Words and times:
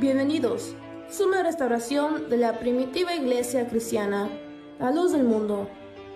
Bienvenidos. 0.00 0.74
Es 1.10 1.20
una 1.20 1.42
restauración 1.42 2.30
de 2.30 2.36
la 2.36 2.60
primitiva 2.60 3.16
iglesia 3.16 3.66
cristiana, 3.66 4.28
la 4.78 4.92
luz 4.92 5.10
del 5.10 5.24
mundo, 5.24 5.68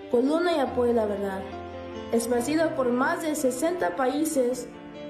columna 0.09 0.53
y 0.57 0.61
apoyo 0.61 0.91
de 0.91 0.95
la 0.95 1.07
verdad. 1.07 1.41
Esparcida 2.13 2.77
por 2.77 2.93
más 2.93 3.23
de 3.23 3.35
60 3.35 3.97
países, 3.97 4.69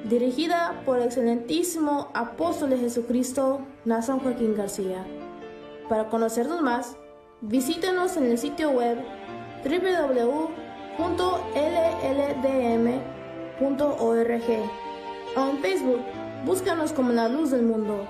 dirigida 0.08 0.80
por 0.86 0.96
el 0.96 1.04
excelentísimo 1.04 2.08
apóstol 2.14 2.70
de 2.70 2.78
Jesucristo, 2.78 3.60
Nazan 3.84 4.20
Joaquín 4.20 4.54
García. 4.56 5.04
Para 5.90 6.08
conocernos 6.08 6.62
más, 6.62 6.96
visítenos 7.42 8.16
en 8.16 8.24
el 8.24 8.38
sitio 8.38 8.70
web 8.70 8.96
www.lldm.org 9.64 10.96
o 15.36 15.50
en 15.50 15.58
Facebook, 15.58 16.00
búscanos 16.46 16.94
como 16.94 17.12
la 17.12 17.28
luz 17.28 17.50
del 17.50 17.64
mundo. 17.64 18.08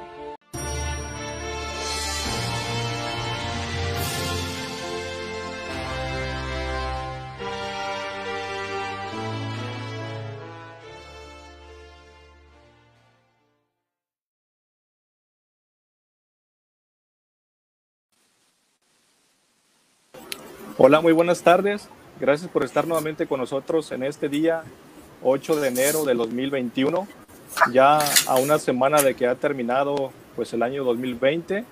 Hola, 20.85 21.01
muy 21.01 21.13
buenas 21.13 21.43
tardes. 21.43 21.89
Gracias 22.19 22.51
por 22.51 22.65
estar 22.65 22.89
nuevamente 22.89 23.29
con 23.29 23.39
nosotros 23.39 23.93
en 23.93 24.03
este 24.03 24.29
día 24.29 24.65
8 25.23 25.61
de 25.61 25.69
enero 25.69 26.05
del 26.05 26.17
2021, 26.17 27.07
ya 27.73 28.01
a 28.27 28.35
una 28.35 28.59
semana 28.59 29.01
de 29.01 29.15
que 29.15 29.29
ha 29.29 29.37
terminado 29.37 30.11
pues 30.35 30.53
el 30.55 30.63
año 30.65 30.83
2020 30.83 31.65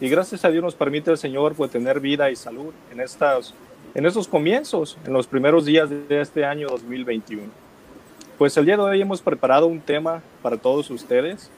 y 0.00 0.08
gracias 0.08 0.44
a 0.44 0.50
Dios 0.50 0.64
nos 0.64 0.74
permite 0.74 1.12
el 1.12 1.18
Señor 1.18 1.54
pues 1.54 1.70
tener 1.70 2.00
vida 2.00 2.32
y 2.32 2.34
salud 2.34 2.74
en 2.90 2.98
estas 2.98 3.54
en 3.94 4.06
estos 4.06 4.26
comienzos, 4.26 4.98
en 5.06 5.12
los 5.12 5.28
primeros 5.28 5.64
días 5.64 5.88
de 5.88 6.20
este 6.20 6.44
año 6.44 6.66
2021. 6.66 7.44
Pues 8.38 8.56
el 8.56 8.64
día 8.64 8.76
de 8.76 8.82
hoy 8.82 9.00
hemos 9.00 9.22
preparado 9.22 9.68
un 9.68 9.80
tema 9.80 10.20
para 10.42 10.56
todos 10.56 10.90
ustedes. 10.90 11.48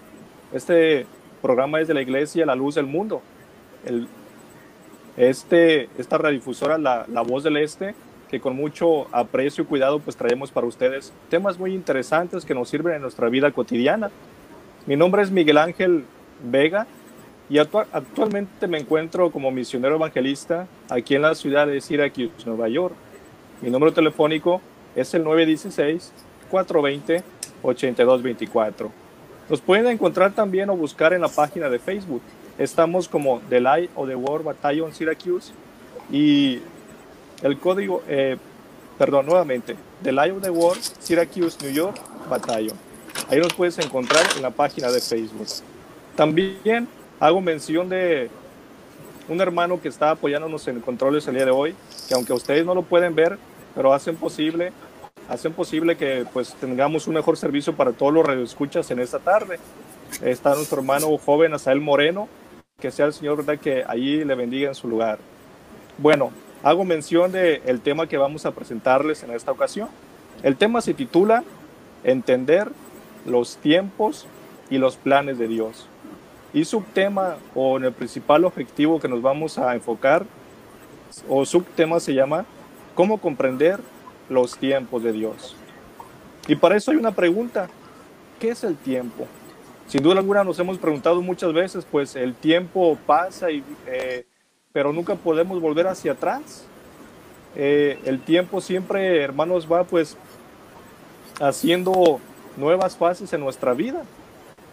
Este 0.53 1.07
programa 1.41 1.81
es 1.81 1.89
de 1.89 1.95
la 1.95 2.03
Iglesia 2.03 2.45
La 2.45 2.55
Luz 2.55 2.75
del 2.75 2.85
Mundo. 2.85 3.23
El, 3.87 4.07
este, 5.17 5.89
esta 5.99 6.19
radiodifusora, 6.19 6.79
la, 6.79 7.07
la 7.09 7.23
Voz 7.23 7.45
del 7.45 7.57
Este, 7.57 7.95
que 8.31 8.41
con 8.41 8.57
mucho 8.57 9.07
aprecio 9.13 9.65
y 9.65 9.67
cuidado 9.67 10.01
pues 10.01 10.17
traemos 10.17 10.51
para 10.51 10.67
ustedes 10.67 11.13
temas 11.29 11.59
muy 11.59 11.75
interesantes 11.75 12.45
que 12.45 12.55
nos 12.55 12.69
sirven 12.69 12.95
en 12.95 13.03
nuestra 13.03 13.29
vida 13.29 13.51
cotidiana. 13.53 14.11
Mi 14.87 14.97
nombre 14.97 15.23
es 15.23 15.31
Miguel 15.31 15.59
Ángel 15.59 16.05
Vega 16.43 16.87
y 17.49 17.59
actualmente 17.59 18.67
me 18.67 18.79
encuentro 18.79 19.31
como 19.31 19.51
misionero 19.51 19.97
evangelista 19.97 20.67
aquí 20.89 21.15
en 21.15 21.23
la 21.23 21.35
ciudad 21.35 21.67
de 21.67 21.81
Syracuse, 21.81 22.47
Nueva 22.47 22.69
York. 22.69 22.95
Mi 23.61 23.71
número 23.71 23.93
telefónico 23.93 24.61
es 24.97 25.13
el 25.15 25.25
916-420-8224. 26.51 28.91
Nos 29.49 29.61
pueden 29.61 29.87
encontrar 29.89 30.33
también 30.33 30.71
o 30.71 30.77
buscar 30.77 31.13
en 31.13 31.21
la 31.21 31.29
página 31.29 31.69
de 31.69 31.79
Facebook 31.79 32.23
Estamos 32.59 33.09
como 33.09 33.41
The 33.49 33.61
Light 33.61 33.91
of 33.97 34.09
the 34.09 34.15
World 34.15 34.45
Battalion 34.45 34.95
Syracuse 34.95 35.53
y 36.11 36.61
el 37.43 37.59
código, 37.59 38.03
eh, 38.09 38.37
perdón, 38.97 39.27
nuevamente, 39.27 39.77
The 40.03 40.13
Light 40.13 40.37
of 40.37 40.43
the 40.43 40.51
World 40.51 40.81
Syracuse 41.01 41.59
New 41.63 41.73
York 41.73 42.01
Battalion. 42.29 42.77
Ahí 43.29 43.39
nos 43.39 43.55
puedes 43.55 43.79
encontrar 43.79 44.23
en 44.37 44.43
la 44.43 44.51
página 44.51 44.91
de 44.91 45.01
Facebook. 45.01 45.47
También 46.15 46.87
hago 47.19 47.41
mención 47.41 47.89
de 47.89 48.31
un 49.29 49.41
hermano 49.41 49.81
que 49.81 49.89
está 49.89 50.11
apoyándonos 50.11 50.69
en 50.69 50.81
controles 50.81 51.27
el 51.27 51.35
día 51.35 51.47
de 51.47 51.51
hoy, 51.51 51.75
que 52.09 52.15
aunque 52.15 52.33
ustedes 52.33 52.65
no 52.65 52.75
lo 52.75 52.83
pueden 52.83 53.15
ver, 53.15 53.39
pero 53.75 53.93
hacen 53.93 54.17
posible, 54.17 54.73
hacen 55.29 55.53
posible 55.53 55.97
que 55.97 56.25
pues 56.33 56.55
tengamos 56.55 57.09
un 57.09 57.15
mejor 57.15 57.37
servicio 57.37 57.75
para 57.75 57.93
todos 57.93 58.13
los 58.13 58.25
radioescuchas 58.25 58.91
en 58.91 59.01
esta 59.01 59.19
tarde. 59.19 59.59
Está 60.23 60.55
nuestro 60.55 60.79
hermano 60.79 61.17
joven 61.19 61.55
Asael 61.55 61.81
Moreno, 61.81 62.29
que 62.85 62.91
sea 62.91 63.07
el 63.07 63.15
Señor, 63.15 63.39
¿verdad? 63.39 63.59
Que 63.59 63.83
allí 63.89 64.25
le 64.25 64.35
bendiga 64.35 64.69
en 64.69 64.75
su 64.75 64.89
lugar. 64.89 65.19
Bueno, 65.97 66.33
hago 66.63 66.85
mención 66.85 67.33
del 67.33 67.63
el 67.65 67.81
tema 67.81 68.07
que 68.07 68.19
vamos 68.19 68.45
a 68.45 68.51
presentarles 68.51 69.23
en 69.23 69.31
esta 69.31 69.53
ocasión. 69.53 69.89
El 70.43 70.57
tema 70.57 70.83
se 70.83 70.93
titula 70.93 71.45
Entender 72.03 72.71
los 73.25 73.57
tiempos 73.57 74.27
y 74.69 74.77
los 74.77 74.97
planes 74.97 75.39
de 75.39 75.49
Dios. 75.49 75.87
Y 76.53 76.67
subtema 76.67 77.37
o 77.55 77.79
en 77.79 77.85
el 77.85 77.93
principal 77.93 78.45
objetivo 78.45 79.01
que 79.01 79.09
nos 79.09 79.23
vamos 79.23 79.57
a 79.57 79.75
enfocar 79.75 80.27
o 81.27 81.47
subtema 81.47 82.01
se 82.01 82.13
llama 82.13 82.45
¿Cómo 82.95 83.19
comprender 83.19 83.81
los 84.29 84.59
tiempos 84.59 85.03
de 85.03 85.13
Dios? 85.13 85.57
Y 86.49 86.57
para 86.57 86.77
eso 86.77 86.91
hay 86.91 86.99
una 86.99 87.13
pregunta. 87.13 87.69
¿Qué 88.39 88.51
es 88.51 88.63
el 88.63 88.77
tiempo? 88.77 89.27
Sin 89.87 90.03
duda 90.03 90.19
alguna 90.19 90.45
nos 90.45 90.59
hemos 90.59 90.79
preguntado 90.79 91.21
muchas 91.21 91.53
veces, 91.53 91.87
pues 91.91 92.17
el 92.17 92.35
tiempo 92.35 92.99
pasa, 93.07 93.51
y, 93.51 93.63
eh, 93.87 94.27
pero 94.73 94.93
nunca 94.93 95.15
podemos 95.15 95.61
volver 95.61 95.87
hacia 95.87 96.13
atrás. 96.13 96.65
Eh, 97.55 97.99
el 98.05 98.21
tiempo 98.21 98.61
siempre, 98.61 99.23
hermanos, 99.23 99.71
va 99.71 99.85
pues 99.85 100.17
haciendo 101.41 102.19
nuevas 102.57 102.97
fases 102.97 103.33
en 103.33 103.41
nuestra 103.41 103.75
vida. 103.75 104.03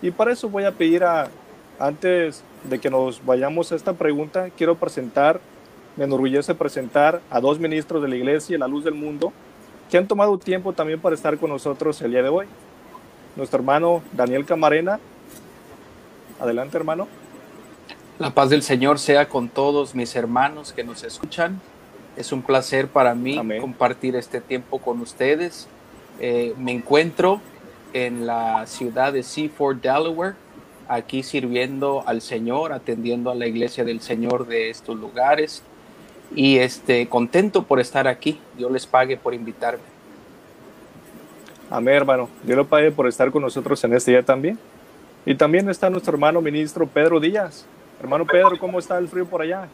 Y 0.02 0.12
para 0.12 0.32
eso 0.32 0.50
voy 0.50 0.64
a 0.64 0.72
pedir 0.72 1.04
a, 1.04 1.30
antes 1.78 2.44
de 2.64 2.80
que 2.80 2.90
nos 2.90 3.24
vayamos 3.24 3.72
a 3.72 3.76
esta 3.76 3.94
pregunta, 3.94 4.50
quiero 4.58 4.76
presentar, 4.76 5.42
me 5.98 6.06
enorgullece 6.06 6.56
presentar 6.56 7.22
a 7.30 7.40
dos 7.40 7.60
ministros 7.60 8.02
de 8.02 8.08
la 8.08 8.16
iglesia, 8.16 8.58
la 8.58 8.68
luz 8.68 8.84
del 8.84 8.96
mundo, 8.96 9.34
que 9.92 9.98
han 9.98 10.08
tomado 10.08 10.38
tiempo 10.38 10.74
también 10.74 11.02
para 11.02 11.16
estar 11.16 11.38
con 11.38 11.50
nosotros 11.50 12.02
el 12.02 12.12
día 12.12 12.24
de 12.24 12.30
hoy 12.30 12.48
nuestro 13.36 13.60
hermano 13.60 14.02
Daniel 14.14 14.46
Camarena. 14.46 15.00
Adelante, 16.40 16.78
hermano. 16.78 17.08
La 18.20 18.32
paz 18.32 18.50
del 18.50 18.62
Señor 18.62 19.00
sea 19.00 19.30
con 19.30 19.50
todos 19.50 19.96
mis 19.96 20.16
hermanos 20.16 20.74
que 20.74 20.84
nos 20.84 21.04
escuchan. 21.04 21.60
Es 22.16 22.32
un 22.32 22.42
placer 22.42 22.88
para 22.88 23.16
mí 23.16 23.40
compartir 23.60 24.16
este 24.16 24.42
tiempo 24.42 24.80
con 24.80 25.02
ustedes. 25.02 25.68
Eh, 26.20 26.54
me 26.58 26.72
encuentro 26.72 27.42
en 27.94 28.28
la 28.28 28.68
ciudad 28.68 29.14
de 29.14 29.24
Seaford, 29.24 29.78
Delaware, 29.78 30.36
aquí 30.88 31.24
sirviendo 31.24 32.04
al 32.06 32.22
Señor, 32.22 32.74
atendiendo 32.74 33.32
a 33.32 33.36
la 33.36 33.48
iglesia 33.48 33.84
del 33.84 34.02
Señor 34.02 34.46
de 34.46 34.70
estos 34.70 34.98
lugares. 34.98 35.64
Y 36.36 36.58
este, 36.58 37.08
contento 37.08 37.64
por 37.64 37.80
estar 37.80 38.08
aquí. 38.08 38.40
Dios 38.58 38.72
les 38.72 38.86
pague 38.86 39.18
por 39.18 39.34
invitarme. 39.34 39.91
Amén, 41.72 41.96
hermano. 41.96 42.28
Dios 42.44 42.58
lo 42.58 42.68
pague 42.68 42.92
por 42.92 43.08
estar 43.08 43.32
con 43.32 43.42
nosotros 43.42 43.82
en 43.86 43.94
este 43.94 44.12
día 44.12 44.22
también. 44.22 44.60
Y 45.26 45.34
también 45.36 45.70
está 45.70 45.90
nuestro 45.90 46.12
hermano 46.12 46.42
ministro 46.42 46.86
Pedro 46.86 47.18
Díaz. 47.18 47.64
Hermano 48.02 48.26
Pedro, 48.26 48.60
¿cómo 48.60 48.78
está 48.78 48.98
el 48.98 49.08
frío 49.08 49.26
por 49.26 49.42
allá? 49.42 49.70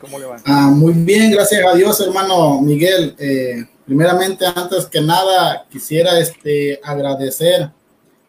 ¿Cómo 0.00 0.18
le 0.18 0.24
va? 0.24 0.36
Ah, 0.46 0.70
muy 0.74 0.94
bien, 0.94 1.30
gracias 1.30 1.62
a 1.66 1.76
Dios, 1.76 2.00
hermano 2.00 2.62
Miguel. 2.62 3.14
Eh, 3.18 3.66
primeramente, 3.84 4.46
antes 4.46 4.86
que 4.86 5.02
nada, 5.02 5.66
quisiera 5.70 6.18
este, 6.18 6.80
agradecer 6.82 7.70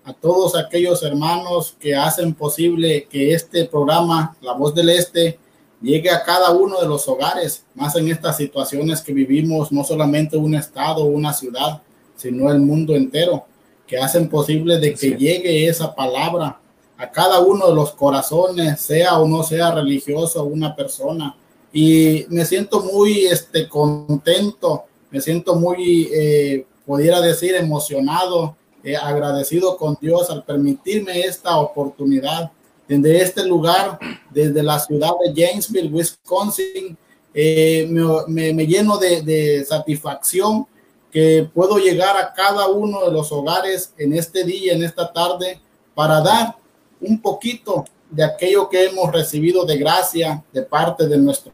a 0.03 0.11
todos 0.11 0.57
aquellos 0.57 1.01
hermanos 1.01 1.77
que 1.79 1.95
hacen 1.95 2.33
posible 2.33 3.07
que 3.09 3.33
este 3.33 3.63
programa, 3.65 4.35
La 4.41 4.51
Voz 4.51 4.75
del 4.75 4.89
Este, 4.89 5.39
llegue 5.81 6.09
a 6.09 6.23
cada 6.23 6.51
uno 6.51 6.81
de 6.81 6.87
los 6.89 7.07
hogares, 7.07 7.63
más 7.73 7.95
en 7.95 8.09
estas 8.09 8.35
situaciones 8.35 8.99
que 9.01 9.13
vivimos, 9.13 9.71
no 9.71 9.85
solamente 9.85 10.35
un 10.35 10.55
estado 10.55 11.05
una 11.05 11.31
ciudad, 11.31 11.81
sino 12.23 12.49
el 12.49 12.59
mundo 12.59 12.95
entero, 12.95 13.45
que 13.85 13.97
hacen 13.97 14.29
posible 14.29 14.79
de 14.79 14.93
que 14.93 15.11
llegue 15.11 15.67
esa 15.67 15.93
palabra 15.93 16.57
a 16.97 17.11
cada 17.11 17.41
uno 17.41 17.67
de 17.67 17.75
los 17.75 17.91
corazones, 17.91 18.79
sea 18.79 19.19
o 19.19 19.27
no 19.27 19.43
sea 19.43 19.71
religioso 19.71 20.45
una 20.45 20.73
persona. 20.73 21.35
Y 21.73 22.25
me 22.29 22.45
siento 22.45 22.81
muy 22.81 23.25
este, 23.25 23.67
contento, 23.67 24.85
me 25.11 25.19
siento 25.19 25.55
muy, 25.55 26.09
eh, 26.13 26.65
pudiera 26.85 27.19
decir, 27.19 27.55
emocionado, 27.55 28.55
eh, 28.85 28.95
agradecido 28.95 29.75
con 29.75 29.97
Dios 29.99 30.29
al 30.29 30.45
permitirme 30.45 31.19
esta 31.19 31.57
oportunidad. 31.57 32.51
Desde 32.87 33.21
este 33.21 33.45
lugar, 33.45 33.99
desde 34.29 34.63
la 34.63 34.79
ciudad 34.79 35.11
de 35.25 35.33
Janesville, 35.35 35.91
Wisconsin, 35.91 36.97
eh, 37.33 37.85
me, 38.29 38.53
me, 38.53 38.65
lleno 38.65 38.97
de, 38.97 39.21
de 39.23 39.65
satisfacción 39.65 40.67
que 41.13 41.47
puedo 41.53 41.77
llegar 41.77 42.17
a 42.17 42.33
cada 42.33 42.67
uno 42.67 43.05
de 43.05 43.11
los 43.11 43.31
hogares 43.31 43.93
en 43.99 44.13
este 44.13 44.43
día, 44.43 44.73
en 44.73 44.83
esta 44.83 45.13
tarde, 45.13 45.61
para 45.93 46.19
dar 46.21 46.55
un 46.99 47.21
poquito 47.21 47.85
de 48.09 48.23
aquello 48.23 48.67
que 48.67 48.85
hemos 48.85 49.11
recibido 49.11 49.63
de 49.63 49.77
gracia 49.77 50.43
de 50.51 50.63
parte 50.63 51.07
de 51.07 51.17
nuestro 51.17 51.53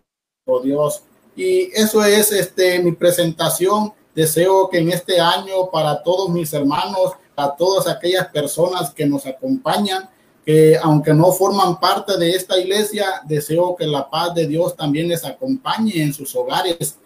Dios. 0.63 1.03
Y 1.35 1.69
eso 1.73 2.03
es 2.03 2.31
este, 2.31 2.79
mi 2.79 2.93
presentación. 2.93 3.93
Deseo 4.15 4.69
que 4.69 4.79
en 4.79 4.91
este 4.91 5.19
año 5.19 5.69
para 5.71 6.01
todos 6.03 6.29
mis 6.29 6.51
hermanos, 6.53 7.13
a 7.35 7.55
todas 7.55 7.87
aquellas 7.87 8.27
personas 8.27 8.91
que 8.91 9.05
nos 9.05 9.25
acompañan, 9.25 10.09
que 10.45 10.77
aunque 10.81 11.13
no 11.13 11.31
forman 11.31 11.79
parte 11.79 12.17
de 12.17 12.31
esta 12.31 12.57
iglesia, 12.57 13.21
deseo 13.25 13.75
que 13.75 13.85
la 13.85 14.09
paz 14.09 14.33
de 14.33 14.47
Dios 14.47 14.75
también 14.75 15.09
les 15.09 15.23
acompañe 15.25 16.01
en 16.01 16.13
sus 16.13 16.33
hogares, 16.35 16.97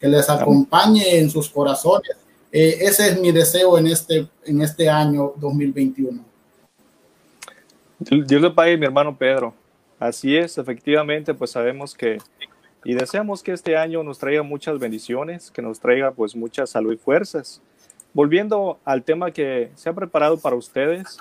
que 0.00 0.08
les 0.08 0.28
acompañe 0.30 1.18
en 1.18 1.30
sus 1.30 1.48
corazones. 1.48 2.10
Eh, 2.50 2.78
ese 2.80 3.10
es 3.10 3.20
mi 3.20 3.30
deseo 3.30 3.78
en 3.78 3.86
este, 3.86 4.26
en 4.44 4.62
este 4.62 4.88
año 4.88 5.34
2021. 5.36 6.24
Dios 7.98 8.42
le 8.42 8.50
pague, 8.50 8.78
mi 8.78 8.86
hermano 8.86 9.16
Pedro. 9.16 9.54
Así 9.98 10.34
es, 10.34 10.56
efectivamente, 10.56 11.34
pues 11.34 11.50
sabemos 11.50 11.94
que 11.94 12.18
y 12.84 12.94
deseamos 12.94 13.42
que 13.42 13.52
este 13.52 13.76
año 13.76 14.02
nos 14.02 14.18
traiga 14.18 14.42
muchas 14.42 14.78
bendiciones, 14.78 15.50
que 15.50 15.60
nos 15.60 15.80
traiga 15.80 16.12
pues 16.12 16.34
mucha 16.34 16.66
salud 16.66 16.94
y 16.94 16.96
fuerzas. 16.96 17.60
Volviendo 18.14 18.78
al 18.84 19.04
tema 19.04 19.30
que 19.32 19.70
se 19.74 19.90
ha 19.90 19.92
preparado 19.92 20.38
para 20.38 20.56
ustedes, 20.56 21.18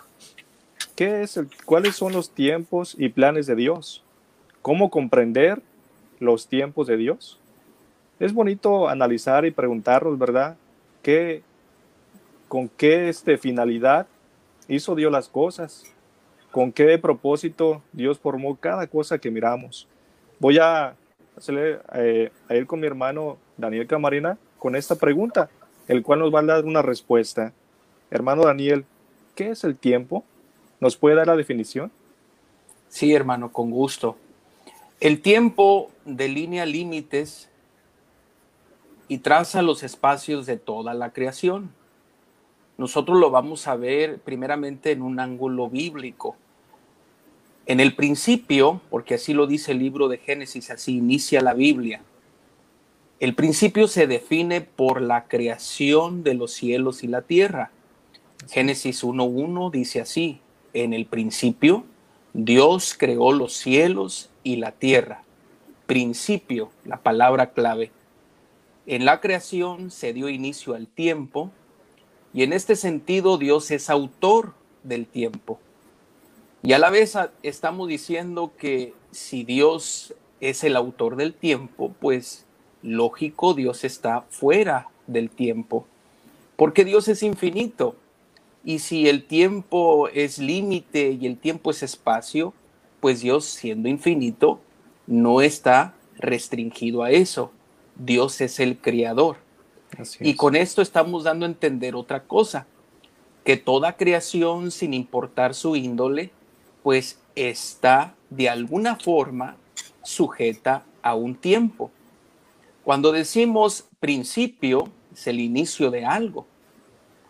¿qué 0.96 1.22
es 1.22 1.36
el, 1.36 1.50
¿cuáles 1.66 1.98
son 1.98 2.14
los 2.14 2.30
tiempos 2.32 2.96
y 2.98 3.10
planes 3.10 3.46
de 3.46 3.56
Dios? 3.56 4.04
¿Cómo 4.62 4.90
comprender 4.90 5.62
los 6.20 6.48
tiempos 6.48 6.88
de 6.88 6.98
Dios? 6.98 7.39
Es 8.20 8.34
bonito 8.34 8.90
analizar 8.90 9.46
y 9.46 9.52
preguntarnos, 9.52 10.18
¿verdad? 10.20 10.58
¿Qué, 11.02 11.42
¿Con 12.48 12.68
qué 12.68 13.10
este, 13.10 13.38
finalidad 13.38 14.08
hizo 14.68 14.96
Dios 14.96 15.12
las 15.12 15.30
cosas? 15.30 15.86
¿Con 16.52 16.72
qué 16.72 16.98
propósito 16.98 17.82
Dios 17.94 18.20
formó 18.20 18.56
cada 18.56 18.88
cosa 18.88 19.20
que 19.20 19.32
miramos? 19.32 19.88
Voy 20.40 20.58
a 20.58 20.96
eh, 21.48 22.32
a 22.50 22.56
ir 22.56 22.68
con 22.68 22.82
mi 22.82 22.88
hermano 22.88 23.38
Daniel 23.56 23.88
Camarina 23.88 24.38
con 24.58 24.76
esta 24.76 24.96
pregunta, 24.96 25.50
el 25.88 26.04
cual 26.04 26.20
nos 26.20 26.34
va 26.34 26.42
a 26.42 26.44
dar 26.44 26.66
una 26.66 26.82
respuesta. 26.82 27.54
Hermano 28.12 28.44
Daniel, 28.44 28.86
¿qué 29.36 29.52
es 29.52 29.64
el 29.64 29.78
tiempo? 29.78 30.26
¿Nos 30.82 30.98
puede 30.98 31.16
dar 31.16 31.28
la 31.28 31.38
definición? 31.38 31.92
Sí, 32.90 33.14
hermano, 33.14 33.54
con 33.54 33.72
gusto. 33.72 34.18
El 35.00 35.22
tiempo 35.22 35.92
delinea 36.04 36.66
límites 36.66 37.50
y 39.10 39.18
traza 39.18 39.62
los 39.62 39.84
espacios 39.84 40.46
de 40.46 40.56
toda 40.56 40.94
la 40.94 41.12
creación. 41.12 41.72
Nosotros 42.78 43.20
lo 43.20 43.32
vamos 43.32 43.68
a 43.68 43.76
ver 43.76 44.20
primeramente 44.20 44.92
en 44.92 45.02
un 45.02 45.20
ángulo 45.20 45.68
bíblico. 45.68 46.38
En 47.66 47.82
el 47.82 47.96
principio, 47.96 48.80
porque 48.90 49.16
así 49.16 49.34
lo 49.34 49.48
dice 49.48 49.74
el 49.74 49.80
libro 49.80 50.08
de 50.08 50.20
Génesis, 50.20 50.72
así 50.72 50.96
inicia 50.98 51.42
la 51.42 51.54
Biblia, 51.54 52.02
el 53.20 53.36
principio 53.36 53.90
se 53.90 54.08
define 54.08 54.62
por 54.62 55.02
la 55.02 55.26
creación 55.26 56.24
de 56.24 56.36
los 56.36 56.54
cielos 56.54 57.04
y 57.04 57.08
la 57.08 57.24
tierra. 57.24 57.72
Génesis 58.50 59.04
1.1 59.04 59.72
dice 59.72 60.00
así, 60.00 60.40
en 60.74 60.94
el 60.94 61.06
principio 61.06 61.84
Dios 62.34 62.96
creó 62.98 63.34
los 63.34 63.54
cielos 63.54 64.30
y 64.44 64.56
la 64.56 64.72
tierra. 64.72 65.24
Principio, 65.86 66.72
la 66.86 66.98
palabra 66.98 67.52
clave. 67.52 67.92
En 68.90 69.06
la 69.06 69.22
creación 69.22 69.92
se 69.92 70.14
dio 70.14 70.30
inicio 70.30 70.74
al 70.74 70.88
tiempo 70.88 71.52
y 72.34 72.42
en 72.42 72.54
este 72.54 72.76
sentido 72.76 73.38
Dios 73.38 73.70
es 73.70 73.88
autor 73.88 74.56
del 74.82 75.06
tiempo. 75.06 75.60
Y 76.64 76.74
a 76.74 76.80
la 76.80 76.90
vez 76.90 77.16
estamos 77.44 77.88
diciendo 77.88 78.52
que 78.58 78.96
si 79.12 79.44
Dios 79.44 80.16
es 80.42 80.64
el 80.64 80.76
autor 80.76 81.18
del 81.18 81.36
tiempo, 81.36 81.94
pues 82.00 82.48
lógico, 82.82 83.54
Dios 83.54 83.84
está 83.84 84.22
fuera 84.22 84.88
del 85.06 85.30
tiempo, 85.30 85.86
porque 86.56 86.84
Dios 86.84 87.08
es 87.10 87.22
infinito. 87.22 87.96
Y 88.64 88.80
si 88.80 89.08
el 89.08 89.24
tiempo 89.24 90.08
es 90.08 90.40
límite 90.40 91.12
y 91.12 91.28
el 91.28 91.38
tiempo 91.38 91.70
es 91.70 91.84
espacio, 91.84 92.56
pues 93.02 93.22
Dios 93.22 93.46
siendo 93.46 93.88
infinito 93.88 94.60
no 95.06 95.42
está 95.42 95.94
restringido 96.18 97.04
a 97.04 97.12
eso. 97.12 97.52
Dios 98.00 98.40
es 98.42 98.60
el 98.60 98.78
creador. 98.78 99.38
y 100.20 100.36
con 100.36 100.56
esto 100.56 100.82
estamos 100.82 101.24
dando 101.24 101.46
a 101.46 101.50
entender 101.50 101.96
otra 101.96 102.24
cosa, 102.24 102.68
que 103.44 103.58
toda 103.58 103.98
creación, 103.98 104.72
sin 104.72 104.94
importar 104.94 105.54
su 105.54 105.76
índole, 105.76 106.32
pues 106.84 107.20
está 107.36 108.16
de 108.30 108.50
alguna 108.50 108.96
forma 108.96 109.58
sujeta 110.04 110.86
a 111.02 111.16
un 111.16 111.36
tiempo. 111.36 111.92
Cuando 112.84 113.12
decimos 113.12 113.88
principio, 114.00 114.90
es 115.14 115.28
el 115.28 115.40
inicio 115.40 115.92
de 115.92 116.06
algo. 116.06 116.48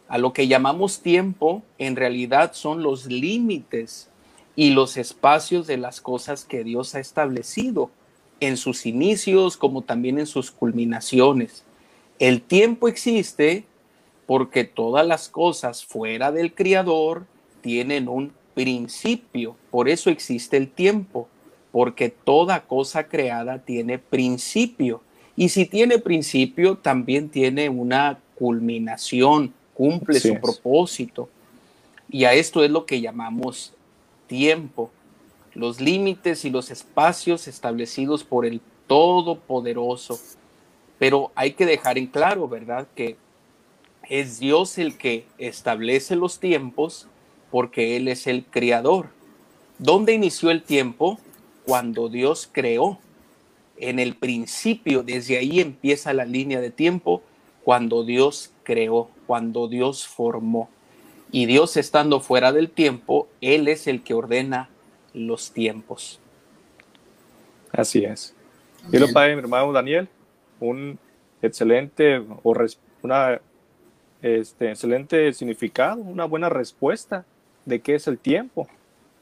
A 0.08 0.18
lo 0.18 0.34
que 0.34 0.48
llamamos 0.48 1.02
tiempo, 1.02 1.64
en 1.78 1.96
realidad 1.96 2.54
son 2.54 2.84
los 2.84 3.06
límites 3.06 4.10
y 4.56 4.72
los 4.72 4.98
espacios 4.98 5.68
de 5.68 5.78
las 5.78 6.02
cosas 6.02 6.46
que 6.46 6.64
Dios 6.64 6.96
ha 6.96 7.00
establecido 7.00 7.92
en 8.40 8.58
sus 8.58 8.86
inicios 8.86 9.58
como 9.58 9.82
también 9.82 10.20
en 10.20 10.28
sus 10.28 10.52
culminaciones. 10.52 11.64
El 12.20 12.42
tiempo 12.42 12.88
existe 12.88 13.66
porque 14.26 14.64
todas 14.64 15.08
las 15.08 15.30
cosas 15.30 15.84
fuera 15.84 16.32
del 16.32 16.54
Creador 16.54 17.26
tienen 17.62 18.08
un 18.08 18.32
principio. 18.54 19.56
Por 19.72 19.90
eso 19.90 20.10
existe 20.10 20.58
el 20.58 20.70
tiempo, 20.70 21.28
porque 21.72 22.10
toda 22.10 22.62
cosa 22.62 23.08
creada 23.08 23.60
tiene 23.60 24.00
principio. 24.00 25.02
Y 25.36 25.50
si 25.50 25.66
tiene 25.66 25.98
principio, 26.00 26.78
también 26.78 27.30
tiene 27.30 27.70
una 27.70 28.20
culminación, 28.36 29.54
cumple 29.74 30.20
su 30.20 30.36
propósito. 30.40 31.30
Y 32.10 32.26
a 32.26 32.34
esto 32.34 32.64
es 32.64 32.70
lo 32.70 32.86
que 32.86 33.02
llamamos 33.02 33.74
tiempo, 34.28 34.92
los 35.60 35.82
límites 35.82 36.46
y 36.46 36.50
los 36.50 36.72
espacios 36.72 37.48
establecidos 37.48 38.24
por 38.24 38.46
el 38.46 38.62
Todopoderoso. 38.88 40.20
Pero 40.98 41.32
hay 41.36 41.54
que 41.54 41.66
dejar 41.66 41.98
en 41.98 42.08
claro, 42.08 42.48
¿verdad? 42.48 42.88
Que 42.96 43.18
es 44.10 44.40
Dios 44.40 44.78
el 44.78 44.98
que 44.98 45.26
establece 45.38 46.16
los 46.16 46.40
tiempos 46.40 47.08
porque 47.52 47.96
Él 47.96 48.08
es 48.08 48.28
el 48.28 48.46
creador. 48.46 49.10
¿Dónde 49.78 50.14
inició 50.14 50.52
el 50.52 50.64
tiempo? 50.64 51.20
Cuando 51.66 52.10
Dios 52.10 52.50
creó. 52.52 53.00
En 53.78 54.00
el 54.00 54.16
principio, 54.16 55.04
desde 55.04 55.38
ahí 55.38 55.62
empieza 55.62 56.14
la 56.14 56.26
línea 56.26 56.60
de 56.60 56.70
tiempo, 56.70 57.22
cuando 57.64 58.04
Dios 58.04 58.52
creó, 58.64 59.10
cuando 59.26 59.70
Dios 59.70 60.06
formó. 60.06 60.70
Y 61.32 61.46
Dios 61.46 61.78
estando 61.78 62.20
fuera 62.20 62.52
del 62.52 62.70
tiempo, 62.70 63.30
Él 63.40 63.70
es 63.70 63.88
el 63.88 64.04
que 64.04 64.14
ordena 64.14 64.70
los 65.14 65.52
tiempos. 65.52 66.20
Así 67.72 68.04
es. 68.04 68.36
Y 68.92 68.98
lo 68.98 69.12
padre, 69.12 69.36
mi 69.36 69.42
hermano 69.42 69.72
Daniel, 69.72 70.08
un 70.60 70.98
excelente 71.42 72.18
o 72.44 72.56
una 73.02 73.40
este, 74.22 74.70
excelente 74.70 75.34
significado, 75.34 76.02
una 76.02 76.26
buena 76.26 76.50
respuesta 76.50 77.26
de 77.66 77.80
qué 77.80 77.96
es 77.96 78.08
el 78.08 78.18
tiempo. 78.18 78.68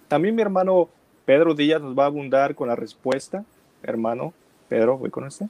También 0.07 0.35
mi 0.35 0.41
hermano 0.41 0.89
Pedro 1.25 1.53
Díaz 1.53 1.81
nos 1.81 1.97
va 1.97 2.03
a 2.03 2.07
abundar 2.07 2.55
con 2.55 2.67
la 2.67 2.75
respuesta. 2.75 3.43
Hermano 3.83 4.33
Pedro, 4.69 4.97
voy 4.97 5.09
con 5.09 5.27
este. 5.27 5.47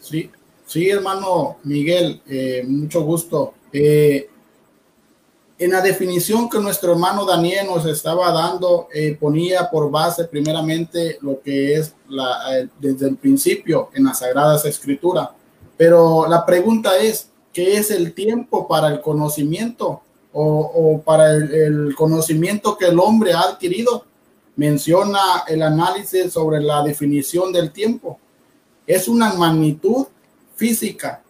Sí, 0.00 0.30
sí, 0.66 0.88
hermano 0.90 1.58
Miguel, 1.64 2.20
eh, 2.28 2.64
mucho 2.66 3.02
gusto. 3.02 3.54
Eh, 3.72 4.28
en 5.58 5.72
la 5.72 5.80
definición 5.80 6.48
que 6.48 6.60
nuestro 6.60 6.92
hermano 6.92 7.24
Daniel 7.24 7.66
nos 7.66 7.84
estaba 7.86 8.30
dando, 8.32 8.88
eh, 8.94 9.16
ponía 9.18 9.68
por 9.70 9.90
base 9.90 10.24
primeramente 10.24 11.18
lo 11.20 11.40
que 11.40 11.74
es 11.74 11.94
la, 12.08 12.68
desde 12.78 13.08
el 13.08 13.16
principio 13.16 13.90
en 13.94 14.04
las 14.04 14.20
Sagradas 14.20 14.64
Escrituras. 14.64 15.30
Pero 15.76 16.26
la 16.28 16.46
pregunta 16.46 16.96
es, 16.98 17.30
¿qué 17.52 17.76
es 17.76 17.90
el 17.90 18.14
tiempo 18.14 18.68
para 18.68 18.88
el 18.88 19.00
conocimiento? 19.00 20.02
o, 20.32 21.02
para 21.04 21.32
el, 21.32 21.94
conocimiento 21.96 22.76
que 22.76 22.86
el 22.86 22.98
hombre 22.98 23.32
ha 23.32 23.40
adquirido. 23.40 24.04
Menciona 24.56 25.44
el 25.46 25.62
análisis 25.62 26.32
sobre 26.32 26.60
la 26.60 26.82
definición 26.82 27.52
del 27.52 27.70
tiempo. 27.70 28.18
Es 28.86 29.06
una 29.08 29.32
magnitud 29.34 30.06
física 30.56 31.22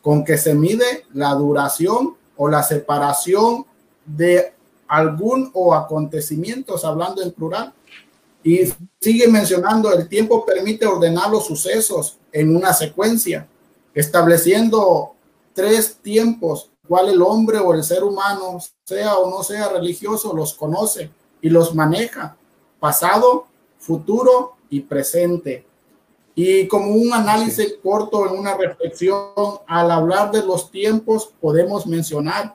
con 0.00 0.24
que 0.24 0.38
se 0.38 0.54
mide 0.54 1.04
la 1.12 1.34
duración 1.34 2.14
o 2.36 2.48
la 2.48 2.62
separación 2.62 3.66
de 4.06 4.54
algún 4.88 5.50
o 5.52 5.74
acontecimientos, 5.74 6.84
hablando 6.84 7.22
en 7.22 7.32
plural. 7.32 7.72
Y 8.42 8.60
sigue 9.00 9.28
mencionando, 9.28 9.92
el 9.92 10.08
tiempo 10.08 10.46
permite 10.46 10.86
ordenar 10.86 11.30
los 11.30 11.46
sucesos 11.46 12.18
en 12.32 12.54
una 12.54 12.72
secuencia, 12.72 13.48
estableciendo 13.92 15.12
tres 15.52 15.96
tiempos 15.96 16.70
cual 16.86 17.08
el 17.08 17.22
hombre 17.22 17.58
o 17.58 17.74
el 17.74 17.82
ser 17.82 18.04
humano, 18.04 18.58
sea 18.84 19.16
o 19.16 19.30
no 19.30 19.42
sea 19.42 19.68
religioso, 19.68 20.34
los 20.34 20.54
conoce 20.54 21.10
y 21.40 21.50
los 21.50 21.74
maneja, 21.74 22.36
pasado, 22.78 23.46
futuro 23.78 24.54
y 24.70 24.80
presente. 24.80 25.66
Y 26.34 26.68
como 26.68 26.92
un 26.92 27.12
análisis 27.12 27.76
corto 27.82 28.26
en 28.26 28.38
una 28.38 28.54
reflexión, 28.56 29.32
al 29.66 29.90
hablar 29.90 30.30
de 30.30 30.44
los 30.44 30.70
tiempos, 30.70 31.30
podemos 31.40 31.86
mencionar 31.86 32.54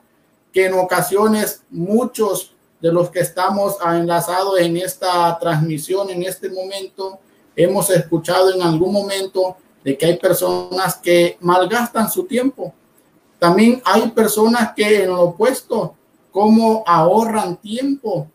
que 0.52 0.66
en 0.66 0.74
ocasiones 0.74 1.62
muchos 1.70 2.54
de 2.80 2.92
los 2.92 3.10
que 3.10 3.20
estamos 3.20 3.76
enlazados 3.84 4.58
en 4.60 4.76
esta 4.76 5.38
transmisión 5.38 6.10
en 6.10 6.24
este 6.24 6.48
momento 6.50 7.18
hemos 7.54 7.88
escuchado 7.90 8.52
en 8.52 8.62
algún 8.62 8.92
momento 8.92 9.56
de 9.84 9.96
que 9.96 10.06
hay 10.06 10.18
personas 10.18 10.96
que 10.96 11.38
malgastan 11.40 12.10
su 12.10 12.24
tiempo. 12.24 12.72
También 13.38 13.82
hay 13.84 14.08
personas 14.10 14.72
que 14.74 15.04
en 15.04 15.10
lo 15.10 15.22
opuesto, 15.22 15.94
como 16.30 16.82
ahorran 16.86 17.56
tiempo, 17.56 18.28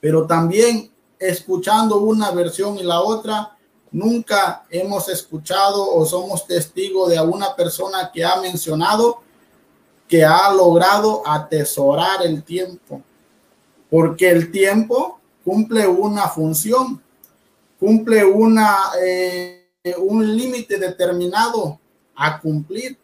pero 0.00 0.26
también 0.26 0.90
escuchando 1.18 1.98
una 1.98 2.30
versión 2.30 2.76
y 2.78 2.82
la 2.82 3.00
otra, 3.00 3.56
nunca 3.90 4.64
hemos 4.70 5.08
escuchado 5.08 5.94
o 5.94 6.04
somos 6.04 6.46
testigos 6.46 7.08
de 7.10 7.18
alguna 7.18 7.54
persona 7.56 8.10
que 8.12 8.24
ha 8.24 8.40
mencionado 8.40 9.22
que 10.08 10.24
ha 10.24 10.52
logrado 10.52 11.22
atesorar 11.26 12.24
el 12.24 12.42
tiempo, 12.42 13.02
porque 13.90 14.30
el 14.30 14.50
tiempo 14.50 15.20
cumple 15.44 15.86
una 15.86 16.28
función, 16.28 17.00
cumple 17.78 18.24
una, 18.24 18.76
eh, 19.02 19.66
un 19.98 20.36
límite 20.36 20.78
determinado 20.78 21.78
a 22.16 22.40
cumplir. 22.40 22.96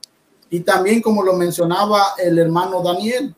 Y 0.51 0.61
también, 0.61 1.03
como 1.03 1.23
lo 1.23 1.35
mencionaba 1.35 2.15
el 2.19 2.39
hermano 2.39 2.83
Daniel, 2.83 3.35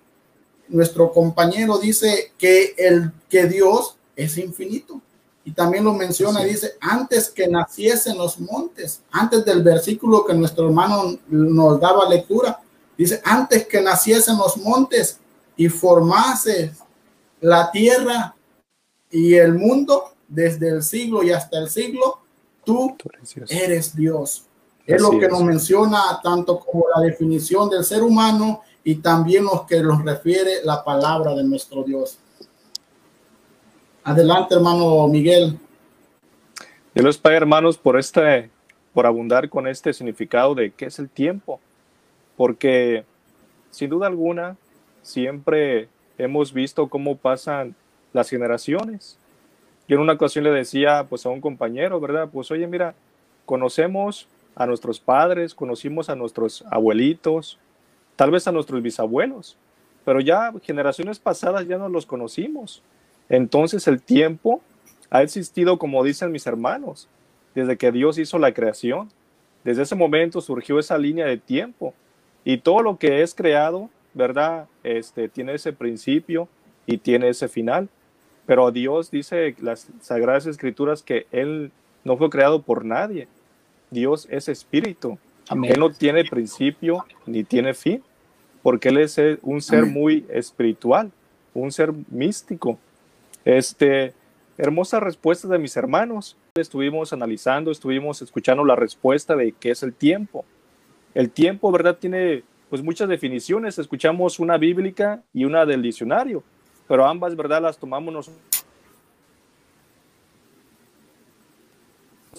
nuestro 0.69 1.13
compañero 1.13 1.79
dice 1.79 2.33
que, 2.39 2.75
el, 2.77 3.13
que 3.29 3.47
Dios 3.47 3.97
es 4.15 4.39
infinito. 4.39 5.01
Y 5.45 5.53
también 5.53 5.85
lo 5.85 5.93
menciona, 5.93 6.43
dice, 6.43 6.73
antes 6.81 7.31
que 7.31 7.47
naciesen 7.47 8.19
los 8.19 8.41
montes, 8.41 9.03
antes 9.13 9.45
del 9.45 9.63
versículo 9.63 10.25
que 10.25 10.35
nuestro 10.35 10.67
hermano 10.67 11.17
nos 11.29 11.81
daba 11.81 12.09
lectura, 12.09 12.61
dice, 12.97 13.21
antes 13.25 13.67
que 13.67 13.81
naciesen 13.81 14.37
los 14.39 14.57
montes 14.57 15.21
y 15.57 15.69
formase 15.69 16.73
la 17.41 17.71
tierra 17.71 18.35
y 19.11 19.35
el 19.35 19.55
mundo 19.55 20.13
desde 20.29 20.69
el 20.69 20.83
siglo 20.83 21.23
y 21.23 21.31
hasta 21.31 21.59
el 21.59 21.69
siglo, 21.69 22.21
tú 22.65 22.97
eres 23.49 23.95
Dios. 23.95 24.47
Es 24.87 25.03
lo 25.03 25.11
que 25.19 25.29
nos 25.29 25.43
menciona 25.43 26.21
tanto 26.23 26.61
como 26.61 26.85
la 26.95 27.03
definición 27.03 27.69
del 27.69 27.85
ser 27.85 28.03
humano 28.03 28.63
y 28.85 28.97
también 28.97 29.45
lo 29.45 29.67
que 29.67 29.81
nos 29.81 30.05
refiere 30.05 30.65
la 30.65 30.85
palabra 30.85 31.35
de 31.35 31.43
nuestro 31.43 31.83
Dios. 31.83 32.19
Adelante, 34.05 34.55
hermano 34.55 35.09
Miguel. 35.09 35.59
Dios 36.95 37.05
los 37.05 37.19
pague, 37.19 37.37
hermanos, 37.37 37.77
por 37.77 37.99
este, 37.99 38.49
por 38.95 39.05
abundar 39.05 39.49
con 39.51 39.67
este 39.67 39.93
significado 39.93 40.55
de 40.55 40.71
qué 40.71 40.87
es 40.87 41.01
el 41.01 41.11
tiempo, 41.11 41.61
porque 42.37 43.05
sin 43.71 43.91
duda 43.91 44.07
alguna 44.07 44.57
siempre 45.03 45.89
hemos 46.19 46.53
visto 46.53 46.89
cómo 46.89 47.17
pasan 47.17 47.75
las 48.13 48.31
generaciones. 48.31 49.19
Yo 49.89 49.97
en 49.97 50.03
una 50.03 50.15
ocasión 50.15 50.45
le 50.45 50.51
decía 50.51 51.07
pues 51.09 51.25
a 51.27 51.29
un 51.29 51.41
compañero, 51.41 52.01
¿verdad? 52.01 52.29
Pues 52.33 52.51
oye, 52.51 52.67
mira, 52.67 52.95
conocemos 53.45 54.29
a 54.55 54.67
nuestros 54.67 54.99
padres, 54.99 55.55
conocimos 55.55 56.09
a 56.09 56.17
nuestros 56.17 56.65
abuelitos, 56.71 57.59
tal 58.17 58.31
vez 58.31 58.49
a 58.49 58.53
nuestros 58.53 58.83
bisabuelos, 58.83 59.57
pero 60.05 60.21
ya 60.21 60.53
generaciones 60.63 61.19
pasadas 61.19 61.69
ya 61.69 61.79
no 61.79 61.89
los 61.89 62.07
conocimos. 62.07 62.83
Entonces 63.29 63.87
el 63.87 64.03
tiempo 64.03 64.63
ha 65.11 65.23
existido, 65.23 65.79
como 65.79 66.03
dicen 66.03 66.33
mis 66.33 66.47
hermanos, 66.47 67.09
desde 67.55 67.77
que 67.77 67.93
Dios 67.93 68.19
hizo 68.19 68.39
la 68.39 68.53
creación. 68.53 69.11
Desde 69.65 69.83
ese 69.83 69.95
momento 69.95 70.41
surgió 70.41 70.79
esa 70.79 70.97
línea 70.99 71.27
de 71.27 71.37
tiempo 71.39 71.95
y 72.47 72.59
todo 72.59 72.81
lo 72.81 72.97
que 72.97 73.23
es 73.23 73.35
creado, 73.35 73.91
¿verdad? 74.15 74.69
Este, 74.85 75.29
tiene 75.29 75.55
ese 75.55 75.73
principio 75.73 76.49
y 76.87 76.99
tiene 76.99 77.29
ese 77.29 77.49
final. 77.49 77.89
Pero 78.47 78.71
Dios 78.71 79.11
dice 79.11 79.57
las 79.61 79.89
Sagradas 80.01 80.47
Escrituras 80.47 81.03
que 81.03 81.27
Él 81.33 81.73
no 82.05 82.17
fue 82.17 82.31
creado 82.31 82.63
por 82.63 82.85
nadie. 82.85 83.27
Dios 83.91 84.29
es 84.31 84.49
espíritu. 84.49 85.19
Él 85.51 85.81
no 85.81 85.91
tiene 85.91 86.25
principio 86.25 87.05
ni 87.27 87.43
tiene 87.43 87.75
fin, 87.75 88.05
porque 88.63 88.91
Él 88.91 88.99
es 88.99 89.21
un 89.43 89.61
ser 89.61 89.85
muy 89.85 90.25
espiritual, 90.29 91.11
un 91.53 91.73
ser 91.73 91.93
místico. 92.13 92.79
Este, 93.45 94.15
hermosa 94.57 95.01
respuesta 95.01 95.49
de 95.49 95.59
mis 95.59 95.77
hermanos. 95.77 96.37
Estuvimos 96.55 97.13
analizando, 97.13 97.73
estuvimos 97.73 98.23
escuchando 98.23 98.65
la 98.65 98.77
respuesta 98.77 99.35
de 99.35 99.51
qué 99.51 99.73
es 99.73 99.83
el 99.83 99.93
tiempo. 99.93 100.45
El 101.17 101.31
tiempo, 101.31 101.73
¿verdad? 101.73 101.97
Tiene 101.97 102.43
pues 102.69 102.83
muchas 102.83 103.09
definiciones. 103.09 103.79
Escuchamos 103.79 104.39
una 104.39 104.59
bíblica 104.59 105.23
y 105.33 105.47
una 105.47 105.65
del 105.65 105.81
diccionario, 105.81 106.43
pero 106.87 107.07
ambas, 107.07 107.35
¿verdad? 107.35 107.63
Las 107.63 107.79
tomamos 107.79 108.13
nosotros. 108.13 108.43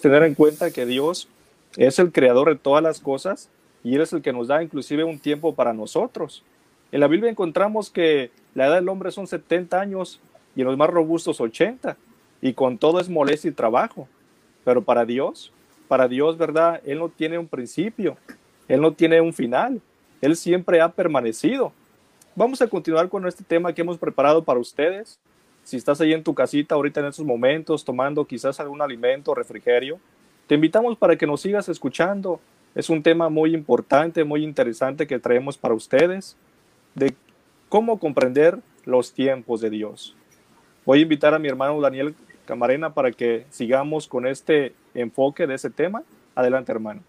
Tener 0.00 0.22
en 0.22 0.36
cuenta 0.36 0.70
que 0.70 0.86
Dios 0.86 1.26
es 1.76 1.98
el 1.98 2.12
creador 2.12 2.50
de 2.50 2.54
todas 2.54 2.80
las 2.80 3.00
cosas 3.00 3.50
y 3.82 3.96
Él 3.96 4.02
es 4.02 4.12
el 4.12 4.22
que 4.22 4.32
nos 4.32 4.46
da 4.46 4.62
inclusive 4.62 5.02
un 5.02 5.18
tiempo 5.18 5.56
para 5.56 5.72
nosotros. 5.72 6.44
En 6.92 7.00
la 7.00 7.08
Biblia 7.08 7.32
encontramos 7.32 7.90
que 7.90 8.30
la 8.54 8.68
edad 8.68 8.76
del 8.76 8.88
hombre 8.88 9.10
son 9.10 9.26
70 9.26 9.80
años 9.80 10.20
y 10.54 10.60
en 10.60 10.68
los 10.68 10.78
más 10.78 10.88
robustos 10.88 11.40
80, 11.40 11.96
y 12.40 12.52
con 12.52 12.78
todo 12.78 13.00
es 13.00 13.08
molestia 13.08 13.50
y 13.50 13.54
trabajo. 13.54 14.06
Pero 14.64 14.82
para 14.82 15.04
Dios, 15.04 15.52
para 15.88 16.06
Dios, 16.06 16.38
¿verdad? 16.38 16.80
Él 16.86 17.00
no 17.00 17.08
tiene 17.08 17.38
un 17.38 17.48
principio, 17.48 18.16
Él 18.68 18.80
no 18.80 18.92
tiene 18.92 19.20
un 19.20 19.32
final, 19.32 19.80
Él 20.20 20.36
siempre 20.36 20.80
ha 20.80 20.90
permanecido. 20.90 21.72
Vamos 22.36 22.62
a 22.62 22.68
continuar 22.68 23.08
con 23.08 23.26
este 23.26 23.42
tema 23.42 23.72
que 23.72 23.80
hemos 23.80 23.98
preparado 23.98 24.44
para 24.44 24.60
ustedes. 24.60 25.18
Si 25.64 25.76
estás 25.76 26.00
ahí 26.00 26.12
en 26.12 26.22
tu 26.22 26.34
casita 26.34 26.74
ahorita 26.74 27.00
en 27.00 27.06
estos 27.06 27.24
momentos 27.24 27.84
tomando 27.84 28.24
quizás 28.24 28.60
algún 28.60 28.80
alimento, 28.80 29.34
refrigerio, 29.34 29.98
te 30.46 30.54
invitamos 30.54 30.96
para 30.96 31.16
que 31.16 31.26
nos 31.26 31.40
sigas 31.40 31.68
escuchando. 31.68 32.40
Es 32.74 32.90
un 32.90 33.02
tema 33.02 33.28
muy 33.28 33.54
importante, 33.54 34.24
muy 34.24 34.44
interesante 34.44 35.06
que 35.06 35.18
traemos 35.18 35.58
para 35.58 35.74
ustedes 35.74 36.36
de 36.94 37.14
cómo 37.68 37.98
comprender 37.98 38.58
los 38.84 39.12
tiempos 39.12 39.60
de 39.60 39.70
Dios. 39.70 40.14
Voy 40.86 41.00
a 41.00 41.02
invitar 41.02 41.34
a 41.34 41.38
mi 41.38 41.48
hermano 41.48 41.80
Daniel 41.80 42.14
Camarena 42.46 42.94
para 42.94 43.12
que 43.12 43.44
sigamos 43.50 44.08
con 44.08 44.26
este 44.26 44.74
enfoque 44.94 45.46
de 45.46 45.54
ese 45.54 45.70
tema. 45.70 46.02
Adelante, 46.34 46.72
hermano. 46.72 47.02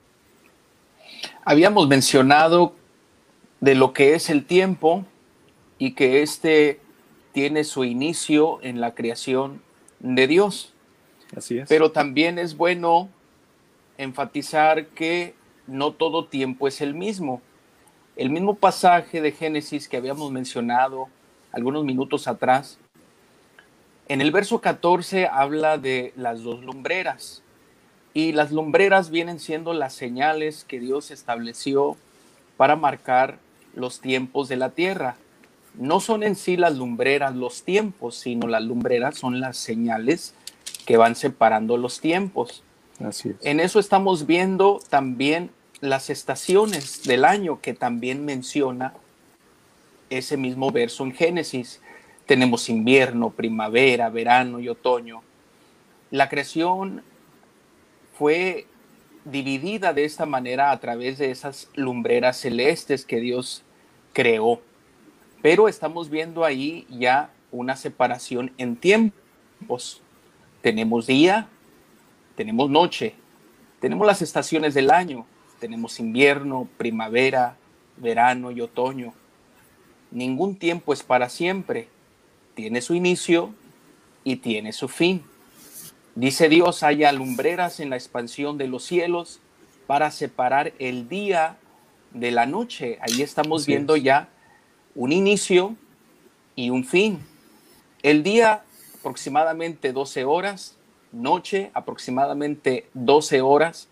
Habíamos 1.46 1.88
mencionado 1.88 2.74
de 3.60 3.76
lo 3.76 3.94
que 3.94 4.16
es 4.16 4.30
el 4.30 4.46
tiempo 4.46 5.06
y 5.78 5.94
que 5.94 6.22
éste 6.22 6.80
tiene 7.32 7.64
su 7.64 7.84
inicio 7.84 8.60
en 8.62 8.82
la 8.82 8.96
creación 8.96 9.62
de 10.00 10.28
Dios. 10.28 10.74
Así 11.36 11.60
es. 11.60 11.70
Pero 11.70 11.92
también 11.92 12.40
es 12.40 12.58
bueno 12.58 13.10
enfatizar 13.98 14.88
que 14.88 15.36
no 15.68 15.92
todo 15.92 16.26
tiempo 16.26 16.68
es 16.68 16.82
el 16.82 16.94
mismo. 16.94 17.42
El 18.16 18.30
mismo 18.30 18.56
pasaje 18.56 19.22
de 19.22 19.32
Génesis 19.32 19.88
que 19.88 19.98
habíamos 19.98 20.32
mencionado 20.32 21.08
algunos 21.52 21.84
minutos 21.84 22.28
atrás 22.28 22.80
en 24.10 24.22
el 24.22 24.32
verso 24.32 24.60
14 24.60 25.28
habla 25.28 25.78
de 25.78 26.14
las 26.18 26.42
dos 26.42 26.64
lumbreras 26.64 27.44
y 28.14 28.32
las 28.32 28.52
lumbreras 28.52 29.10
vienen 29.10 29.40
siendo 29.40 29.74
las 29.74 29.94
señales 29.94 30.66
que 30.68 30.80
Dios 30.80 31.12
estableció 31.12 31.96
para 32.58 32.76
marcar 32.76 33.40
los 33.76 34.02
tiempos 34.02 34.50
de 34.50 34.58
la 34.58 34.72
tierra. 34.72 35.16
No 35.76 36.00
son 36.00 36.24
en 36.24 36.36
sí 36.36 36.58
las 36.58 36.76
lumbreras 36.76 37.36
los 37.36 37.64
tiempos, 37.64 38.16
sino 38.16 38.48
las 38.48 38.64
lumbreras 38.64 39.18
son 39.18 39.40
las 39.40 39.58
señales 39.58 40.34
que 40.86 40.98
van 40.98 41.16
separando 41.16 41.78
los 41.78 42.02
tiempos. 42.02 42.64
Así 43.04 43.34
En 43.42 43.60
eso 43.60 43.80
estamos 43.80 44.26
viendo 44.26 44.80
también 44.90 45.52
las 45.80 46.10
estaciones 46.10 47.04
del 47.04 47.24
año 47.24 47.62
que 47.62 47.74
también 47.74 48.26
menciona 48.26 48.94
ese 50.10 50.36
mismo 50.36 50.72
verso 50.72 51.04
en 51.04 51.14
Génesis 51.14 51.80
tenemos 52.30 52.70
invierno, 52.70 53.32
primavera, 53.32 54.08
verano 54.12 54.60
y 54.60 54.70
otoño. 54.70 55.24
La 56.12 56.30
creación 56.30 57.02
fue 58.20 58.68
dividida 59.24 59.94
de 59.94 60.04
esta 60.04 60.26
manera 60.26 60.72
a 60.72 60.80
través 60.82 61.18
de 61.18 61.32
esas 61.32 61.70
lumbreras 61.74 62.36
celestes 62.38 63.06
que 63.06 63.22
Dios 63.22 63.64
creó. 64.12 64.62
Pero 65.42 65.70
estamos 65.70 66.10
viendo 66.10 66.44
ahí 66.44 66.86
ya 66.90 67.32
una 67.50 67.78
separación 67.78 68.52
en 68.58 68.76
tiempos. 68.76 70.02
Tenemos 70.62 71.08
día, 71.08 71.48
tenemos 72.36 72.70
noche, 72.70 73.16
tenemos 73.80 74.06
las 74.06 74.22
estaciones 74.22 74.74
del 74.74 74.92
año, 74.92 75.26
tenemos 75.62 75.98
invierno, 76.02 76.68
primavera, 76.78 77.56
verano 77.96 78.52
y 78.52 78.60
otoño. 78.60 79.14
Ningún 80.12 80.58
tiempo 80.58 80.92
es 80.92 81.04
para 81.04 81.30
siempre 81.30 81.88
tiene 82.54 82.82
su 82.82 82.94
inicio 82.94 83.54
y 84.26 84.36
tiene 84.36 84.74
su 84.74 84.90
fin. 84.90 85.24
Dice 86.16 86.50
Dios, 86.50 86.84
hay 86.84 87.04
alumbreras 87.04 87.80
en 87.80 87.92
la 87.92 87.96
expansión 87.96 88.58
de 88.58 88.68
los 88.68 88.84
cielos 88.84 89.40
para 89.86 90.12
separar 90.12 90.74
el 90.80 91.08
día 91.08 91.58
de 92.14 92.32
la 92.32 92.46
noche. 92.46 92.98
Ahí 93.02 93.22
estamos 93.22 93.66
viendo 93.66 93.96
ya 93.96 94.30
un 94.96 95.12
inicio 95.12 95.76
y 96.56 96.72
un 96.72 96.84
fin. 96.84 97.20
El 98.02 98.24
día 98.24 98.64
aproximadamente 99.00 99.94
12 99.94 100.26
horas, 100.26 100.78
noche 101.12 101.72
aproximadamente 101.74 102.90
12 102.96 103.42
horas, 103.42 103.88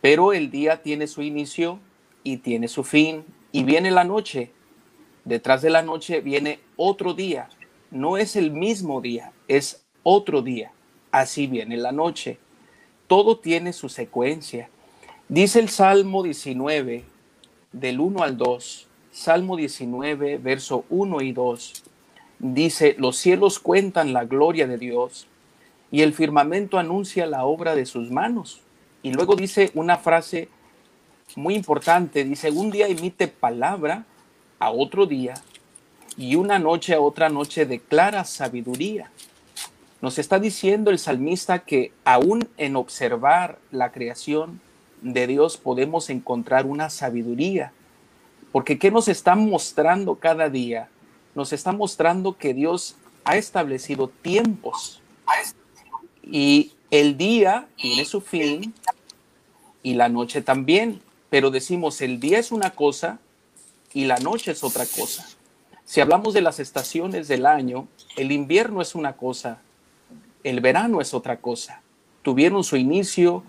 pero 0.00 0.32
el 0.32 0.50
día 0.50 0.82
tiene 0.82 1.06
su 1.06 1.22
inicio 1.22 1.78
y 2.24 2.38
tiene 2.38 2.68
su 2.68 2.84
fin 2.84 3.24
y 3.52 3.64
viene 3.64 3.90
la 3.90 4.04
noche. 4.04 4.50
Detrás 5.24 5.62
de 5.62 5.70
la 5.70 5.82
noche 5.82 6.20
viene 6.20 6.60
otro 6.76 7.12
día. 7.12 7.48
No 7.90 8.16
es 8.16 8.34
el 8.34 8.50
mismo 8.50 9.00
día, 9.00 9.32
es 9.46 9.84
otro 10.02 10.42
día. 10.42 10.72
Así 11.10 11.46
viene 11.46 11.76
la 11.76 11.92
noche. 11.92 12.38
Todo 13.06 13.38
tiene 13.38 13.72
su 13.72 13.88
secuencia. 13.88 14.68
Dice 15.28 15.60
el 15.60 15.68
Salmo 15.68 16.22
19, 16.22 17.04
del 17.72 18.00
1 18.00 18.22
al 18.22 18.36
2. 18.36 18.86
Salmo 19.12 19.56
19, 19.56 20.38
verso 20.38 20.84
1 20.88 21.20
y 21.22 21.32
2. 21.32 21.82
Dice, 22.38 22.94
los 22.98 23.16
cielos 23.16 23.58
cuentan 23.58 24.12
la 24.12 24.24
gloria 24.24 24.66
de 24.66 24.78
Dios 24.78 25.26
y 25.90 26.02
el 26.02 26.14
firmamento 26.14 26.78
anuncia 26.78 27.26
la 27.26 27.44
obra 27.44 27.74
de 27.74 27.86
sus 27.86 28.10
manos. 28.10 28.60
Y 29.02 29.12
luego 29.12 29.34
dice 29.34 29.70
una 29.74 29.98
frase 29.98 30.48
muy 31.36 31.54
importante, 31.54 32.24
dice, 32.24 32.50
un 32.50 32.70
día 32.70 32.86
emite 32.86 33.28
palabra 33.28 34.04
a 34.58 34.70
otro 34.70 35.06
día 35.06 35.34
y 36.16 36.36
una 36.36 36.58
noche 36.58 36.94
a 36.94 37.00
otra 37.00 37.28
noche 37.28 37.66
declara 37.66 38.24
sabiduría. 38.24 39.10
Nos 40.00 40.18
está 40.18 40.38
diciendo 40.38 40.90
el 40.90 40.98
salmista 40.98 41.60
que 41.60 41.92
aún 42.04 42.48
en 42.56 42.76
observar 42.76 43.58
la 43.70 43.92
creación 43.92 44.60
de 45.02 45.26
Dios 45.26 45.56
podemos 45.56 46.08
encontrar 46.10 46.66
una 46.66 46.88
sabiduría. 46.90 47.72
Porque 48.52 48.78
¿qué 48.78 48.90
nos 48.90 49.08
está 49.08 49.34
mostrando 49.34 50.16
cada 50.16 50.48
día? 50.48 50.88
Nos 51.34 51.52
está 51.52 51.72
mostrando 51.72 52.36
que 52.36 52.54
Dios 52.54 52.96
ha 53.24 53.36
establecido 53.36 54.08
tiempos. 54.08 55.00
Y 56.22 56.72
el 56.90 57.16
día 57.16 57.68
tiene 57.76 58.04
su 58.04 58.20
fin 58.20 58.74
y 59.82 59.94
la 59.94 60.08
noche 60.08 60.42
también. 60.42 61.00
Pero 61.28 61.50
decimos, 61.50 62.00
el 62.00 62.18
día 62.18 62.38
es 62.38 62.50
una 62.52 62.70
cosa 62.70 63.18
y 63.92 64.06
la 64.06 64.16
noche 64.18 64.52
es 64.52 64.64
otra 64.64 64.84
cosa. 64.86 65.28
Si 65.84 66.00
hablamos 66.00 66.34
de 66.34 66.40
las 66.40 66.58
estaciones 66.58 67.28
del 67.28 67.46
año, 67.46 67.86
el 68.16 68.32
invierno 68.32 68.80
es 68.80 68.94
una 68.94 69.14
cosa, 69.14 69.60
el 70.44 70.60
verano 70.60 71.00
es 71.00 71.14
otra 71.14 71.40
cosa. 71.40 71.82
Tuvieron 72.22 72.64
su 72.64 72.76
inicio, 72.76 73.42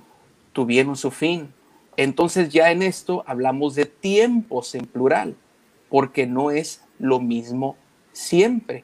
tuvieron 0.54 0.96
su 0.96 1.12
fin. 1.12 1.54
Entonces 1.98 2.50
ya 2.50 2.72
en 2.72 2.82
esto 2.82 3.24
hablamos 3.28 3.76
de 3.76 3.86
tiempos 3.86 4.76
en 4.76 4.86
plural, 4.86 5.36
porque 5.90 6.26
no 6.26 6.52
es 6.52 6.84
lo 7.00 7.20
mismo 7.20 7.76
siempre. 8.12 8.84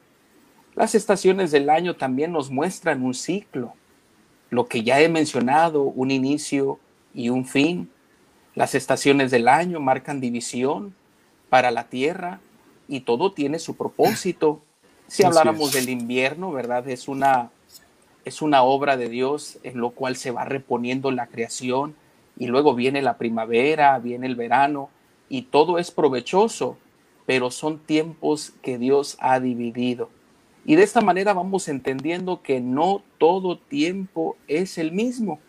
Las 0.74 0.94
estaciones 0.94 1.50
del 1.50 1.70
año 1.70 1.96
también 1.96 2.32
nos 2.32 2.50
muestran 2.50 3.02
un 3.02 3.14
ciclo, 3.14 3.74
lo 4.50 4.66
que 4.66 4.82
ya 4.82 5.00
he 5.00 5.08
mencionado, 5.08 5.82
un 5.82 6.10
inicio 6.10 6.78
y 7.14 7.30
un 7.30 7.46
fin. 7.46 7.90
Las 8.54 8.74
estaciones 8.74 9.30
del 9.30 9.48
año 9.48 9.80
marcan 9.80 10.20
división 10.20 10.94
para 11.48 11.70
la 11.70 11.88
tierra 11.88 12.40
y 12.86 13.00
todo 13.00 13.32
tiene 13.32 13.58
su 13.58 13.76
propósito. 13.76 14.62
Si 15.06 15.24
habláramos 15.24 15.72
del 15.72 15.88
invierno, 15.88 16.52
¿verdad? 16.52 16.88
Es 16.88 17.08
una, 17.08 17.50
es 18.28 18.42
una 18.42 18.62
obra 18.62 18.96
de 18.96 19.08
Dios 19.08 19.58
en 19.62 19.78
lo 19.78 19.90
cual 19.90 20.14
se 20.14 20.30
va 20.30 20.44
reponiendo 20.44 21.10
la 21.10 21.26
creación 21.26 21.96
y 22.38 22.46
luego 22.46 22.74
viene 22.74 23.02
la 23.02 23.18
primavera, 23.18 23.98
viene 23.98 24.26
el 24.26 24.36
verano 24.36 24.90
y 25.28 25.42
todo 25.42 25.78
es 25.78 25.90
provechoso, 25.90 26.78
pero 27.26 27.50
son 27.50 27.78
tiempos 27.78 28.52
que 28.62 28.78
Dios 28.78 29.16
ha 29.20 29.40
dividido. 29.40 30.10
Y 30.64 30.76
de 30.76 30.82
esta 30.82 31.00
manera 31.00 31.32
vamos 31.32 31.68
entendiendo 31.68 32.42
que 32.42 32.60
no 32.60 33.02
todo 33.16 33.58
tiempo 33.58 34.36
es 34.46 34.78
el 34.78 34.92
mismo. 34.92 35.40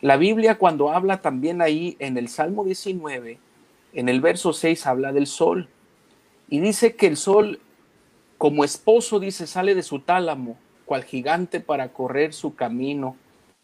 La 0.00 0.16
Biblia 0.16 0.56
cuando 0.56 0.90
habla 0.90 1.20
también 1.20 1.60
ahí 1.60 1.96
en 1.98 2.16
el 2.16 2.28
Salmo 2.28 2.64
19, 2.64 3.38
en 3.92 4.08
el 4.08 4.20
verso 4.20 4.52
6 4.52 4.86
habla 4.86 5.12
del 5.12 5.26
sol 5.26 5.68
y 6.48 6.60
dice 6.60 6.94
que 6.94 7.08
el 7.08 7.16
sol 7.16 7.60
como 8.38 8.64
esposo 8.64 9.20
dice 9.20 9.46
sale 9.46 9.74
de 9.74 9.82
su 9.82 9.98
tálamo, 9.98 10.56
cual 10.90 11.04
gigante 11.04 11.60
para 11.60 11.92
correr 11.92 12.34
su 12.34 12.56
camino. 12.56 13.14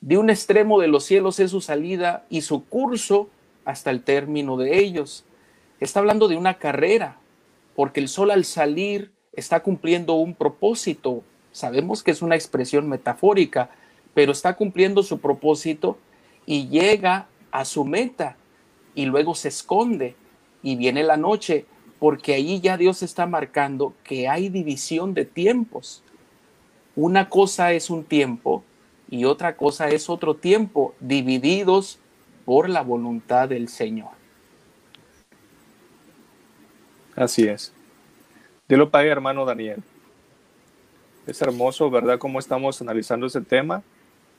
De 0.01 0.17
un 0.17 0.31
extremo 0.31 0.81
de 0.81 0.87
los 0.87 1.03
cielos 1.03 1.41
es 1.41 1.51
su 1.51 1.61
salida 1.61 2.25
y 2.31 2.43
su 2.43 2.65
curso 2.67 3.29
hasta 3.65 3.91
el 3.91 4.05
término 4.05 4.57
de 4.57 4.79
ellos. 4.79 5.25
Está 5.81 5.99
hablando 5.99 6.29
de 6.29 6.37
una 6.37 6.59
carrera, 6.59 7.17
porque 7.75 7.99
el 7.99 8.07
sol 8.07 8.31
al 8.31 8.45
salir 8.45 9.11
está 9.33 9.59
cumpliendo 9.59 10.15
un 10.15 10.37
propósito. 10.37 11.25
Sabemos 11.51 12.05
que 12.05 12.13
es 12.13 12.23
una 12.23 12.37
expresión 12.37 12.89
metafórica, 12.89 13.71
pero 14.15 14.31
está 14.31 14.55
cumpliendo 14.55 15.03
su 15.03 15.19
propósito 15.19 15.99
y 16.47 16.69
llega 16.69 17.27
a 17.51 17.65
su 17.65 17.85
meta 17.85 18.37
y 18.95 19.07
luego 19.07 19.35
se 19.35 19.49
esconde 19.49 20.15
y 20.63 20.77
viene 20.77 21.03
la 21.03 21.17
noche, 21.17 21.67
porque 21.99 22.35
ahí 22.35 22.61
ya 22.61 22.77
Dios 22.77 23.03
está 23.03 23.27
marcando 23.27 23.95
que 24.05 24.29
hay 24.29 24.49
división 24.49 25.13
de 25.13 25.25
tiempos. 25.25 26.05
Una 26.97 27.29
cosa 27.29 27.73
es 27.73 27.91
un 27.91 28.05
tiempo 28.05 28.65
y 29.11 29.27
otra 29.27 29.55
cosa 29.57 29.89
es 29.89 30.09
otro 30.09 30.35
tiempo, 30.35 30.95
divididos 30.99 31.99
por 32.47 32.71
la 32.71 32.81
voluntad 32.81 33.51
del 33.51 33.69
Señor. 33.69 34.11
Así 37.15 37.47
es. 37.47 37.73
Dios 38.67 38.79
lo 38.79 38.91
pague, 38.91 39.11
hermano 39.11 39.45
Daniel. 39.45 39.83
Es 41.27 41.43
hermoso, 41.43 41.91
¿verdad?, 41.91 42.19
cómo 42.19 42.39
estamos 42.39 42.81
analizando 42.81 43.27
ese 43.27 43.43
tema. 43.43 43.83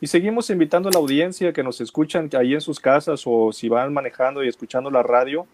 Y 0.02 0.08
seguimos 0.08 0.50
invitando 0.50 0.89
a 0.89 0.91
la 0.91 1.00
audiencia 1.00 1.54
que 1.54 1.63
nos 1.63 1.80
escuchan 1.80 2.30
ahí 2.34 2.56
en 2.56 2.62
sus 2.62 2.80
casas 2.80 3.22
o 3.26 3.52
si 3.52 3.70
van 3.70 3.93
manejando 3.93 4.43
y 4.43 4.48
escuchando 4.48 4.89
la 4.89 5.04
radio, 5.04 5.46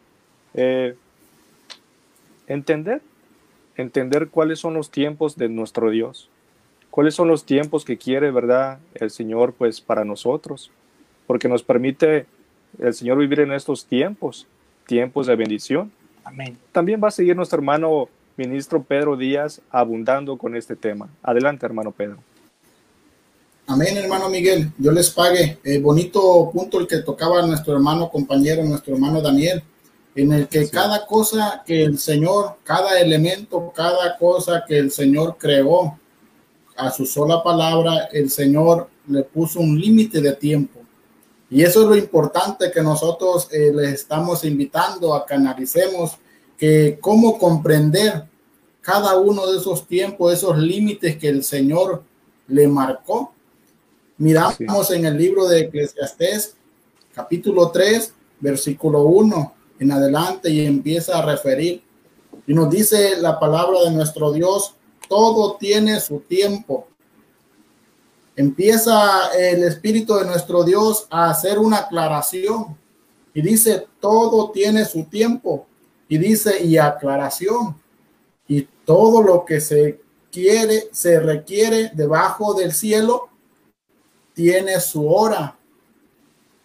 eh, 0.53 0.95
entender, 2.47 3.01
entender 3.75 4.29
cuáles 4.29 4.59
son 4.59 4.73
los 4.73 4.89
tiempos 4.89 5.35
de 5.35 5.49
nuestro 5.49 5.89
Dios 5.89 6.29
cuáles 6.93 7.15
son 7.15 7.27
los 7.27 7.43
tiempos 7.43 7.83
que 7.83 7.97
quiere, 7.97 8.29
¿verdad? 8.29 8.77
El 8.93 9.09
Señor, 9.09 9.55
pues, 9.57 9.81
para 9.81 10.05
nosotros, 10.05 10.69
porque 11.25 11.49
nos 11.49 11.63
permite 11.63 12.27
el 12.77 12.93
Señor 12.93 13.17
vivir 13.17 13.39
en 13.39 13.51
estos 13.51 13.87
tiempos, 13.87 14.45
tiempos 14.85 15.25
de 15.25 15.35
bendición. 15.35 15.91
Amén. 16.23 16.55
También 16.71 17.01
va 17.03 17.07
a 17.07 17.11
seguir 17.11 17.35
nuestro 17.35 17.57
hermano 17.57 18.09
ministro 18.37 18.83
Pedro 18.83 19.17
Díaz 19.17 19.59
abundando 19.71 20.37
con 20.37 20.55
este 20.55 20.75
tema. 20.75 21.09
Adelante, 21.23 21.65
hermano 21.65 21.91
Pedro. 21.91 22.19
Amén, 23.65 23.97
hermano 23.97 24.29
Miguel. 24.29 24.69
Yo 24.77 24.91
les 24.91 25.09
pague. 25.09 25.57
Eh, 25.63 25.79
bonito 25.79 26.51
punto 26.53 26.79
el 26.79 26.85
que 26.85 26.97
tocaba 26.97 27.41
nuestro 27.41 27.73
hermano 27.73 28.07
compañero, 28.11 28.63
nuestro 28.63 28.93
hermano 28.93 29.19
Daniel, 29.19 29.63
en 30.13 30.31
el 30.31 30.47
que 30.47 30.69
cada 30.69 31.07
cosa 31.07 31.63
que 31.65 31.85
el 31.85 31.97
Señor, 31.97 32.57
cada 32.63 32.99
elemento, 32.99 33.73
cada 33.75 34.15
cosa 34.15 34.63
que 34.67 34.77
el 34.77 34.91
Señor 34.91 35.37
creó, 35.39 35.97
a 36.83 36.91
su 36.91 37.05
sola 37.05 37.41
palabra, 37.41 38.09
el 38.11 38.29
Señor 38.29 38.89
le 39.07 39.23
puso 39.23 39.59
un 39.59 39.79
límite 39.79 40.21
de 40.21 40.33
tiempo. 40.33 40.79
Y 41.49 41.63
eso 41.63 41.83
es 41.83 41.87
lo 41.87 41.95
importante 41.95 42.71
que 42.71 42.81
nosotros 42.81 43.47
eh, 43.51 43.71
les 43.73 43.93
estamos 43.93 44.43
invitando 44.43 45.13
a 45.13 45.25
que 45.25 45.33
analicemos, 45.33 46.17
que 46.57 46.97
cómo 46.99 47.37
comprender 47.37 48.25
cada 48.81 49.17
uno 49.17 49.49
de 49.49 49.59
esos 49.59 49.87
tiempos, 49.87 50.33
esos 50.33 50.57
límites 50.57 51.17
que 51.17 51.29
el 51.29 51.43
Señor 51.43 52.03
le 52.47 52.67
marcó. 52.67 53.33
Miramos 54.17 54.91
en 54.91 55.05
el 55.05 55.17
libro 55.17 55.47
de 55.47 55.61
Eclesiastés, 55.61 56.55
capítulo 57.13 57.71
3, 57.71 58.13
versículo 58.39 59.03
1 59.03 59.53
en 59.79 59.91
adelante 59.91 60.49
y 60.49 60.65
empieza 60.65 61.19
a 61.19 61.25
referir. 61.25 61.81
Y 62.45 62.53
nos 62.53 62.69
dice 62.69 63.17
la 63.21 63.39
palabra 63.39 63.81
de 63.85 63.91
nuestro 63.91 64.31
Dios, 64.31 64.75
todo 65.07 65.55
tiene 65.57 65.99
su 65.99 66.19
tiempo. 66.19 66.87
Empieza 68.35 69.31
el 69.37 69.63
Espíritu 69.63 70.15
de 70.15 70.25
nuestro 70.25 70.63
Dios 70.63 71.07
a 71.09 71.29
hacer 71.29 71.59
una 71.59 71.77
aclaración 71.77 72.77
y 73.33 73.41
dice, 73.41 73.87
todo 73.99 74.51
tiene 74.51 74.85
su 74.85 75.03
tiempo. 75.05 75.67
Y 76.07 76.17
dice, 76.17 76.63
y 76.63 76.77
aclaración. 76.77 77.79
Y 78.47 78.67
todo 78.85 79.21
lo 79.21 79.45
que 79.45 79.61
se 79.61 80.01
quiere, 80.31 80.89
se 80.91 81.19
requiere 81.19 81.91
debajo 81.93 82.53
del 82.53 82.73
cielo, 82.73 83.29
tiene 84.33 84.79
su 84.79 85.07
hora. 85.07 85.57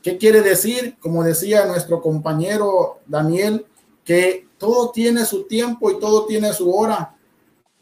¿Qué 0.03 0.17
quiere 0.17 0.41
decir? 0.41 0.97
Como 1.01 1.23
decía 1.23 1.67
nuestro 1.67 2.01
compañero 2.01 3.01
Daniel, 3.07 3.67
que 4.05 4.47
todo 4.57 4.91
tiene 4.91 5.27
su 5.27 5.45
tiempo 5.45 5.91
y 5.91 5.99
todo 5.99 6.25
tiene 6.25 6.53
su 6.55 6.75
hora 6.75 7.18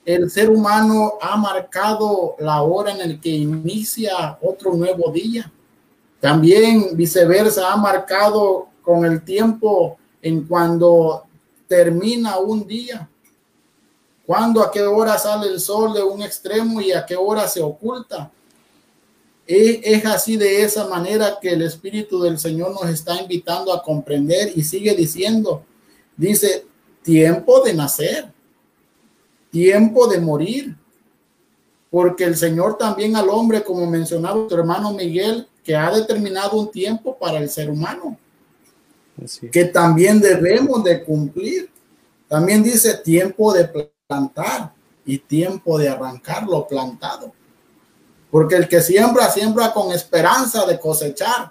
el 0.06 0.30
ser 0.30 0.48
humano 0.48 1.14
ha 1.20 1.36
marcado 1.36 2.36
la 2.38 2.62
hora 2.62 2.92
en 2.92 3.00
el 3.00 3.20
que 3.20 3.28
inicia 3.28 4.38
otro 4.40 4.72
nuevo 4.72 5.10
día. 5.10 5.52
También 6.20 6.96
viceversa, 6.96 7.72
ha 7.72 7.76
marcado 7.76 8.68
con 8.82 9.04
el 9.04 9.24
tiempo 9.24 9.98
en 10.22 10.44
cuando 10.46 11.24
termina 11.66 12.38
un 12.38 12.66
día. 12.66 13.08
cuándo, 14.24 14.62
a 14.62 14.70
qué 14.70 14.82
hora 14.82 15.18
sale 15.18 15.48
el 15.48 15.60
sol 15.60 15.92
de 15.92 16.02
un 16.02 16.22
extremo 16.22 16.80
y 16.80 16.92
a 16.92 17.04
qué 17.04 17.16
hora 17.16 17.46
se 17.48 17.60
oculta. 17.60 18.30
Es, 19.44 20.04
así 20.06 20.36
de 20.36 20.62
esa 20.62 20.86
manera 20.88 21.38
que 21.40 21.50
el 21.50 21.62
Espíritu 21.62 22.20
del 22.20 22.38
Señor 22.38 22.70
nos 22.70 22.88
está 22.90 23.20
invitando 23.20 23.72
a 23.72 23.82
comprender 23.82 24.52
y 24.54 24.62
sigue 24.62 24.94
diciendo, 24.94 25.64
dice, 26.16 26.64
tiempo 27.02 27.60
de 27.60 27.74
nacer, 27.74 28.32
tiempo 29.56 30.06
de 30.06 30.20
morir, 30.20 30.76
porque 31.90 32.24
el 32.24 32.36
Señor 32.36 32.76
también 32.76 33.16
al 33.16 33.30
hombre, 33.30 33.64
como 33.64 33.86
mencionaba 33.86 34.46
tu 34.46 34.54
hermano 34.54 34.92
Miguel, 34.92 35.48
que 35.64 35.74
ha 35.74 35.90
determinado 35.90 36.58
un 36.58 36.70
tiempo 36.70 37.16
para 37.16 37.38
el 37.38 37.48
ser 37.48 37.70
humano, 37.70 38.18
que 39.50 39.64
también 39.64 40.20
debemos 40.20 40.84
de 40.84 41.02
cumplir. 41.02 41.70
También 42.28 42.62
dice 42.62 42.98
tiempo 42.98 43.54
de 43.54 43.66
plantar 44.06 44.74
y 45.06 45.16
tiempo 45.16 45.78
de 45.78 45.88
arrancar 45.88 46.46
lo 46.46 46.68
plantado. 46.68 47.32
Porque 48.30 48.56
el 48.56 48.68
que 48.68 48.82
siembra, 48.82 49.30
siembra 49.30 49.72
con 49.72 49.90
esperanza 49.90 50.66
de 50.66 50.78
cosechar, 50.78 51.50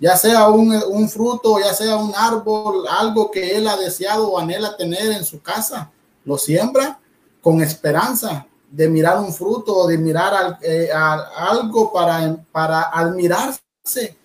ya 0.00 0.16
sea 0.16 0.48
un, 0.48 0.72
un, 0.88 1.10
fruto, 1.10 1.58
ya 1.58 1.74
sea 1.74 1.96
un 1.96 2.14
árbol, 2.16 2.86
algo 2.88 3.30
que 3.30 3.54
él 3.54 3.68
ha 3.68 3.76
deseado 3.76 4.30
o 4.30 4.38
anhela 4.38 4.74
tener 4.78 5.12
en 5.12 5.26
su 5.26 5.42
casa, 5.42 5.90
lo 6.24 6.38
siembra 6.38 6.98
con 7.42 7.60
esperanza 7.60 8.46
de 8.70 8.88
mirar 8.88 9.18
un 9.18 9.34
fruto 9.34 9.86
de 9.86 9.98
mirar 9.98 10.58
eh, 10.62 10.88
algo 10.90 11.92
para, 11.92 12.42
para 12.50 12.82
admirarse. 12.84 14.16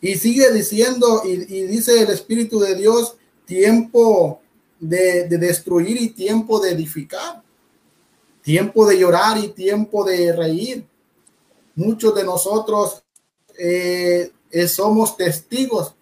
Y 0.00 0.16
sigue 0.16 0.50
diciendo, 0.50 1.22
y, 1.24 1.36
dice 1.36 2.02
el 2.02 2.10
Espíritu 2.10 2.58
de 2.58 2.74
Dios, 2.74 3.14
tiempo 3.44 4.40
de, 4.80 5.28
de 5.28 5.38
destruir 5.38 6.00
y 6.02 6.08
tiempo 6.08 6.58
de 6.58 6.72
edificar 6.72 7.42
tiempo 8.48 8.86
de 8.86 8.98
llorar 8.98 9.36
y 9.36 9.48
tiempo 9.48 10.04
de 10.04 10.32
reír. 10.32 10.82
Muchos 11.74 12.14
de 12.14 12.24
nosotros 12.24 13.02
eh, 13.58 14.32
eh, 14.50 14.68
somos 14.68 15.18
testigos 15.18 15.94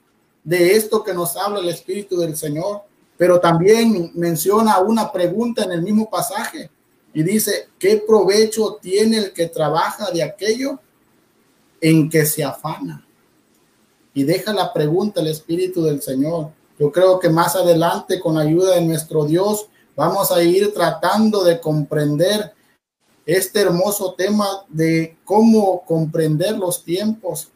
de 0.45 0.77
esto 0.77 1.03
que 1.03 1.13
nos 1.13 1.37
habla 1.37 1.59
el 1.59 1.69
Espíritu 1.69 2.17
del 2.19 2.37
Señor, 2.37 2.83
pero 3.17 3.41
también 3.41 4.11
menciona 4.15 4.79
una 4.81 5.11
pregunta 5.11 5.65
en 5.65 5.73
el 5.73 5.83
mismo 5.83 6.09
pasaje 6.11 6.71
y 7.15 7.23
dice, 7.23 7.69
¿qué 7.79 8.03
provecho 8.07 8.79
tiene 8.81 9.19
el 9.19 9.33
que 9.33 9.47
trabaja 9.47 10.11
de 10.11 10.23
aquello 10.23 10.79
en 11.81 12.11
que 12.11 12.27
se 12.27 12.45
afana? 12.45 13.07
Y 14.13 14.25
deja 14.25 14.53
la 14.53 14.73
pregunta 14.73 15.21
el 15.21 15.29
Espíritu 15.29 15.83
del 15.83 16.03
Señor. 16.03 16.51
Yo 16.79 16.93
creo 16.93 17.19
que 17.19 17.31
más 17.31 17.57
adelante, 17.57 18.21
con 18.21 18.37
ayuda 18.37 18.75
de 18.75 18.83
nuestro 18.83 19.25
Dios, 19.25 19.69
vamos 19.95 20.31
a 20.31 20.43
ir 20.43 20.75
tratando 20.75 21.43
de 21.43 21.59
comprender 21.59 22.53
este 23.25 23.63
hermoso 23.63 24.15
tema 24.15 24.47
de 24.69 25.17
cómo 25.25 25.85
comprender 25.85 26.57
los 26.59 26.85
tiempos, 26.85 27.49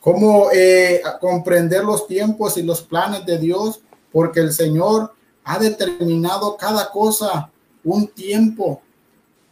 cómo 0.00 0.48
eh, 0.52 1.00
comprender 1.20 1.84
los 1.84 2.06
tiempos 2.06 2.56
y 2.58 2.62
los 2.62 2.82
planes 2.82 3.24
de 3.24 3.38
Dios, 3.38 3.80
porque 4.12 4.40
el 4.40 4.52
Señor 4.52 5.12
ha 5.44 5.58
determinado 5.58 6.56
cada 6.56 6.90
cosa 6.90 7.50
un 7.84 8.08
tiempo 8.08 8.82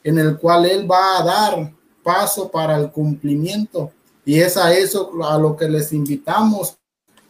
en 0.04 0.18
el 0.18 0.38
cual 0.38 0.66
Él 0.66 0.90
va 0.90 1.18
a 1.18 1.24
dar 1.24 1.72
paso 2.02 2.50
para 2.50 2.76
el 2.76 2.90
cumplimiento. 2.90 3.90
Y 4.24 4.40
es 4.40 4.56
a 4.56 4.72
eso 4.72 5.10
a 5.24 5.38
lo 5.38 5.56
que 5.56 5.68
les 5.68 5.92
invitamos 5.92 6.76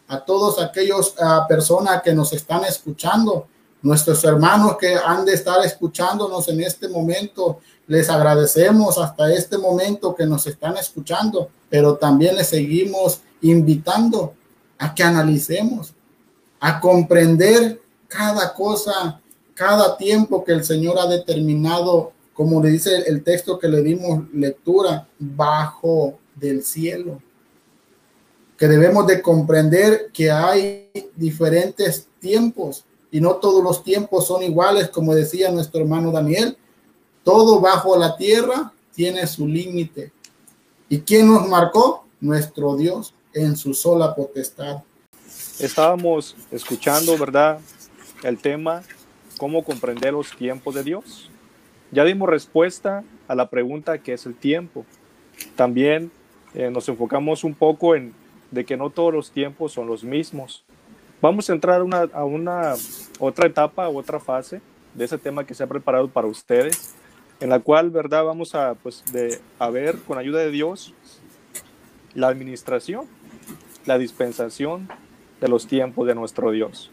a 0.09 0.21
todos 0.21 0.61
aquellos 0.61 1.15
personas 1.49 2.03
que 2.03 2.13
nos 2.13 2.33
están 2.33 2.65
escuchando, 2.65 3.47
nuestros 3.83 4.23
hermanos 4.25 4.77
que 4.79 4.95
han 4.95 5.25
de 5.25 5.35
estar 5.35 5.65
escuchándonos 5.65 6.49
en 6.49 6.61
este 6.61 6.89
momento, 6.89 7.61
les 7.87 8.09
agradecemos 8.11 8.99
hasta 8.99 9.33
este 9.33 9.59
momento 9.59 10.15
que 10.15 10.27
nos 10.27 10.47
están 10.47 10.77
escuchando, 10.77 11.51
pero 11.69 11.97
también 11.97 12.37
les 12.37 12.49
seguimos 12.49 13.21
invitando 13.43 14.35
a 14.79 14.95
que 14.95 15.03
analicemos, 15.03 15.95
a 16.67 16.81
comprender 16.81 17.81
cada 18.09 18.53
cosa, 18.53 19.21
cada 19.55 19.97
tiempo 19.97 20.43
que 20.43 20.51
el 20.51 20.65
Señor 20.65 20.99
ha 20.99 21.07
determinado, 21.07 22.11
como 22.35 22.61
le 22.61 22.71
dice 22.71 23.05
el 23.07 23.23
texto 23.23 23.57
que 23.57 23.69
le 23.69 23.83
dimos 23.83 24.25
lectura, 24.33 25.07
bajo 25.17 26.19
del 26.35 26.65
cielo. 26.65 27.23
Que 28.59 28.67
debemos 28.67 29.07
de 29.07 29.23
comprender 29.23 30.11
que 30.13 30.29
hay 30.29 30.91
diferentes 31.15 32.09
tiempos 32.19 32.85
y 33.13 33.21
no 33.21 33.37
todos 33.37 33.63
los 33.63 33.85
tiempos 33.85 34.27
son 34.27 34.43
iguales, 34.43 34.89
como 34.89 35.15
decía 35.15 35.53
nuestro 35.53 35.83
hermano 35.83 36.11
Daniel. 36.11 36.59
Todo 37.23 37.61
bajo 37.61 37.97
la 37.97 38.17
tierra 38.17 38.73
tiene 38.93 39.25
su 39.29 39.47
límite. 39.47 40.11
¿Y 40.89 40.99
quién 40.99 41.29
nos 41.29 41.47
marcó? 41.49 42.07
Nuestro 42.21 42.75
Dios 42.75 43.15
en 43.33 43.57
su 43.57 43.73
sola 43.73 44.17
potestad. 44.17 44.83
Estábamos 45.59 46.37
escuchando, 46.51 47.17
¿verdad? 47.17 47.61
El 48.23 48.37
tema, 48.37 48.83
¿cómo 49.39 49.65
comprender 49.65 50.13
los 50.13 50.37
tiempos 50.37 50.75
de 50.75 50.83
Dios? 50.83 51.31
Ya 51.91 52.05
dimos 52.05 52.29
respuesta 52.29 53.05
a 53.27 53.35
la 53.35 53.49
pregunta 53.49 53.97
que 53.97 54.13
es 54.13 54.27
el 54.27 54.35
tiempo. 54.35 54.85
También 55.57 56.11
eh, 56.53 56.69
nos 56.71 56.91
enfocamos 56.91 57.43
un 57.43 57.55
poco 57.55 57.95
en 57.95 58.13
de 58.51 58.67
que 58.67 58.77
no 58.77 58.91
todos 58.91 59.15
los 59.15 59.31
tiempos 59.31 59.73
son 59.73 59.87
los 59.87 60.05
mismos. 60.05 60.63
Vamos 61.23 61.49
a 61.49 61.55
entrar 61.55 61.81
a 62.13 62.25
una 62.25 62.75
otra 63.19 63.47
etapa, 63.47 63.89
otra 63.89 64.21
fase 64.21 64.61
de 64.93 65.07
ese 65.07 65.17
tema 65.17 65.47
que 65.47 65.55
se 65.55 65.63
ha 65.63 65.67
preparado 65.67 66.09
para 66.09 66.27
ustedes, 66.27 66.95
en 67.41 67.49
la 67.49 67.61
cual, 67.61 67.89
¿verdad? 67.89 68.25
Vamos 68.25 68.55
a, 68.55 68.75
pues, 68.75 69.03
de, 69.11 69.41
a 69.59 69.71
ver, 69.71 69.97
con 70.07 70.19
ayuda 70.19 70.41
de 70.41 70.51
Dios, 70.51 70.93
la 72.15 72.29
administración, 72.29 73.07
la 73.87 73.97
dispensación 73.97 74.89
de 75.41 75.49
los 75.49 75.67
tiempos 75.67 76.07
de 76.07 76.15
nuestro 76.15 76.51
Dios. 76.51 76.91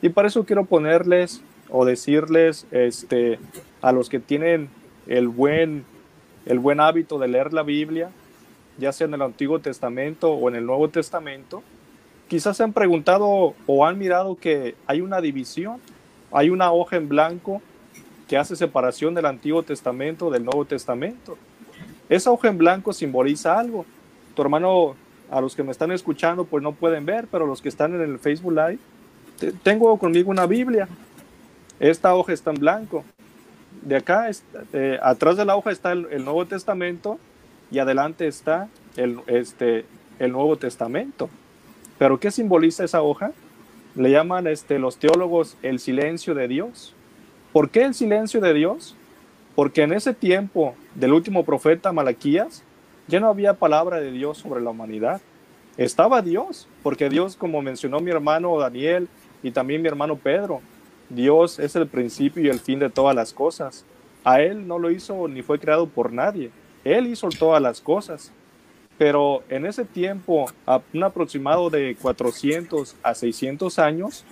Y 0.00 0.08
para 0.08 0.28
eso 0.28 0.44
quiero 0.44 0.64
ponerles 0.64 1.42
o 1.70 1.84
decirles 1.84 2.66
este, 2.70 3.38
a 3.80 3.92
los 3.92 4.08
que 4.08 4.18
tienen 4.18 4.68
el 5.06 5.28
buen, 5.28 5.84
el 6.46 6.58
buen 6.58 6.80
hábito 6.80 7.18
de 7.18 7.28
leer 7.28 7.52
la 7.52 7.62
Biblia, 7.62 8.10
ya 8.78 8.92
sea 8.92 9.06
en 9.06 9.14
el 9.14 9.22
Antiguo 9.22 9.58
Testamento 9.60 10.32
o 10.32 10.48
en 10.48 10.56
el 10.56 10.66
Nuevo 10.66 10.88
Testamento, 10.88 11.62
quizás 12.28 12.56
se 12.56 12.62
han 12.62 12.72
preguntado 12.72 13.54
o 13.66 13.86
han 13.86 13.98
mirado 13.98 14.36
que 14.36 14.74
hay 14.86 15.00
una 15.00 15.20
división, 15.20 15.80
hay 16.30 16.50
una 16.50 16.72
hoja 16.72 16.96
en 16.96 17.08
blanco 17.08 17.60
que 18.28 18.38
hace 18.38 18.56
separación 18.56 19.14
del 19.14 19.26
Antiguo 19.26 19.62
Testamento 19.62 20.30
del 20.30 20.44
Nuevo 20.44 20.64
Testamento. 20.64 21.36
Esa 22.08 22.30
hoja 22.30 22.48
en 22.48 22.58
blanco 22.58 22.92
simboliza 22.92 23.58
algo. 23.58 23.84
Tu 24.34 24.42
hermano, 24.42 24.96
a 25.32 25.40
los 25.40 25.56
que 25.56 25.62
me 25.62 25.72
están 25.72 25.90
escuchando, 25.90 26.44
pues 26.44 26.62
no 26.62 26.72
pueden 26.72 27.06
ver, 27.06 27.26
pero 27.30 27.46
los 27.46 27.62
que 27.62 27.70
están 27.70 27.94
en 27.94 28.02
el 28.02 28.18
Facebook 28.18 28.52
Live, 28.52 28.78
tengo 29.62 29.96
conmigo 29.98 30.30
una 30.30 30.46
Biblia. 30.46 30.88
Esta 31.80 32.14
hoja 32.14 32.34
está 32.34 32.50
en 32.50 32.60
blanco. 32.60 33.02
De 33.80 33.96
acá, 33.96 34.30
eh, 34.74 34.98
atrás 35.02 35.38
de 35.38 35.46
la 35.46 35.56
hoja 35.56 35.72
está 35.72 35.92
el, 35.92 36.24
Nuevo 36.24 36.44
Testamento 36.44 37.18
y 37.70 37.78
adelante 37.78 38.28
está 38.28 38.68
el, 38.96 39.20
este, 39.26 39.86
el 40.18 40.32
Nuevo 40.32 40.56
Testamento. 40.56 41.30
Pero 41.98 42.20
¿qué 42.20 42.30
simboliza 42.30 42.84
esa 42.84 43.00
hoja? 43.00 43.32
Le 43.94 44.10
llaman 44.10 44.46
este, 44.46 44.78
los 44.78 44.98
teólogos 44.98 45.56
el 45.62 45.78
silencio 45.78 46.34
de 46.34 46.46
Dios. 46.46 46.94
¿Por 47.54 47.70
qué 47.70 47.84
el 47.84 47.94
silencio 47.94 48.42
de 48.42 48.52
Dios? 48.52 48.94
Porque 49.54 49.82
en 49.82 49.94
ese 49.94 50.12
tiempo 50.12 50.74
del 50.94 51.14
último 51.14 51.44
profeta 51.44 51.90
Malaquías 51.90 52.62
ya 53.08 53.20
no 53.20 53.28
había 53.28 53.54
palabra 53.54 54.00
de 54.00 54.10
Dios 54.10 54.38
sobre 54.38 54.60
la 54.60 54.70
humanidad. 54.70 55.20
Estaba 55.76 56.22
Dios, 56.22 56.68
porque 56.82 57.08
Dios, 57.08 57.36
como 57.36 57.62
mencionó 57.62 58.00
mi 58.00 58.10
hermano 58.10 58.58
Daniel 58.58 59.08
y 59.42 59.50
también 59.50 59.82
mi 59.82 59.88
hermano 59.88 60.16
Pedro, 60.16 60.60
Dios 61.08 61.58
es 61.58 61.76
el 61.76 61.86
principio 61.86 62.42
y 62.42 62.48
el 62.48 62.60
fin 62.60 62.78
de 62.78 62.90
todas 62.90 63.14
las 63.14 63.32
cosas. 63.32 63.84
A 64.24 64.40
Él 64.40 64.66
no 64.66 64.78
lo 64.78 64.90
hizo 64.90 65.28
ni 65.28 65.42
fue 65.42 65.58
creado 65.58 65.86
por 65.86 66.12
nadie. 66.12 66.50
Él 66.84 67.06
hizo 67.06 67.28
todas 67.28 67.60
las 67.60 67.80
cosas 67.80 68.32
pero 69.02 69.42
en 69.48 69.66
ese 69.66 69.84
tiempo, 69.84 70.46
a 70.64 70.80
un 70.94 71.02
aproximado 71.02 71.70
de 71.70 71.96
400 72.00 72.94
a 73.02 73.14
600 73.14 73.80
años, 73.80 74.24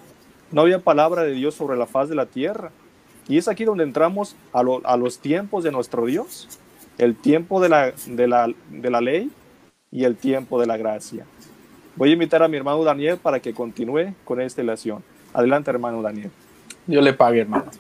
no 0.53 0.61
había 0.61 0.79
palabra 0.79 1.25
de 1.25 1.33
Dios 1.33 1.57
sobre 1.57 1.77
la 1.77 1.87
faz 1.87 2.09
de 2.09 2.15
la 2.15 2.27
tierra. 2.27 2.71
Y 3.29 3.37
es 3.37 3.49
aquí 3.49 3.65
donde 3.65 3.83
entramos 3.83 4.37
a, 4.53 4.63
los 4.63 5.19
tiempos 5.19 5.65
de 5.65 5.73
nuestro 5.73 6.07
Dios, 6.07 6.49
el 7.01 7.17
tiempo 7.17 7.63
de 7.63 7.71
la, 7.71 7.95
de, 8.07 8.29
la, 8.29 8.53
de 8.69 8.91
la 8.91 9.01
ley 9.01 9.31
y 9.91 10.05
el 10.05 10.17
tiempo 10.17 10.61
de 10.61 10.67
la 10.67 10.77
gracia. 10.77 11.25
Voy 11.97 12.11
a 12.11 12.13
invitar 12.13 12.43
a 12.43 12.49
mi 12.49 12.59
hermano 12.59 12.85
Daniel 12.85 13.17
para 13.17 13.41
que 13.41 13.55
continúe 13.55 14.15
con 14.23 14.39
esta 14.39 14.63
lección. 14.63 15.03
Adelante, 15.33 15.71
hermano 15.71 16.03
Daniel. 16.03 16.31
Yo 16.87 17.01
le 17.01 17.15
pague, 17.15 17.41
hermano. 17.41 17.71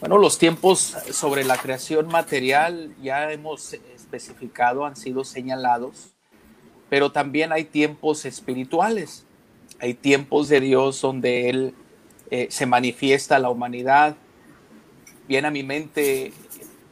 Bueno, 0.00 0.18
los 0.18 0.38
tiempos 0.38 0.96
sobre 1.12 1.44
la 1.44 1.56
creación 1.56 2.08
material 2.08 2.92
ya 3.00 3.30
hemos 3.30 3.74
especificado, 3.74 4.84
han 4.84 4.96
sido 4.96 5.22
señalados, 5.22 6.08
pero 6.88 7.12
también 7.12 7.52
hay 7.52 7.64
tiempos 7.64 8.24
espirituales. 8.24 9.24
Hay 9.78 9.94
tiempos 9.94 10.48
de 10.48 10.60
Dios 10.60 11.00
donde 11.00 11.48
Él 11.48 11.74
eh, 12.32 12.48
se 12.50 12.66
manifiesta 12.66 13.38
la 13.38 13.50
humanidad. 13.50 14.16
Viene 15.28 15.46
a 15.46 15.52
mi 15.52 15.62
mente 15.62 16.32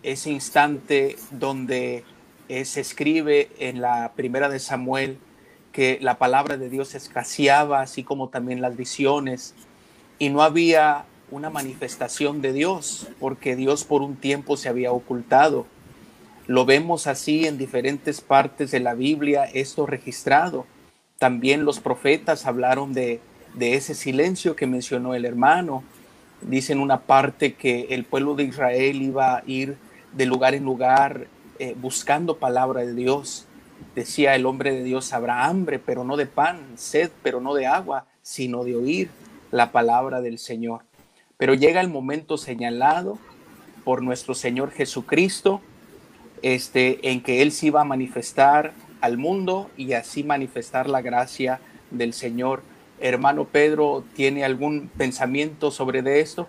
ese 0.02 0.30
instante 0.30 1.16
donde 1.30 2.04
eh, 2.48 2.64
se 2.64 2.80
escribe 2.80 3.50
en 3.58 3.80
la 3.80 4.12
primera 4.16 4.48
de 4.48 4.58
Samuel 4.58 5.18
que 5.72 5.98
la 6.00 6.18
palabra 6.18 6.56
de 6.56 6.70
Dios 6.70 6.94
escaseaba, 6.94 7.82
así 7.82 8.02
como 8.02 8.28
también 8.28 8.60
las 8.60 8.76
visiones, 8.76 9.54
y 10.18 10.30
no 10.30 10.42
había 10.42 11.04
una 11.30 11.50
manifestación 11.50 12.40
de 12.40 12.52
Dios, 12.52 13.08
porque 13.20 13.54
Dios 13.54 13.84
por 13.84 14.02
un 14.02 14.16
tiempo 14.16 14.56
se 14.56 14.68
había 14.68 14.92
ocultado. 14.92 15.66
Lo 16.46 16.64
vemos 16.64 17.06
así 17.06 17.46
en 17.46 17.58
diferentes 17.58 18.22
partes 18.22 18.70
de 18.70 18.80
la 18.80 18.94
Biblia, 18.94 19.44
esto 19.44 19.84
registrado. 19.84 20.64
También 21.18 21.64
los 21.64 21.80
profetas 21.80 22.46
hablaron 22.46 22.94
de, 22.94 23.20
de 23.54 23.74
ese 23.74 23.94
silencio 23.94 24.56
que 24.56 24.66
mencionó 24.66 25.14
el 25.14 25.26
hermano. 25.26 25.84
Dicen 26.40 26.80
una 26.80 27.00
parte 27.00 27.54
que 27.54 27.88
el 27.90 28.04
pueblo 28.04 28.34
de 28.34 28.44
Israel 28.44 29.02
iba 29.02 29.36
a 29.36 29.42
ir 29.46 29.76
de 30.12 30.26
lugar 30.26 30.54
en 30.54 30.64
lugar 30.64 31.26
eh, 31.58 31.74
buscando 31.80 32.38
palabra 32.38 32.82
de 32.82 32.94
Dios. 32.94 33.46
Decía 33.94 34.34
el 34.34 34.46
hombre 34.46 34.72
de 34.72 34.84
Dios, 34.84 35.12
habrá 35.12 35.46
hambre, 35.46 35.78
pero 35.78 36.04
no 36.04 36.16
de 36.16 36.26
pan, 36.26 36.60
sed, 36.76 37.10
pero 37.22 37.40
no 37.40 37.54
de 37.54 37.66
agua, 37.66 38.06
sino 38.22 38.64
de 38.64 38.76
oír 38.76 39.10
la 39.50 39.72
palabra 39.72 40.20
del 40.20 40.38
Señor. 40.38 40.82
Pero 41.36 41.54
llega 41.54 41.80
el 41.80 41.88
momento 41.88 42.36
señalado 42.36 43.18
por 43.84 44.02
nuestro 44.02 44.34
Señor 44.34 44.70
Jesucristo, 44.70 45.60
este, 46.42 47.10
en 47.10 47.22
que 47.22 47.42
Él 47.42 47.52
se 47.52 47.66
iba 47.66 47.80
a 47.80 47.84
manifestar 47.84 48.72
al 49.00 49.18
mundo 49.18 49.70
y 49.76 49.92
así 49.92 50.24
manifestar 50.24 50.88
la 50.88 51.00
gracia 51.00 51.60
del 51.90 52.12
Señor. 52.12 52.62
Hermano 53.00 53.44
Pedro, 53.44 54.04
¿tiene 54.14 54.44
algún 54.44 54.90
pensamiento 54.96 55.70
sobre 55.70 56.02
de 56.02 56.20
esto? 56.20 56.48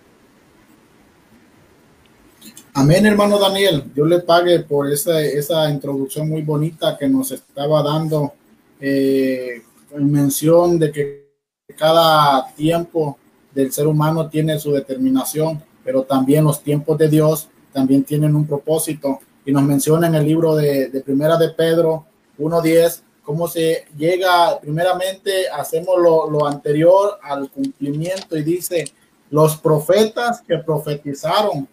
Amén, 2.74 3.06
hermano 3.06 3.40
Daniel. 3.40 3.84
Yo 3.96 4.06
le 4.06 4.20
pague 4.20 4.60
por 4.60 4.92
esa, 4.92 5.22
esa 5.22 5.70
introducción 5.70 6.30
muy 6.30 6.42
bonita 6.44 6.98
que 6.98 7.08
nos 7.08 7.32
estaba 7.32 7.84
dando 7.84 8.34
eh, 8.80 9.62
en 9.92 10.12
mención 10.12 10.80
de 10.80 10.92
que 10.92 11.30
cada 11.76 12.54
tiempo 12.56 13.18
del 13.54 13.72
ser 13.72 13.88
humano 13.88 14.30
tiene 14.30 14.60
su 14.60 14.72
determinación, 14.72 15.62
pero 15.84 16.04
también 16.04 16.44
los 16.44 16.62
tiempos 16.62 16.98
de 16.98 17.10
Dios 17.10 17.50
también 17.74 18.04
tienen 18.04 18.36
un 18.36 18.46
propósito. 18.46 19.20
Y 19.46 19.52
nos 19.52 19.64
menciona 19.64 20.08
en 20.08 20.16
el 20.16 20.26
libro 20.26 20.56
de, 20.56 20.90
de 20.90 21.02
Primera 21.02 21.38
de 21.38 21.50
Pedro 21.50 22.06
1.10 22.38 23.02
cómo 23.24 23.48
se 23.48 23.86
llega, 23.96 24.60
primeramente 24.60 25.48
hacemos 25.50 26.00
lo, 26.02 26.30
lo 26.32 26.48
anterior 26.48 27.20
al 27.22 27.52
cumplimiento 27.52 28.36
y 28.36 28.42
dice, 28.42 28.86
los 29.30 29.58
profetas 29.58 30.42
que 30.42 30.58
profetizaron 30.58 31.68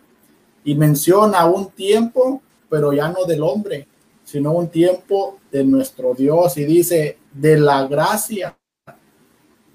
y 0.66 0.74
menciona 0.74 1.46
un 1.46 1.70
tiempo, 1.70 2.42
pero 2.68 2.92
ya 2.92 3.08
no 3.08 3.24
del 3.24 3.42
hombre, 3.44 3.86
sino 4.24 4.50
un 4.50 4.68
tiempo 4.68 5.38
de 5.52 5.64
nuestro 5.64 6.12
Dios. 6.12 6.56
Y 6.58 6.64
dice 6.64 7.18
de 7.32 7.56
la 7.56 7.86
gracia 7.86 8.58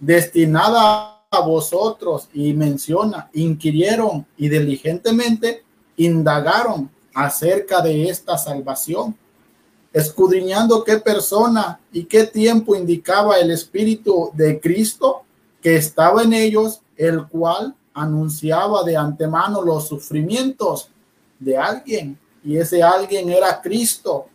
destinada 0.02 1.24
a 1.32 1.40
vosotros 1.40 2.28
y 2.34 2.54
menciona, 2.54 3.30
inquirieron 3.34 4.28
y 4.36 4.50
diligentemente 4.50 5.64
indagaron 5.96 6.90
acerca 7.14 7.82
de 7.82 8.10
esta 8.10 8.38
salvación, 8.38 9.16
escudriñando 9.94 10.84
qué 10.84 10.98
persona 10.98 11.80
y 11.94 12.04
qué 12.04 12.26
tiempo 12.26 12.76
indicaba 12.76 13.40
el 13.40 13.52
Espíritu 13.52 14.32
de 14.34 14.60
Cristo 14.60 15.22
que 15.62 15.78
estaba 15.78 16.24
en 16.24 16.34
ellos, 16.34 16.82
el 16.98 17.26
cual 17.28 17.76
anunciaba 17.94 18.84
de 18.84 18.96
antemano 18.96 19.62
los 19.62 19.88
sufrimientos 19.88 20.90
de 21.40 21.58
alguien 21.58 22.18
y 22.44 22.58
ese 22.58 22.82
alguien 22.82 23.30
era 23.30 23.62
Cristo 23.62 24.28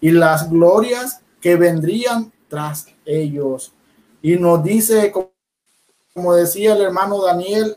y 0.00 0.10
las 0.10 0.50
glorias 0.50 1.20
que 1.40 1.56
vendrían 1.56 2.32
tras 2.48 2.86
ellos. 3.04 3.72
Y 4.22 4.36
nos 4.36 4.62
dice, 4.62 5.12
como 6.12 6.34
decía 6.34 6.74
el 6.74 6.82
hermano 6.82 7.22
Daniel, 7.22 7.76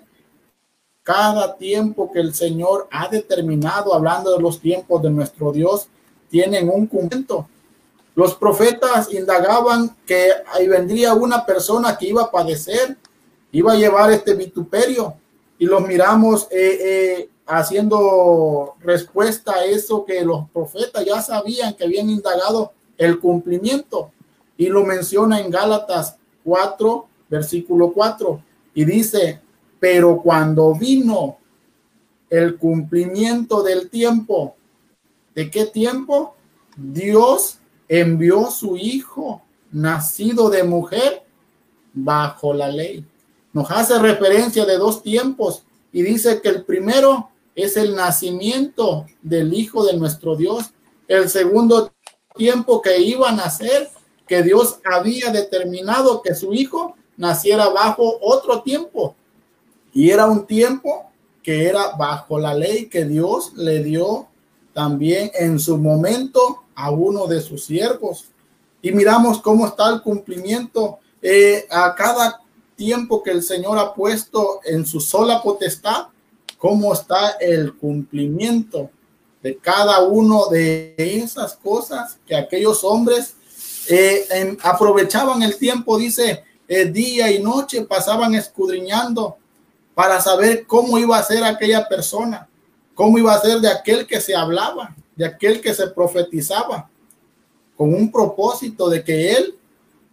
cada 1.03 1.55
tiempo 1.55 2.11
que 2.11 2.19
el 2.19 2.33
Señor 2.33 2.87
ha 2.91 3.07
determinado, 3.07 3.93
hablando 3.93 4.35
de 4.35 4.41
los 4.41 4.59
tiempos 4.59 5.01
de 5.01 5.09
nuestro 5.09 5.51
Dios, 5.51 5.87
tienen 6.29 6.69
un 6.69 6.87
cumplimiento. 6.87 7.47
Los 8.13 8.35
profetas 8.35 9.13
indagaban 9.13 9.95
que 10.05 10.31
ahí 10.51 10.67
vendría 10.67 11.13
una 11.13 11.45
persona 11.45 11.97
que 11.97 12.07
iba 12.07 12.23
a 12.23 12.31
padecer 12.31 12.97
iba 13.51 13.73
a 13.73 13.77
llevar 13.77 14.11
este 14.11 14.33
vituperio 14.33 15.15
y 15.57 15.65
los 15.65 15.85
miramos 15.87 16.47
eh, 16.51 16.79
eh, 16.81 17.29
haciendo 17.45 18.75
respuesta 18.81 19.55
a 19.55 19.65
eso 19.65 20.05
que 20.05 20.23
los 20.23 20.49
profetas 20.49 21.05
ya 21.05 21.21
sabían 21.21 21.73
que 21.73 21.85
habían 21.85 22.09
indagado 22.09 22.73
el 22.97 23.19
cumplimiento 23.19 24.11
y 24.57 24.67
lo 24.67 24.83
menciona 24.83 25.39
en 25.39 25.49
Gálatas 25.49 26.17
4, 26.43 27.07
versículo 27.29 27.93
4 27.93 28.43
y 28.73 28.85
dice, 28.85 29.41
pero 29.79 30.21
cuando 30.21 30.73
vino 30.73 31.37
el 32.29 32.57
cumplimiento 32.57 33.63
del 33.63 33.89
tiempo, 33.89 34.55
¿de 35.33 35.49
qué 35.49 35.65
tiempo? 35.65 36.35
Dios 36.75 37.59
envió 37.87 38.51
su 38.51 38.75
hijo 38.77 39.41
nacido 39.71 40.49
de 40.49 40.63
mujer 40.63 41.23
bajo 41.93 42.53
la 42.53 42.67
ley 42.67 43.05
nos 43.53 43.69
hace 43.71 43.97
referencia 43.99 44.65
de 44.65 44.77
dos 44.77 45.01
tiempos 45.01 45.63
y 45.91 46.01
dice 46.01 46.41
que 46.41 46.49
el 46.49 46.63
primero 46.63 47.29
es 47.55 47.75
el 47.75 47.95
nacimiento 47.95 49.05
del 49.21 49.53
Hijo 49.53 49.85
de 49.85 49.97
nuestro 49.97 50.35
Dios, 50.35 50.71
el 51.07 51.29
segundo 51.29 51.91
tiempo 52.35 52.81
que 52.81 52.99
iba 52.99 53.29
a 53.29 53.35
nacer, 53.35 53.89
que 54.27 54.43
Dios 54.43 54.79
había 54.85 55.31
determinado 55.31 56.21
que 56.21 56.35
su 56.35 56.53
Hijo 56.53 56.95
naciera 57.17 57.69
bajo 57.69 58.19
otro 58.21 58.61
tiempo. 58.61 59.15
Y 59.93 60.11
era 60.11 60.27
un 60.27 60.45
tiempo 60.45 61.09
que 61.41 61.67
era 61.67 61.95
bajo 61.97 62.37
la 62.37 62.53
ley 62.53 62.87
que 62.87 63.05
Dios 63.05 63.53
le 63.55 63.81
dio 63.83 64.27
también 64.73 65.31
en 65.33 65.59
su 65.59 65.77
momento 65.77 66.63
a 66.75 66.91
uno 66.91 67.25
de 67.25 67.41
sus 67.41 67.63
siervos. 67.63 68.25
Y 68.81 68.91
miramos 68.91 69.41
cómo 69.41 69.65
está 69.65 69.89
el 69.89 70.01
cumplimiento 70.01 70.99
eh, 71.21 71.65
a 71.71 71.95
cada 71.95 72.41
tiempo 72.77 73.23
que 73.23 73.31
el 73.31 73.43
Señor 73.43 73.77
ha 73.77 73.93
puesto 73.93 74.61
en 74.63 74.85
su 74.85 75.01
sola 75.01 75.41
potestad, 75.41 76.07
cómo 76.57 76.93
está 76.93 77.31
el 77.41 77.75
cumplimiento 77.75 78.89
de 79.43 79.57
cada 79.57 80.03
uno 80.03 80.47
de 80.47 80.95
esas 80.97 81.55
cosas 81.55 82.17
que 82.25 82.35
aquellos 82.35 82.83
hombres 82.83 83.35
eh, 83.89 84.57
aprovechaban 84.63 85.41
el 85.43 85.57
tiempo, 85.57 85.97
dice, 85.97 86.43
eh, 86.67 86.85
día 86.85 87.31
y 87.31 87.41
noche 87.41 87.81
pasaban 87.83 88.35
escudriñando 88.35 89.37
para 89.93 90.21
saber 90.21 90.65
cómo 90.65 90.97
iba 90.99 91.17
a 91.17 91.23
ser 91.23 91.43
aquella 91.43 91.87
persona, 91.87 92.47
cómo 92.93 93.17
iba 93.17 93.33
a 93.33 93.41
ser 93.41 93.59
de 93.59 93.69
aquel 93.69 94.05
que 94.05 94.21
se 94.21 94.35
hablaba, 94.35 94.95
de 95.15 95.25
aquel 95.25 95.61
que 95.61 95.73
se 95.73 95.87
profetizaba, 95.87 96.89
con 97.75 97.93
un 97.93 98.11
propósito 98.11 98.89
de 98.89 99.03
que 99.03 99.31
él 99.33 99.55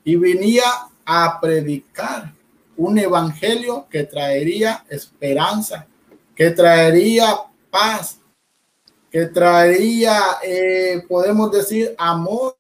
y 0.05 0.17
venía 0.17 0.65
a 1.05 1.41
predicar 1.41 2.34
un 2.77 2.99
evangelio 2.99 3.87
que 3.89 4.05
traería 4.05 4.85
esperanza, 4.89 5.87
que 6.35 6.51
traería 6.51 7.37
paz, 7.71 8.19
que 9.11 9.27
traería, 9.27 10.21
eh, 10.43 11.03
podemos 11.09 11.51
decir, 11.51 11.95
amor. 11.99 12.57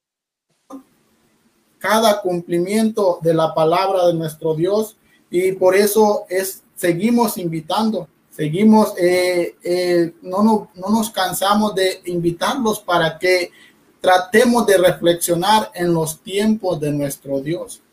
Cada 1.79 2.22
cumplimiento 2.22 3.18
de 3.20 3.35
la 3.35 3.53
palabra 3.53 4.07
de 4.07 4.14
nuestro 4.14 4.55
Dios 4.55 4.96
y 5.29 5.53
por 5.53 5.74
eso 5.74 6.24
es, 6.31 6.62
seguimos 6.74 7.37
invitando, 7.37 8.09
seguimos, 8.31 8.94
eh, 8.96 9.57
eh, 9.62 10.14
no, 10.22 10.42
no, 10.42 10.70
no 10.74 10.88
nos 10.88 11.11
cansamos 11.11 11.74
de 11.74 12.00
invitarlos 12.07 12.81
para 12.81 13.18
que 13.18 13.50
tratemos 14.00 14.64
de 14.66 14.79
reflexionar 14.79 15.70
en 15.74 15.92
los 15.92 16.20
tiempos 16.20 16.81
de 16.81 16.90
nuestro 16.92 17.40
Dios 17.40 17.84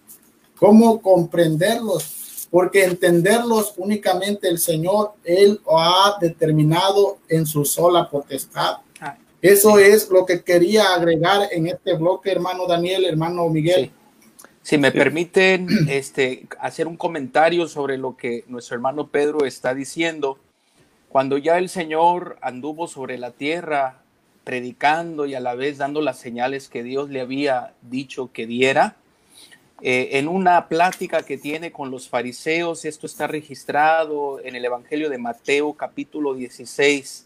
cómo 0.61 1.01
comprenderlos, 1.01 2.47
porque 2.51 2.83
entenderlos 2.83 3.73
únicamente 3.77 4.47
el 4.47 4.59
Señor, 4.59 5.13
Él 5.23 5.59
ha 5.67 6.17
determinado 6.21 7.17
en 7.27 7.47
su 7.47 7.65
sola 7.65 8.07
potestad. 8.07 8.77
Ah. 8.99 9.17
Eso 9.41 9.79
es 9.79 10.07
lo 10.11 10.23
que 10.23 10.43
quería 10.43 10.93
agregar 10.93 11.49
en 11.51 11.65
este 11.65 11.95
bloque, 11.95 12.31
hermano 12.31 12.67
Daniel, 12.67 13.05
hermano 13.05 13.49
Miguel. 13.49 13.89
Si 14.61 14.77
me 14.77 14.91
permiten 14.91 15.67
este, 15.89 16.45
hacer 16.59 16.85
un 16.85 16.95
comentario 16.95 17.67
sobre 17.67 17.97
lo 17.97 18.15
que 18.15 18.45
nuestro 18.47 18.75
hermano 18.75 19.07
Pedro 19.07 19.45
está 19.45 19.73
diciendo, 19.73 20.37
cuando 21.09 21.39
ya 21.39 21.57
el 21.57 21.69
Señor 21.69 22.37
anduvo 22.39 22.87
sobre 22.87 23.17
la 23.17 23.31
tierra 23.31 24.03
predicando 24.43 25.25
y 25.25 25.33
a 25.33 25.39
la 25.39 25.55
vez 25.55 25.79
dando 25.79 26.01
las 26.01 26.19
señales 26.19 26.69
que 26.69 26.83
Dios 26.83 27.09
le 27.09 27.19
había 27.19 27.73
dicho 27.81 28.29
que 28.31 28.45
diera, 28.45 28.97
eh, 29.83 30.19
en 30.19 30.27
una 30.27 30.67
plática 30.67 31.23
que 31.23 31.37
tiene 31.37 31.71
con 31.71 31.89
los 31.89 32.07
fariseos, 32.07 32.85
esto 32.85 33.07
está 33.07 33.25
registrado 33.25 34.39
en 34.43 34.55
el 34.55 34.63
Evangelio 34.63 35.09
de 35.09 35.17
Mateo 35.17 35.73
capítulo 35.73 36.35
16, 36.35 37.25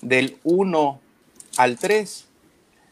del 0.00 0.38
1 0.44 1.00
al 1.58 1.76
3, 1.76 2.26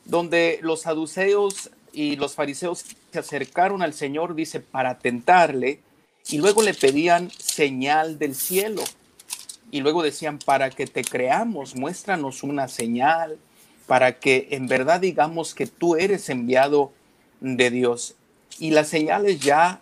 donde 0.05 0.59
los 0.61 0.83
saduceos 0.83 1.71
y 1.95 2.17
los 2.17 2.35
fariseos 2.35 2.85
se 3.11 3.19
acercaron 3.19 3.81
al 3.81 3.95
Señor, 3.95 4.35
dice, 4.35 4.61
para 4.61 4.99
tentarle, 4.99 5.81
y 6.29 6.39
luego 6.39 6.63
le 6.63 6.75
pedían 6.75 7.31
señal 7.31 8.19
del 8.19 8.35
cielo. 8.35 8.83
Y 9.71 9.81
luego 9.81 10.03
decían, 10.03 10.39
para 10.39 10.69
que 10.71 10.87
te 10.87 11.05
creamos, 11.05 11.75
muéstranos 11.75 12.43
una 12.43 12.69
señal, 12.69 13.39
para 13.87 14.19
que 14.19 14.49
en 14.51 14.67
verdad 14.67 15.01
digamos 15.01 15.55
que 15.55 15.67
tú 15.67 15.97
eres 15.97 16.29
enviado 16.29 16.93
de 17.41 17.71
Dios. 17.71 18.17
Y 18.59 18.71
las 18.71 18.89
señales 18.89 19.41
ya 19.41 19.81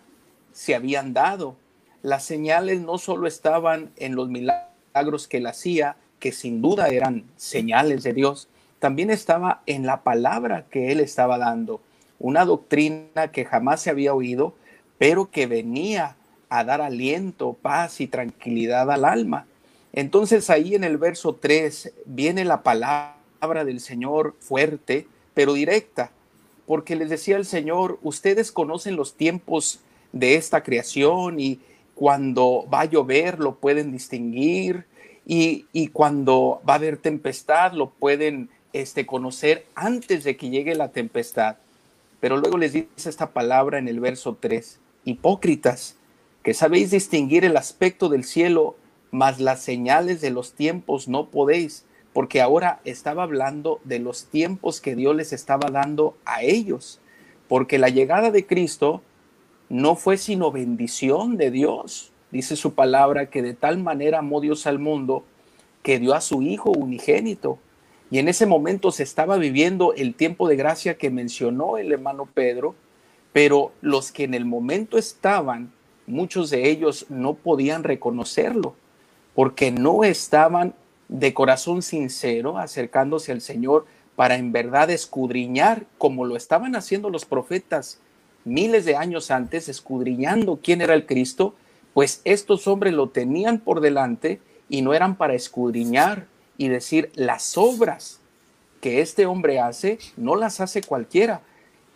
se 0.51 0.75
habían 0.75 1.13
dado. 1.13 1.55
Las 2.01 2.23
señales 2.23 2.81
no 2.81 2.97
solo 2.97 3.27
estaban 3.27 3.91
en 3.97 4.15
los 4.15 4.29
milagros 4.29 5.27
que 5.27 5.37
él 5.37 5.47
hacía, 5.47 5.95
que 6.19 6.31
sin 6.31 6.61
duda 6.61 6.87
eran 6.87 7.25
señales 7.35 8.03
de 8.03 8.13
Dios, 8.13 8.47
también 8.79 9.09
estaba 9.09 9.61
en 9.65 9.85
la 9.85 10.03
palabra 10.03 10.65
que 10.69 10.91
él 10.91 10.99
estaba 10.99 11.37
dando, 11.37 11.81
una 12.19 12.43
doctrina 12.43 13.31
que 13.31 13.45
jamás 13.45 13.81
se 13.81 13.89
había 13.89 14.13
oído, 14.13 14.55
pero 14.97 15.31
que 15.31 15.47
venía 15.47 16.17
a 16.49 16.63
dar 16.63 16.81
aliento, 16.81 17.53
paz 17.61 18.01
y 18.01 18.07
tranquilidad 18.07 18.91
al 18.91 19.05
alma. 19.05 19.47
Entonces 19.93 20.49
ahí 20.49 20.75
en 20.75 20.83
el 20.83 20.97
verso 20.97 21.35
3 21.35 21.93
viene 22.05 22.43
la 22.45 22.61
palabra 22.61 23.63
del 23.65 23.79
Señor 23.79 24.35
fuerte, 24.39 25.07
pero 25.33 25.53
directa 25.53 26.11
porque 26.65 26.95
les 26.95 27.09
decía 27.09 27.37
el 27.37 27.45
Señor, 27.45 27.99
ustedes 28.01 28.51
conocen 28.51 28.95
los 28.95 29.15
tiempos 29.15 29.81
de 30.11 30.35
esta 30.35 30.63
creación 30.63 31.39
y 31.39 31.59
cuando 31.95 32.67
va 32.71 32.81
a 32.81 32.85
llover 32.85 33.39
lo 33.39 33.55
pueden 33.55 33.91
distinguir 33.91 34.85
y, 35.25 35.87
cuando 35.93 36.61
va 36.67 36.73
a 36.73 36.77
haber 36.77 36.97
tempestad 36.97 37.73
lo 37.73 37.89
pueden 37.89 38.49
este, 38.73 39.05
conocer 39.05 39.65
antes 39.75 40.23
de 40.23 40.35
que 40.35 40.49
llegue 40.49 40.75
la 40.75 40.91
tempestad. 40.91 41.57
Pero 42.19 42.37
luego 42.37 42.57
les 42.57 42.73
dice 42.73 43.09
esta 43.09 43.31
palabra 43.31 43.79
en 43.79 43.87
el 43.87 43.99
verso 43.99 44.37
3, 44.39 44.79
hipócritas, 45.05 45.97
que 46.41 46.53
sabéis 46.53 46.91
distinguir 46.91 47.45
el 47.45 47.55
aspecto 47.57 48.09
del 48.09 48.23
cielo, 48.23 48.75
mas 49.11 49.39
las 49.39 49.61
señales 49.61 50.19
de 50.21 50.29
los 50.29 50.53
tiempos 50.53 51.07
no 51.07 51.29
podéis 51.29 51.85
porque 52.13 52.41
ahora 52.41 52.79
estaba 52.85 53.23
hablando 53.23 53.81
de 53.83 53.99
los 53.99 54.25
tiempos 54.25 54.79
que 54.79 54.95
Dios 54.95 55.15
les 55.15 55.33
estaba 55.33 55.69
dando 55.71 56.15
a 56.25 56.43
ellos, 56.43 56.99
porque 57.47 57.79
la 57.79 57.89
llegada 57.89 58.31
de 58.31 58.45
Cristo 58.45 59.01
no 59.69 59.95
fue 59.95 60.17
sino 60.17 60.51
bendición 60.51 61.37
de 61.37 61.49
Dios. 61.49 62.11
Dice 62.31 62.55
su 62.55 62.73
palabra 62.73 63.29
que 63.29 63.41
de 63.41 63.53
tal 63.53 63.79
manera 63.79 64.19
amó 64.19 64.41
Dios 64.41 64.67
al 64.67 64.79
mundo 64.79 65.23
que 65.81 65.99
dio 65.99 66.13
a 66.13 66.21
su 66.21 66.41
Hijo 66.41 66.71
unigénito. 66.71 67.59
Y 68.09 68.19
en 68.19 68.27
ese 68.27 68.45
momento 68.45 68.91
se 68.91 69.03
estaba 69.03 69.37
viviendo 69.37 69.93
el 69.95 70.13
tiempo 70.13 70.47
de 70.47 70.55
gracia 70.55 70.97
que 70.97 71.09
mencionó 71.09 71.77
el 71.77 71.91
hermano 71.91 72.27
Pedro, 72.31 72.75
pero 73.33 73.71
los 73.81 74.11
que 74.11 74.23
en 74.23 74.35
el 74.35 74.45
momento 74.45 74.99
estaban, 74.99 75.71
muchos 76.05 76.51
de 76.51 76.69
ellos 76.69 77.07
no 77.09 77.33
podían 77.33 77.83
reconocerlo, 77.83 78.75
porque 79.33 79.71
no 79.71 80.03
estaban 80.03 80.75
de 81.13 81.31
corazón 81.35 81.83
sincero, 81.83 82.57
acercándose 82.57 83.31
al 83.31 83.41
Señor 83.41 83.85
para 84.15 84.35
en 84.35 84.51
verdad 84.51 84.89
escudriñar, 84.89 85.85
como 85.99 86.25
lo 86.25 86.35
estaban 86.35 86.75
haciendo 86.75 87.11
los 87.11 87.23
profetas 87.25 87.99
miles 88.45 88.83
de 88.85 88.95
años 88.95 89.29
antes, 89.29 89.69
escudriñando 89.69 90.59
quién 90.61 90.81
era 90.81 90.95
el 90.95 91.05
Cristo, 91.05 91.53
pues 91.93 92.21
estos 92.25 92.67
hombres 92.67 92.95
lo 92.95 93.09
tenían 93.09 93.59
por 93.59 93.79
delante 93.79 94.41
y 94.69 94.81
no 94.81 94.95
eran 94.95 95.15
para 95.15 95.35
escudriñar 95.35 96.25
y 96.57 96.69
decir 96.69 97.11
las 97.13 97.59
obras 97.59 98.19
que 98.81 98.99
este 98.99 99.27
hombre 99.27 99.59
hace, 99.59 99.99
no 100.17 100.35
las 100.35 100.61
hace 100.61 100.81
cualquiera. 100.81 101.41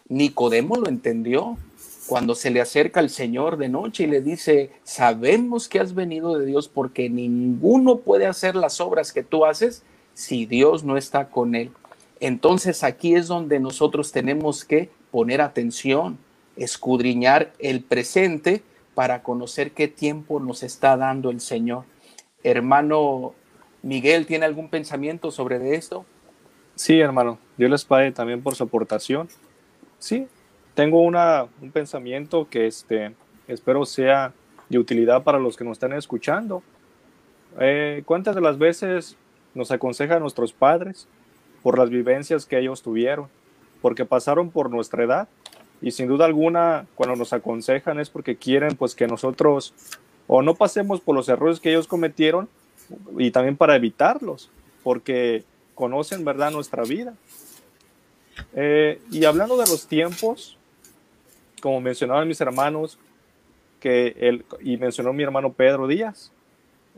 Nicodemo 0.10 0.76
lo 0.76 0.90
entendió 0.90 1.58
cuando 2.08 2.36
se 2.36 2.50
le 2.50 2.62
acerca 2.62 3.00
al 3.00 3.10
Señor 3.10 3.58
de 3.58 3.70
noche 3.70 4.04
y 4.04 4.08
le 4.08 4.22
dice, 4.22 4.72
sabemos 4.84 5.68
que 5.68 5.80
has 5.80 5.94
venido 5.94 6.38
de 6.38 6.46
Dios 6.46 6.68
porque 6.68 7.10
ninguno 7.10 7.98
puede 7.98 8.26
hacer 8.26 8.56
las 8.56 8.80
obras 8.80 9.12
que 9.12 9.24
tú 9.24 9.46
haces 9.46 9.84
si 10.14 10.46
Dios 10.46 10.84
no 10.84 10.98
está 10.98 11.30
con 11.30 11.54
él. 11.56 11.72
Entonces 12.20 12.84
aquí 12.84 13.16
es 13.16 13.28
donde 13.28 13.60
nosotros 13.60 14.12
tenemos 14.12 14.66
que 14.66 14.90
poner 15.12 15.42
atención, 15.42 16.18
escudriñar 16.56 17.54
el 17.60 17.84
presente 17.84 18.64
para 18.96 19.22
conocer 19.22 19.72
qué 19.72 19.88
tiempo 19.88 20.40
nos 20.40 20.64
está 20.64 20.98
dando 20.98 21.30
el 21.30 21.40
Señor. 21.40 21.84
Hermano 22.44 23.34
Miguel, 23.84 24.26
¿tiene 24.26 24.46
algún 24.46 24.70
pensamiento 24.70 25.30
sobre 25.30 25.76
esto? 25.76 26.06
Sí, 26.76 27.00
hermano. 27.00 27.38
Dios 27.58 27.70
les 27.70 27.86
pague 27.86 28.12
también 28.12 28.42
por 28.42 28.56
su 28.56 28.64
aportación. 28.64 29.28
Sí, 30.00 30.28
tengo 30.78 31.02
una, 31.02 31.48
un 31.60 31.72
pensamiento 31.72 32.48
que 32.52 32.68
este, 32.68 33.16
espero 33.48 33.84
sea 33.84 34.32
de 34.70 34.78
utilidad 34.78 35.24
para 35.24 35.40
los 35.40 35.58
que 35.58 35.64
nos 35.64 35.78
están 35.78 35.92
escuchando. 35.94 36.62
Eh, 37.60 38.04
¿Cuántas 38.06 38.36
de 38.36 38.42
las 38.42 38.60
veces 38.60 39.18
nos 39.56 39.72
aconsejan 39.72 40.20
nuestros 40.20 40.54
padres 40.54 41.08
por 41.64 41.80
las 41.80 41.90
vivencias 41.90 42.46
que 42.46 42.60
ellos 42.60 42.84
tuvieron? 42.84 43.28
Porque 43.82 44.06
pasaron 44.06 44.52
por 44.52 44.70
nuestra 44.70 45.04
edad 45.04 45.28
y 45.82 45.90
sin 45.90 46.08
duda 46.08 46.26
alguna 46.26 46.86
cuando 46.94 47.16
nos 47.16 47.34
aconsejan 47.34 48.00
es 48.00 48.12
porque 48.12 48.36
quieren 48.36 48.76
pues 48.76 48.94
que 48.94 49.08
nosotros 49.08 49.74
o 50.28 50.44
no 50.44 50.54
pasemos 50.54 51.02
por 51.02 51.16
los 51.16 51.28
errores 51.28 51.60
que 51.60 51.72
ellos 51.72 51.88
cometieron 51.88 52.50
y 53.18 53.32
también 53.32 53.58
para 53.58 53.76
evitarlos, 53.76 54.52
porque 54.84 55.44
conocen 55.74 56.24
verdad 56.24 56.52
nuestra 56.52 56.84
vida. 56.84 57.16
Eh, 58.54 59.02
y 59.10 59.26
hablando 59.26 59.58
de 59.58 59.68
los 59.68 59.88
tiempos, 59.88 60.57
como 61.62 61.82
mencionaban 61.82 62.28
mis 62.28 62.42
hermanos, 62.42 63.00
que 63.80 64.16
él, 64.20 64.46
y 64.62 64.78
mencionó 64.78 65.14
mi 65.14 65.24
hermano 65.24 65.54
Pedro 65.54 65.88
Díaz, 65.88 66.32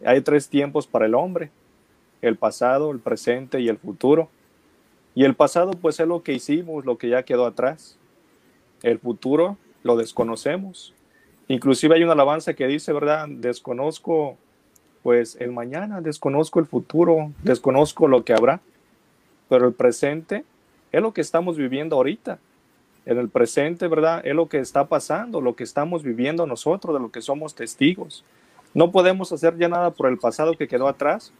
hay 0.05 0.21
tres 0.21 0.47
tiempos 0.47 0.87
para 0.87 1.05
el 1.05 1.15
hombre, 1.15 1.51
el 2.21 2.37
pasado, 2.37 2.91
el 2.91 2.99
presente 2.99 3.59
y 3.61 3.69
el 3.69 3.77
futuro. 3.77 4.29
Y 5.15 5.25
el 5.25 5.35
pasado 5.35 5.71
pues 5.71 5.99
es 5.99 6.07
lo 6.07 6.23
que 6.23 6.33
hicimos, 6.33 6.85
lo 6.85 6.97
que 6.97 7.09
ya 7.09 7.23
quedó 7.23 7.45
atrás. 7.45 7.97
El 8.83 8.99
futuro 8.99 9.57
lo 9.83 9.97
desconocemos. 9.97 10.93
Inclusive 11.47 11.95
hay 11.95 12.03
una 12.03 12.13
alabanza 12.13 12.53
que 12.53 12.67
dice, 12.67 12.93
¿verdad? 12.93 13.27
Desconozco 13.27 14.37
pues 15.03 15.35
el 15.39 15.51
mañana, 15.51 16.01
desconozco 16.01 16.59
el 16.59 16.65
futuro, 16.65 17.31
desconozco 17.43 18.07
lo 18.07 18.23
que 18.23 18.33
habrá. 18.33 18.61
Pero 19.49 19.67
el 19.67 19.73
presente 19.73 20.45
es 20.91 21.01
lo 21.01 21.13
que 21.13 21.21
estamos 21.21 21.57
viviendo 21.57 21.95
ahorita 21.95 22.39
en 23.05 23.17
el 23.17 23.29
presente, 23.29 23.87
¿verdad? 23.87 24.21
Es 24.25 24.35
lo 24.35 24.47
que 24.47 24.59
está 24.59 24.87
pasando, 24.87 25.41
lo 25.41 25.55
que 25.55 25.63
estamos 25.63 26.03
viviendo 26.03 26.45
nosotros, 26.45 26.93
de 26.93 26.99
lo 26.99 27.11
que 27.11 27.21
somos 27.21 27.55
testigos. 27.55 28.23
No 28.73 28.91
podemos 28.91 29.31
hacer 29.31 29.57
ya 29.57 29.67
nada 29.67 29.91
por 29.91 30.09
el 30.09 30.17
pasado 30.17 30.55
que 30.55 30.67
quedó 30.67 30.87
atrás, 30.87 31.33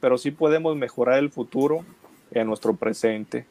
pero 0.00 0.16
sí 0.16 0.30
podemos 0.30 0.76
mejorar 0.76 1.18
el 1.18 1.30
futuro 1.30 1.84
en 2.30 2.46
nuestro 2.46 2.74
presente. 2.74 3.44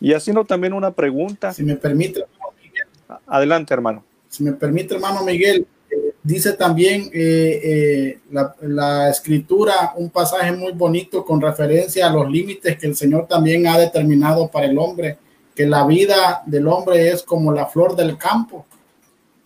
Y 0.00 0.12
haciendo 0.12 0.44
también 0.44 0.72
una 0.72 0.90
pregunta. 0.90 1.52
Si 1.52 1.62
me 1.62 1.76
permite, 1.76 2.24
Miguel. 2.62 2.86
Adelante, 3.26 3.74
hermano. 3.74 4.04
Si 4.28 4.42
me 4.42 4.52
permite, 4.52 4.94
hermano 4.94 5.22
Miguel, 5.24 5.66
eh, 5.90 6.14
dice 6.22 6.54
también 6.54 7.10
eh, 7.12 7.60
eh, 7.62 8.18
la, 8.30 8.54
la, 8.62 9.10
escritura 9.10 9.92
un 9.96 10.10
pasaje 10.10 10.52
muy 10.52 10.72
bonito 10.72 11.24
con 11.24 11.40
referencia 11.40 12.06
a 12.06 12.12
los 12.12 12.30
límites 12.30 12.76
que 12.76 12.86
el 12.86 12.96
Señor 12.96 13.26
también 13.28 13.66
ha 13.66 13.78
determinado 13.78 14.48
para 14.48 14.66
el 14.66 14.76
hombre 14.76 15.18
que 15.56 15.66
la 15.66 15.86
vida 15.86 16.42
del 16.44 16.68
hombre 16.68 17.10
es 17.10 17.22
como 17.22 17.50
la 17.50 17.66
flor 17.66 17.96
del 17.96 18.18
campo. 18.18 18.66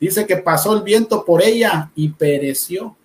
Dice 0.01 0.27
que 0.27 0.37
pasó 0.37 0.77
el 0.77 0.83
viento 0.83 1.25
por 1.25 1.41
ella 1.43 1.91
y 1.95 2.09
pereció. 2.09 2.97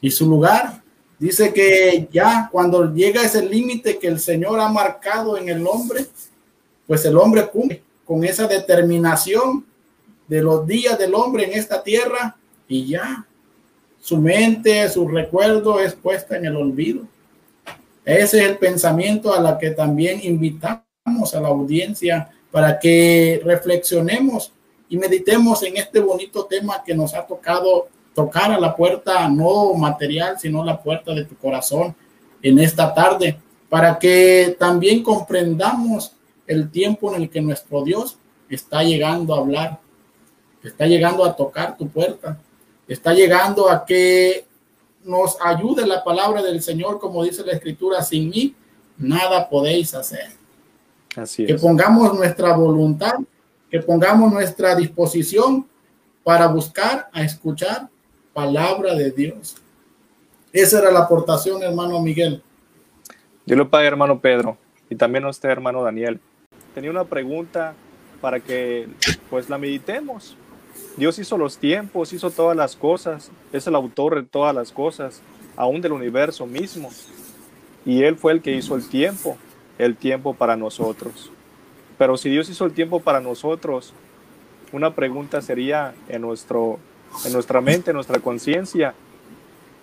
Y 0.00 0.10
su 0.10 0.26
lugar, 0.26 0.82
dice 1.18 1.52
que 1.52 2.08
ya 2.10 2.48
cuando 2.50 2.92
llega 2.92 3.22
ese 3.22 3.44
límite 3.44 3.98
que 3.98 4.06
el 4.08 4.18
Señor 4.18 4.58
ha 4.58 4.68
marcado 4.70 5.36
en 5.36 5.50
el 5.50 5.66
hombre, 5.66 6.06
pues 6.86 7.04
el 7.04 7.18
hombre 7.18 7.46
cumple 7.46 7.82
con 8.06 8.24
esa 8.24 8.46
determinación 8.46 9.66
de 10.26 10.42
los 10.42 10.66
días 10.66 10.98
del 10.98 11.14
hombre 11.14 11.44
en 11.44 11.58
esta 11.58 11.82
tierra 11.82 12.36
y 12.66 12.86
ya 12.86 13.26
su 14.00 14.16
mente, 14.16 14.88
su 14.88 15.06
recuerdo 15.08 15.78
es 15.78 15.94
puesta 15.94 16.36
en 16.36 16.46
el 16.46 16.56
olvido. 16.56 17.02
Ese 18.04 18.38
es 18.38 18.50
el 18.50 18.56
pensamiento 18.56 19.34
a 19.34 19.40
la 19.40 19.58
que 19.58 19.70
también 19.70 20.20
invitamos 20.22 20.84
a 21.22 21.40
la 21.40 21.48
audiencia 21.48 22.28
para 22.50 22.78
que 22.78 23.40
reflexionemos 23.44 24.52
y 24.88 24.96
meditemos 24.96 25.62
en 25.62 25.76
este 25.76 26.00
bonito 26.00 26.44
tema 26.44 26.82
que 26.84 26.94
nos 26.94 27.14
ha 27.14 27.26
tocado 27.26 27.88
tocar 28.14 28.52
a 28.52 28.60
la 28.60 28.76
puerta 28.76 29.28
no 29.28 29.74
material, 29.74 30.38
sino 30.38 30.64
la 30.64 30.80
puerta 30.80 31.12
de 31.14 31.24
tu 31.24 31.36
corazón 31.36 31.94
en 32.42 32.58
esta 32.58 32.94
tarde, 32.94 33.38
para 33.68 33.98
que 33.98 34.56
también 34.58 35.02
comprendamos 35.02 36.12
el 36.46 36.70
tiempo 36.70 37.12
en 37.12 37.22
el 37.22 37.30
que 37.30 37.40
nuestro 37.40 37.82
Dios 37.82 38.18
está 38.48 38.82
llegando 38.82 39.34
a 39.34 39.38
hablar. 39.38 39.80
está 40.62 40.86
llegando 40.86 41.24
a 41.24 41.36
tocar 41.36 41.76
tu 41.76 41.88
puerta, 41.88 42.38
está 42.88 43.12
llegando 43.12 43.68
a 43.68 43.84
que 43.84 44.46
nos 45.02 45.36
ayude 45.40 45.86
la 45.86 46.02
palabra 46.02 46.42
del 46.42 46.62
Señor, 46.62 46.98
como 46.98 47.22
dice 47.22 47.44
la 47.44 47.52
Escritura, 47.52 48.02
sin 48.02 48.30
mí 48.30 48.54
nada 48.96 49.48
podéis 49.48 49.94
hacer. 49.94 50.43
Así 51.16 51.46
que 51.46 51.54
pongamos 51.54 52.14
nuestra 52.14 52.56
voluntad, 52.56 53.14
que 53.70 53.80
pongamos 53.80 54.32
nuestra 54.32 54.74
disposición 54.74 55.66
para 56.22 56.46
buscar 56.46 57.08
a 57.12 57.22
escuchar 57.22 57.88
palabra 58.32 58.94
de 58.94 59.10
Dios. 59.10 59.56
Esa 60.52 60.78
era 60.78 60.90
la 60.90 61.00
aportación, 61.00 61.62
hermano 61.62 62.00
Miguel. 62.00 62.42
Yo 63.46 63.56
lo 63.56 63.68
pague, 63.68 63.86
hermano 63.86 64.20
Pedro, 64.20 64.56
y 64.88 64.96
también 64.96 65.24
a 65.24 65.28
usted, 65.28 65.50
hermano 65.50 65.82
Daniel. 65.82 66.20
Tenía 66.74 66.90
una 66.90 67.04
pregunta 67.04 67.74
para 68.20 68.40
que 68.40 68.88
pues 69.28 69.50
la 69.50 69.58
meditemos. 69.58 70.36
Dios 70.96 71.18
hizo 71.18 71.36
los 71.36 71.58
tiempos, 71.58 72.12
hizo 72.12 72.30
todas 72.30 72.56
las 72.56 72.76
cosas, 72.76 73.30
es 73.52 73.66
el 73.66 73.74
autor 73.74 74.14
de 74.14 74.22
todas 74.22 74.54
las 74.54 74.72
cosas, 74.72 75.20
aún 75.56 75.80
del 75.80 75.92
universo 75.92 76.46
mismo. 76.46 76.90
Y 77.84 78.02
Él 78.02 78.16
fue 78.16 78.32
el 78.32 78.40
que 78.40 78.52
hizo 78.52 78.76
el 78.76 78.88
tiempo, 78.88 79.36
el 79.78 79.96
tiempo 79.96 80.34
para 80.34 80.56
nosotros. 80.56 81.30
Pero 81.98 82.16
si 82.16 82.28
Dios 82.28 82.48
hizo 82.48 82.64
el 82.64 82.72
tiempo 82.72 83.00
para 83.00 83.20
nosotros, 83.20 83.92
una 84.72 84.94
pregunta 84.94 85.40
sería 85.40 85.94
en, 86.08 86.22
nuestro, 86.22 86.78
en 87.24 87.32
nuestra 87.32 87.60
mente, 87.60 87.90
en 87.90 87.94
nuestra 87.94 88.18
conciencia, 88.18 88.94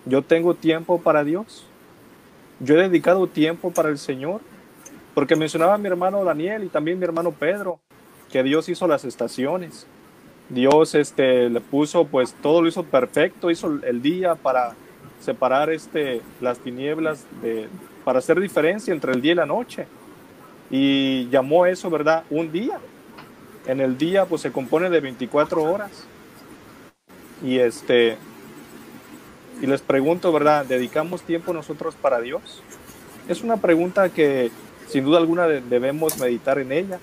¿yo 0.05 0.21
tengo 0.21 0.53
tiempo 0.53 1.01
para 1.01 1.23
Dios? 1.23 1.65
¿Yo 2.59 2.75
he 2.75 2.89
dedicado 2.89 3.27
tiempo 3.27 3.71
para 3.71 3.89
el 3.89 3.97
Señor? 3.97 4.41
Porque 5.13 5.35
mencionaba 5.35 5.77
mi 5.77 5.87
hermano 5.87 6.23
Daniel 6.23 6.63
y 6.63 6.67
también 6.67 6.99
mi 6.99 7.05
hermano 7.05 7.31
Pedro, 7.31 7.79
que 8.31 8.43
Dios 8.43 8.69
hizo 8.69 8.87
las 8.87 9.05
estaciones. 9.05 9.87
Dios 10.49 10.95
este, 10.95 11.49
le 11.49 11.61
puso, 11.61 12.05
pues 12.05 12.33
todo 12.41 12.61
lo 12.61 12.67
hizo 12.67 12.83
perfecto, 12.83 13.51
hizo 13.51 13.79
el 13.83 14.01
día 14.01 14.35
para 14.35 14.73
separar 15.21 15.69
este, 15.69 16.21
las 16.41 16.59
tinieblas, 16.59 17.25
de, 17.41 17.67
para 18.03 18.19
hacer 18.19 18.39
diferencia 18.39 18.93
entre 18.93 19.11
el 19.13 19.21
día 19.21 19.33
y 19.33 19.35
la 19.35 19.45
noche. 19.45 19.87
Y 20.69 21.27
llamó 21.29 21.65
eso, 21.65 21.89
¿verdad? 21.89 22.23
Un 22.29 22.51
día. 22.51 22.79
En 23.67 23.79
el 23.79 23.97
día, 23.97 24.25
pues 24.25 24.41
se 24.41 24.51
compone 24.51 24.89
de 24.89 24.99
24 24.99 25.63
horas. 25.63 26.05
Y 27.43 27.59
este, 27.59 28.17
y 29.61 29.65
les 29.65 29.81
pregunto, 29.81 30.31
¿verdad? 30.31 30.65
¿Dedicamos 30.65 31.21
tiempo 31.21 31.53
nosotros 31.53 31.95
para 31.95 32.21
Dios? 32.21 32.61
Es 33.27 33.41
una 33.43 33.57
pregunta 33.57 34.09
que 34.09 34.51
sin 34.87 35.05
duda 35.05 35.17
alguna 35.17 35.47
debemos 35.47 36.17
meditar 36.19 36.59
en 36.59 36.71
ella 36.71 36.99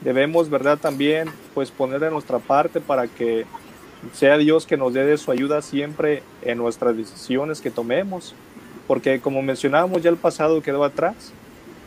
debemos, 0.00 0.48
¿verdad? 0.48 0.78
También, 0.78 1.28
pues 1.54 1.70
poner 1.70 2.00
de 2.00 2.10
nuestra 2.10 2.38
parte 2.38 2.80
para 2.80 3.06
que 3.06 3.44
sea 4.12 4.38
Dios 4.38 4.66
que 4.66 4.76
nos 4.76 4.94
dé 4.94 5.04
de 5.04 5.18
su 5.18 5.30
ayuda 5.30 5.60
siempre 5.62 6.22
en 6.42 6.58
nuestras 6.58 6.96
decisiones 6.96 7.60
que 7.60 7.70
tomemos, 7.70 8.34
porque 8.90 9.20
como 9.20 9.40
mencionábamos 9.40 10.02
ya 10.02 10.10
el 10.10 10.16
pasado 10.16 10.60
quedó 10.62 10.82
atrás, 10.82 11.14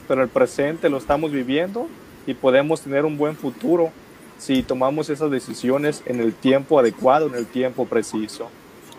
pero 0.07 0.23
el 0.23 0.29
presente 0.29 0.87
lo 0.87 0.95
estamos 0.95 1.33
viviendo 1.33 1.89
y 2.25 2.33
podemos 2.33 2.79
tener 2.79 3.03
un 3.03 3.17
buen 3.17 3.35
futuro 3.35 3.91
si 4.37 4.63
tomamos 4.63 5.09
esas 5.09 5.29
decisiones 5.29 6.01
en 6.05 6.21
el 6.21 6.33
tiempo 6.33 6.79
adecuado, 6.79 7.27
en 7.27 7.35
el 7.35 7.45
tiempo 7.45 7.85
preciso. 7.85 8.47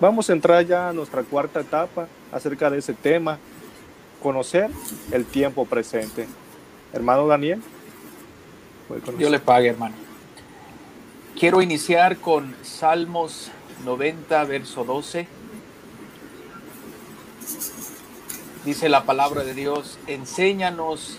Vamos 0.02 0.28
a 0.28 0.34
entrar 0.34 0.66
ya 0.66 0.90
a 0.90 0.92
nuestra 0.92 1.22
cuarta 1.22 1.61
etapa 1.61 2.07
acerca 2.30 2.68
de 2.68 2.80
ese 2.80 2.92
tema, 2.92 3.38
conocer 4.22 4.68
el 5.11 5.24
tiempo 5.24 5.64
presente. 5.64 6.26
Hermano 6.92 7.26
Daniel. 7.26 7.62
Yo 9.18 9.30
le 9.30 9.38
pague, 9.38 9.68
hermano. 9.68 9.94
Quiero 11.40 11.62
iniciar 11.62 12.18
con 12.18 12.55
Salmos 12.61 13.50
90, 13.82 14.44
verso 14.44 14.84
12. 14.84 15.26
Dice 18.64 18.88
la 18.88 19.04
palabra 19.04 19.44
de 19.44 19.52
Dios, 19.52 19.98
enséñanos 20.06 21.18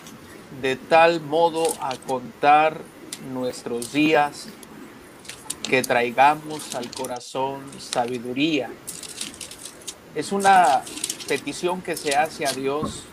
de 0.64 0.76
tal 0.76 1.22
modo 1.22 1.64
a 1.80 1.96
contar 1.96 2.82
nuestros 3.32 3.94
días 3.94 4.48
que 5.70 5.84
traigamos 5.84 6.74
al 6.74 6.90
corazón 6.90 7.62
sabiduría. 7.78 8.72
Es 10.16 10.32
una 10.32 10.82
petición 11.28 11.84
que 11.84 11.96
se 11.96 12.16
hace 12.16 12.48
a 12.48 12.52
Dios, 12.52 13.04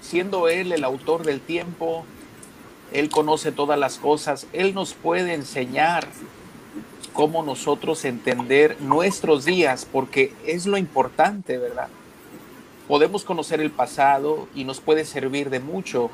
siendo 0.00 0.48
Él 0.48 0.70
el 0.70 0.84
autor 0.84 1.24
del 1.24 1.40
tiempo, 1.40 2.04
él 2.92 3.10
conoce 3.10 3.50
todas 3.50 3.76
las 3.76 3.98
cosas, 3.98 4.46
Él 4.52 4.74
nos 4.74 4.94
puede 4.94 5.34
enseñar 5.34 6.06
cómo 7.12 7.42
nosotros 7.42 8.04
entender 8.04 8.80
nuestros 8.80 9.44
días, 9.44 9.84
porque 9.90 10.32
es 10.46 10.66
lo 10.66 10.78
importante, 10.78 11.58
¿verdad? 11.58 11.88
Podemos 12.88 13.24
conocer 13.24 13.60
el 13.60 13.70
pasado 13.70 14.48
y 14.54 14.64
nos 14.64 14.80
puede 14.80 15.04
servir 15.04 15.50
de 15.50 15.60
mucho, 15.60 16.10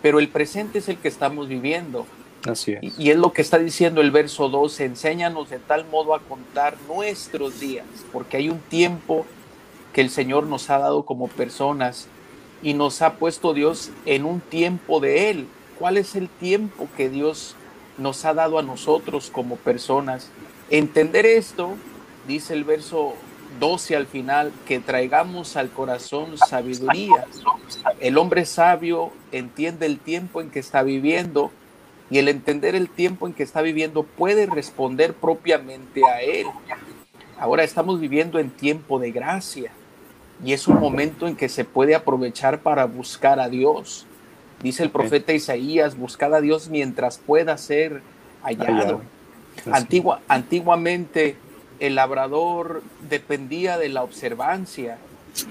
pero 0.00 0.18
el 0.18 0.28
presente 0.28 0.78
es 0.78 0.88
el 0.88 0.96
que 0.96 1.08
estamos 1.08 1.48
viviendo. 1.48 2.06
Así 2.48 2.72
es. 2.72 2.98
Y, 2.98 3.10
es 3.10 3.16
lo 3.16 3.32
que 3.32 3.42
está 3.42 3.58
diciendo 3.58 4.00
el 4.00 4.10
verso 4.10 4.48
12, 4.48 4.84
enséñanos 4.84 5.50
de 5.50 5.58
tal 5.58 5.86
modo 5.86 6.14
a 6.14 6.20
contar 6.20 6.76
nuestros 6.88 7.60
días, 7.60 7.86
porque 8.12 8.38
hay 8.38 8.48
un 8.48 8.58
tiempo 8.58 9.26
que 9.92 10.00
el 10.00 10.10
Señor 10.10 10.46
nos 10.46 10.70
ha 10.70 10.78
dado 10.78 11.04
como 11.04 11.28
personas 11.28 12.08
y 12.62 12.74
nos 12.74 13.02
ha 13.02 13.14
puesto 13.14 13.54
Dios 13.54 13.90
en 14.06 14.24
un 14.24 14.40
tiempo 14.40 14.98
de 14.98 15.30
Él 15.30 15.46
cuál 15.82 15.98
es 15.98 16.14
el 16.14 16.28
tiempo 16.28 16.88
que 16.96 17.08
Dios 17.08 17.56
nos 17.98 18.24
ha 18.24 18.34
dado 18.34 18.60
a 18.60 18.62
nosotros 18.62 19.30
como 19.32 19.56
personas. 19.56 20.30
Entender 20.70 21.26
esto, 21.26 21.74
dice 22.28 22.54
el 22.54 22.62
verso 22.62 23.14
12 23.58 23.96
al 23.96 24.06
final, 24.06 24.52
que 24.66 24.80
traigamos 24.80 25.56
al 25.56 25.70
corazón 25.70 26.36
sabiduría. 26.38 27.26
El 28.00 28.18
hombre 28.18 28.44
sabio 28.44 29.12
entiende 29.30 29.86
el 29.86 29.98
tiempo 29.98 30.40
en 30.40 30.50
que 30.50 30.58
está 30.58 30.82
viviendo 30.82 31.50
y 32.10 32.18
el 32.18 32.28
entender 32.28 32.74
el 32.74 32.90
tiempo 32.90 33.26
en 33.26 33.32
que 33.32 33.42
está 33.42 33.62
viviendo 33.62 34.02
puede 34.02 34.46
responder 34.46 35.14
propiamente 35.14 36.02
a 36.04 36.20
él. 36.20 36.46
Ahora 37.38 37.64
estamos 37.64 38.00
viviendo 38.00 38.38
en 38.38 38.50
tiempo 38.50 38.98
de 38.98 39.12
gracia 39.12 39.72
y 40.44 40.52
es 40.52 40.68
un 40.68 40.78
momento 40.78 41.26
en 41.26 41.36
que 41.36 41.48
se 41.48 41.64
puede 41.64 41.94
aprovechar 41.94 42.60
para 42.60 42.84
buscar 42.84 43.40
a 43.40 43.48
Dios. 43.48 44.06
Dice 44.62 44.82
el 44.82 44.90
profeta 44.90 45.32
Isaías, 45.32 45.96
buscad 45.96 46.34
a 46.34 46.40
Dios 46.40 46.68
mientras 46.68 47.18
pueda 47.18 47.56
ser 47.58 48.02
hallado. 48.42 49.02
Antigua, 49.70 50.20
antiguamente 50.28 51.36
el 51.82 51.96
labrador 51.96 52.80
dependía 53.10 53.76
de 53.76 53.88
la 53.88 54.04
observancia. 54.04 54.98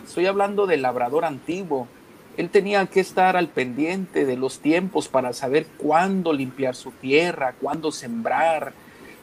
Estoy 0.05 0.27
hablando 0.27 0.65
del 0.65 0.81
labrador 0.81 1.25
antiguo. 1.25 1.89
Él 2.37 2.49
tenía 2.49 2.85
que 2.85 3.01
estar 3.01 3.35
al 3.35 3.49
pendiente 3.49 4.25
de 4.25 4.37
los 4.37 4.59
tiempos 4.59 5.09
para 5.09 5.33
saber 5.33 5.67
cuándo 5.77 6.31
limpiar 6.31 6.73
su 6.73 6.91
tierra, 6.91 7.55
cuándo 7.59 7.91
sembrar, 7.91 8.71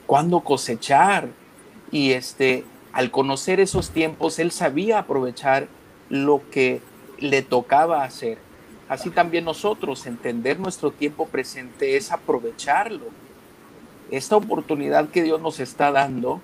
cuándo 0.07 0.41
cosechar. 0.41 1.29
Y 1.91 2.13
este, 2.13 2.67
al 2.93 3.11
conocer 3.11 3.59
esos 3.59 3.89
tiempos, 3.89 4.39
él 4.39 4.51
sabía 4.51 4.99
aprovechar 4.99 5.67
lo 6.11 6.43
que 6.51 6.83
le 7.19 7.41
tocaba 7.41 8.05
hacer. 8.05 8.37
Así 8.87 9.09
también 9.09 9.47
nosotros 9.47 10.05
entender 10.05 10.61
nuestro 10.61 10.91
tiempo 10.91 11.27
presente 11.27 11.97
es 11.97 12.13
aprovecharlo. 12.13 13.07
Esta 14.11 14.37
oportunidad 14.37 15.09
que 15.09 15.23
Dios 15.23 15.41
nos 15.41 15.59
está 15.59 15.91
dando, 15.91 16.43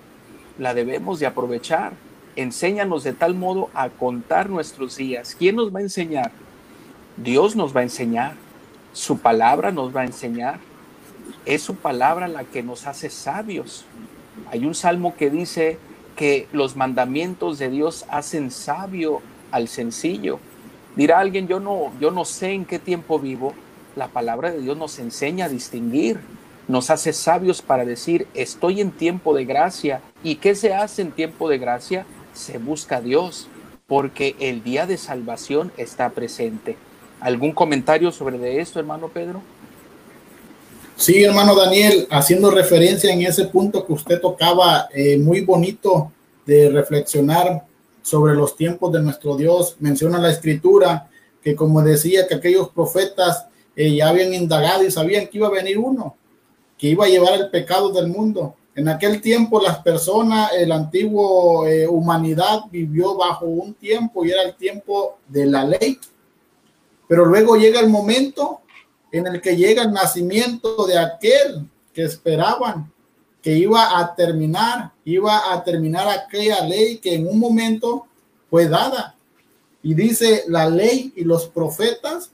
la 0.57 0.73
debemos 0.73 1.19
de 1.19 1.25
aprovechar. 1.25 1.93
Enséñanos 2.35 3.03
de 3.03 3.13
tal 3.13 3.33
modo 3.33 3.69
a 3.73 3.89
contar 3.89 4.49
nuestros 4.49 4.97
días. 4.97 5.35
¿Quién 5.37 5.55
nos 5.55 5.73
va 5.73 5.79
a 5.79 5.83
enseñar? 5.83 6.31
Dios 7.17 7.55
nos 7.55 7.75
va 7.75 7.81
a 7.81 7.83
enseñar. 7.83 8.33
Su 8.93 9.19
palabra 9.19 9.71
nos 9.71 9.95
va 9.95 10.01
a 10.01 10.05
enseñar. 10.05 10.59
Es 11.45 11.61
su 11.61 11.75
palabra 11.75 12.27
la 12.27 12.43
que 12.43 12.63
nos 12.63 12.87
hace 12.87 13.09
sabios. 13.09 13.85
Hay 14.51 14.65
un 14.65 14.75
salmo 14.75 15.15
que 15.15 15.29
dice 15.29 15.77
que 16.15 16.47
los 16.51 16.75
mandamientos 16.75 17.59
de 17.59 17.69
Dios 17.69 18.05
hacen 18.09 18.51
sabio 18.51 19.21
al 19.51 19.67
sencillo. 19.67 20.39
Dirá 20.95 21.19
alguien, 21.19 21.47
yo 21.47 21.59
no, 21.59 21.91
yo 21.99 22.11
no 22.11 22.25
sé 22.25 22.51
en 22.51 22.65
qué 22.65 22.79
tiempo 22.79 23.19
vivo. 23.19 23.53
La 23.95 24.07
palabra 24.07 24.51
de 24.51 24.61
Dios 24.61 24.77
nos 24.77 24.99
enseña 24.99 25.45
a 25.45 25.49
distinguir, 25.49 26.19
nos 26.67 26.89
hace 26.89 27.13
sabios 27.13 27.61
para 27.61 27.85
decir, 27.85 28.27
estoy 28.33 28.81
en 28.81 28.91
tiempo 28.91 29.35
de 29.35 29.45
gracia. 29.45 30.01
¿Y 30.23 30.35
qué 30.35 30.55
se 30.55 30.73
hace 30.73 31.01
en 31.01 31.11
tiempo 31.11 31.49
de 31.49 31.57
gracia? 31.57 32.05
Se 32.33 32.57
busca 32.57 32.97
a 32.97 33.01
Dios, 33.01 33.47
porque 33.87 34.35
el 34.39 34.63
día 34.63 34.87
de 34.87 34.97
salvación 34.97 35.71
está 35.77 36.09
presente. 36.09 36.77
¿Algún 37.19 37.51
comentario 37.51 38.11
sobre 38.11 38.59
esto, 38.59 38.79
hermano 38.79 39.09
Pedro? 39.09 39.41
Sí, 40.97 41.23
hermano 41.23 41.55
Daniel, 41.55 42.07
haciendo 42.09 42.51
referencia 42.51 43.11
en 43.11 43.21
ese 43.21 43.45
punto 43.45 43.85
que 43.85 43.93
usted 43.93 44.21
tocaba, 44.21 44.87
eh, 44.93 45.17
muy 45.17 45.41
bonito 45.41 46.11
de 46.45 46.69
reflexionar 46.69 47.65
sobre 48.01 48.33
los 48.33 48.55
tiempos 48.55 48.93
de 48.93 49.01
nuestro 49.01 49.35
Dios. 49.35 49.75
Menciona 49.79 50.19
la 50.19 50.31
escritura 50.31 51.09
que 51.43 51.55
como 51.55 51.81
decía 51.81 52.27
que 52.27 52.35
aquellos 52.35 52.69
profetas 52.69 53.47
eh, 53.75 53.93
ya 53.93 54.09
habían 54.09 54.33
indagado 54.33 54.83
y 54.83 54.91
sabían 54.91 55.27
que 55.27 55.37
iba 55.37 55.47
a 55.47 55.51
venir 55.51 55.77
uno, 55.77 56.15
que 56.77 56.87
iba 56.87 57.05
a 57.05 57.09
llevar 57.09 57.33
el 57.33 57.49
pecado 57.49 57.91
del 57.91 58.07
mundo 58.07 58.55
En 58.75 58.89
aquel 58.89 59.21
tiempo 59.21 59.61
las 59.61 59.79
personas, 59.79 60.51
el 60.53 60.71
antiguo 60.71 61.65
eh, 61.65 61.87
humanidad 61.87 62.63
vivió 62.69 63.15
bajo 63.15 63.45
un 63.45 63.73
tiempo 63.73 64.25
y 64.25 64.31
era 64.31 64.43
el 64.43 64.55
tiempo 64.55 65.17
de 65.29 65.45
la 65.45 65.63
ley. 65.63 65.97
Pero 67.07 67.25
luego 67.25 67.55
llega 67.55 67.79
el 67.79 67.87
momento 67.87 68.59
en 69.11 69.27
el 69.27 69.39
que 69.39 69.55
llega 69.55 69.83
el 69.83 69.93
nacimiento 69.93 70.85
de 70.85 70.99
aquel 70.99 71.69
que 71.93 72.03
esperaban 72.03 72.91
que 73.41 73.55
iba 73.55 73.99
a 73.99 74.15
terminar, 74.15 74.91
iba 75.05 75.53
a 75.53 75.63
terminar 75.63 76.07
aquella 76.09 76.65
ley 76.65 76.97
que 76.97 77.13
en 77.13 77.27
un 77.27 77.39
momento 77.39 78.07
fue 78.49 78.67
dada. 78.67 79.15
Y 79.83 79.93
dice, 79.93 80.45
la 80.47 80.67
ley 80.67 81.13
y 81.15 81.23
los 81.23 81.47
profetas 81.47 82.31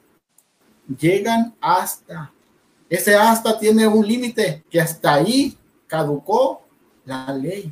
llegan 0.97 1.53
hasta. 1.59 2.31
Ese 2.91 3.15
hasta 3.15 3.57
tiene 3.57 3.87
un 3.87 4.05
límite 4.05 4.65
que 4.69 4.81
hasta 4.81 5.13
ahí 5.13 5.57
caducó 5.87 6.63
la 7.05 7.31
ley. 7.31 7.71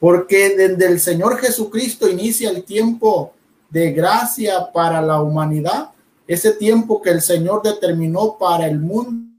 Porque 0.00 0.56
desde 0.56 0.86
el 0.86 0.98
Señor 0.98 1.36
Jesucristo 1.36 2.08
inicia 2.08 2.48
el 2.48 2.64
tiempo 2.64 3.34
de 3.68 3.92
gracia 3.92 4.72
para 4.72 5.02
la 5.02 5.20
humanidad, 5.20 5.90
ese 6.26 6.52
tiempo 6.52 7.02
que 7.02 7.10
el 7.10 7.20
Señor 7.20 7.62
determinó 7.62 8.38
para 8.38 8.66
el 8.66 8.80
mundo, 8.80 9.30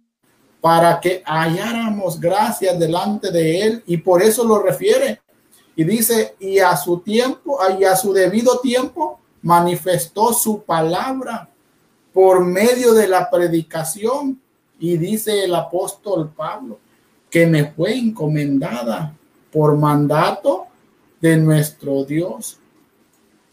para 0.61 0.99
que 0.99 1.23
halláramos 1.25 2.19
gracia 2.19 2.75
delante 2.75 3.31
de 3.31 3.61
Él, 3.61 3.83
y 3.87 3.97
por 3.97 4.21
eso 4.21 4.43
lo 4.43 4.61
refiere. 4.61 5.19
Y 5.75 5.83
dice, 5.83 6.35
y 6.39 6.59
a 6.59 6.77
su 6.77 6.99
tiempo, 6.99 7.57
y 7.79 7.85
a 7.85 7.95
su 7.95 8.13
debido 8.13 8.59
tiempo, 8.59 9.19
manifestó 9.41 10.31
su 10.31 10.61
palabra 10.61 11.49
por 12.13 12.45
medio 12.45 12.93
de 12.93 13.07
la 13.07 13.31
predicación. 13.31 14.39
Y 14.79 14.97
dice 14.97 15.43
el 15.43 15.55
apóstol 15.55 16.31
Pablo, 16.35 16.79
que 17.29 17.45
me 17.45 17.71
fue 17.71 17.95
encomendada 17.95 19.15
por 19.51 19.77
mandato 19.77 20.67
de 21.19 21.37
nuestro 21.37 22.03
Dios, 22.05 22.59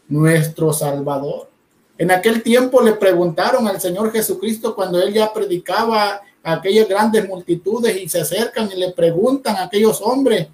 nuestro 0.07 0.71
Salvador. 0.71 1.49
En 1.97 2.11
aquel 2.11 2.43
tiempo 2.43 2.81
le 2.81 2.93
preguntaron 2.93 3.67
al 3.67 3.81
Señor 3.81 4.11
Jesucristo 4.11 4.75
cuando 4.75 5.01
él 5.01 5.13
ya 5.13 5.33
predicaba 5.33 6.21
a 6.43 6.53
aquellas 6.53 6.87
grandes 6.87 7.27
multitudes 7.27 7.97
y 8.01 8.07
se 8.07 8.21
acercan 8.21 8.69
y 8.71 8.75
le 8.75 8.91
preguntan 8.91 9.55
a 9.55 9.63
aquellos 9.63 10.01
hombres, 10.01 10.47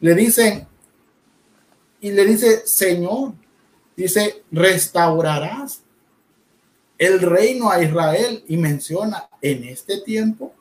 le 0.00 0.14
dicen, 0.14 0.66
y 2.00 2.12
le 2.12 2.24
dice, 2.24 2.66
Señor, 2.66 3.32
dice, 3.96 4.44
restaurarás 4.52 5.82
el 6.98 7.20
reino 7.20 7.70
a 7.70 7.82
Israel 7.82 8.44
y 8.48 8.56
menciona 8.56 9.28
en 9.40 9.64
este 9.64 10.00
tiempo 10.00 10.52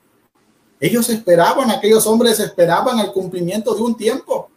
ellos 0.79 1.09
esperaban, 1.09 1.71
aquellos 1.71 2.05
hombres 2.05 2.39
esperaban 2.39 2.99
el 2.99 3.11
cumplimiento 3.11 3.73
de 3.73 3.81
un 3.81 3.97
tiempo 3.97 4.49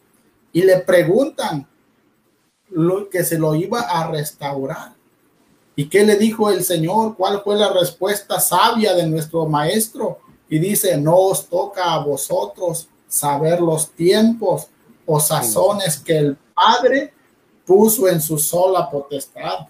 y 0.52 0.62
le 0.62 0.78
preguntan 0.78 1.66
lo 2.68 3.08
que 3.08 3.24
se 3.24 3.38
lo 3.38 3.54
iba 3.54 3.80
a 3.80 4.08
restaurar. 4.08 4.94
¿Y 5.74 5.88
qué 5.88 6.04
le 6.04 6.16
dijo 6.16 6.50
el 6.50 6.62
Señor? 6.62 7.16
¿Cuál 7.16 7.40
fue 7.42 7.56
la 7.56 7.72
respuesta 7.72 8.38
sabia 8.38 8.94
de 8.94 9.06
nuestro 9.06 9.46
maestro? 9.46 10.18
Y 10.48 10.58
dice, 10.58 10.98
no 10.98 11.16
os 11.16 11.46
toca 11.46 11.94
a 11.94 12.04
vosotros 12.04 12.88
saber 13.08 13.60
los 13.60 13.90
tiempos 13.92 14.66
o 15.06 15.18
sazones 15.18 15.98
que 15.98 16.18
el 16.18 16.36
Padre 16.54 17.14
puso 17.64 18.08
en 18.08 18.20
su 18.20 18.38
sola 18.38 18.90
potestad. 18.90 19.66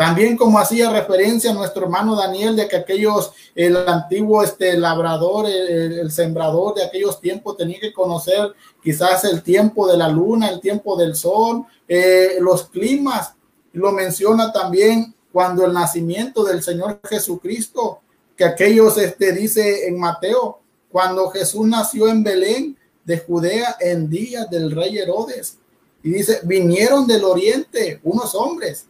También 0.00 0.34
como 0.34 0.58
hacía 0.58 0.88
referencia 0.88 1.50
a 1.50 1.54
nuestro 1.54 1.82
hermano 1.82 2.16
Daniel 2.16 2.56
de 2.56 2.66
que 2.66 2.76
aquellos, 2.76 3.32
el 3.54 3.76
antiguo 3.76 4.42
este, 4.42 4.78
labrador, 4.78 5.44
el, 5.46 6.10
sembrador 6.10 6.74
de 6.74 6.84
aquellos 6.84 7.20
tiempos 7.20 7.58
tenía 7.58 7.78
que 7.78 7.92
conocer 7.92 8.54
quizás 8.82 9.24
el 9.24 9.42
tiempo 9.42 9.86
de 9.86 9.98
la 9.98 10.08
luna, 10.08 10.48
el 10.48 10.58
tiempo 10.58 10.96
del 10.96 11.14
sol, 11.14 11.66
eh, 11.86 12.38
los 12.40 12.70
climas. 12.70 13.34
Lo 13.74 13.92
menciona 13.92 14.50
también 14.50 15.14
cuando 15.30 15.66
el 15.66 15.74
nacimiento 15.74 16.44
del 16.44 16.62
Señor 16.62 16.98
Jesucristo, 17.06 18.00
que 18.34 18.44
aquellos, 18.44 18.96
este, 18.96 19.32
dice 19.32 19.86
en 19.86 20.00
Mateo, 20.00 20.60
cuando 20.90 21.28
Jesús 21.28 21.66
nació 21.66 22.08
en 22.08 22.22
Belén 22.22 22.78
de 23.04 23.18
Judea 23.18 23.76
en 23.78 24.08
días 24.08 24.48
del 24.48 24.70
rey 24.70 24.96
Herodes. 24.96 25.58
Y 26.02 26.08
dice, 26.08 26.40
vinieron 26.44 27.06
del 27.06 27.22
oriente 27.22 28.00
unos 28.02 28.34
hombres 28.34 28.86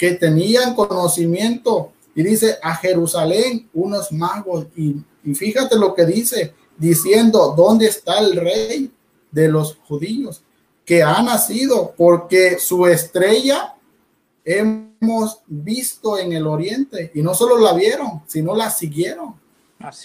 que 0.00 0.12
tenían 0.12 0.74
conocimiento. 0.74 1.92
Y 2.14 2.22
dice 2.22 2.56
a 2.62 2.74
Jerusalén 2.74 3.68
unos 3.74 4.10
magos. 4.10 4.66
Y, 4.74 4.96
fíjate 5.34 5.76
lo 5.76 5.94
que 5.94 6.06
dice, 6.06 6.54
diciendo, 6.78 7.52
¿dónde 7.54 7.86
está 7.86 8.18
el 8.18 8.34
rey 8.34 8.90
de 9.30 9.48
los 9.48 9.76
judíos? 9.86 10.42
Que 10.86 11.02
ha 11.02 11.20
nacido 11.20 11.92
porque 11.98 12.58
su 12.58 12.86
estrella 12.86 13.74
hemos 14.42 15.40
visto 15.46 16.16
en 16.16 16.32
el 16.32 16.46
oriente. 16.46 17.10
Y 17.14 17.20
no 17.20 17.34
solo 17.34 17.58
la 17.58 17.74
vieron, 17.74 18.22
sino 18.26 18.56
la 18.56 18.70
siguieron. 18.70 19.34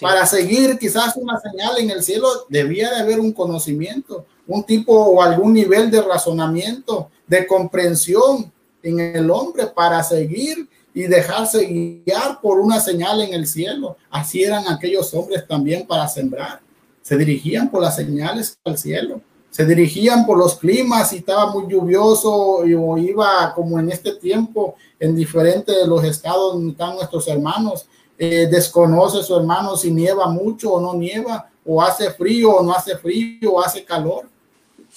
Para 0.02 0.26
seguir 0.26 0.78
quizás 0.78 1.16
una 1.16 1.40
señal 1.40 1.78
en 1.78 1.88
el 1.88 2.02
cielo 2.02 2.28
debía 2.50 2.90
de 2.90 3.00
haber 3.00 3.18
un 3.18 3.32
conocimiento, 3.32 4.26
un 4.46 4.62
tipo 4.62 4.92
o 4.92 5.22
algún 5.22 5.54
nivel 5.54 5.90
de 5.90 6.02
razonamiento, 6.02 7.10
de 7.26 7.46
comprensión 7.46 8.52
en 8.88 9.00
el 9.00 9.30
hombre 9.30 9.66
para 9.66 10.02
seguir 10.02 10.68
y 10.94 11.02
dejarse 11.02 11.66
guiar 11.66 12.40
por 12.40 12.58
una 12.60 12.80
señal 12.80 13.20
en 13.20 13.34
el 13.34 13.46
cielo. 13.46 13.96
Así 14.10 14.42
eran 14.42 14.66
aquellos 14.68 15.12
hombres 15.12 15.46
también 15.46 15.86
para 15.86 16.08
sembrar. 16.08 16.60
Se 17.02 17.16
dirigían 17.16 17.70
por 17.70 17.82
las 17.82 17.96
señales 17.96 18.58
al 18.64 18.78
cielo. 18.78 19.20
Se 19.50 19.64
dirigían 19.64 20.24
por 20.24 20.38
los 20.38 20.56
climas, 20.56 21.10
si 21.10 21.16
estaba 21.16 21.50
muy 21.52 21.70
lluvioso 21.70 22.32
o 22.32 22.98
iba 22.98 23.52
como 23.54 23.78
en 23.78 23.90
este 23.90 24.14
tiempo 24.14 24.76
en 24.98 25.14
diferentes 25.14 25.74
de 25.74 25.86
los 25.86 26.04
estados 26.04 26.54
donde 26.54 26.72
están 26.72 26.94
nuestros 26.94 27.26
hermanos. 27.28 27.86
Eh, 28.18 28.48
desconoce 28.50 29.22
su 29.22 29.36
hermano 29.36 29.76
si 29.76 29.90
nieva 29.90 30.26
mucho 30.28 30.72
o 30.72 30.80
no 30.80 30.94
nieva, 30.94 31.50
o 31.64 31.82
hace 31.82 32.10
frío 32.10 32.56
o 32.56 32.62
no 32.62 32.72
hace 32.72 32.96
frío, 32.96 33.52
o 33.52 33.60
hace 33.60 33.84
calor. 33.84 34.28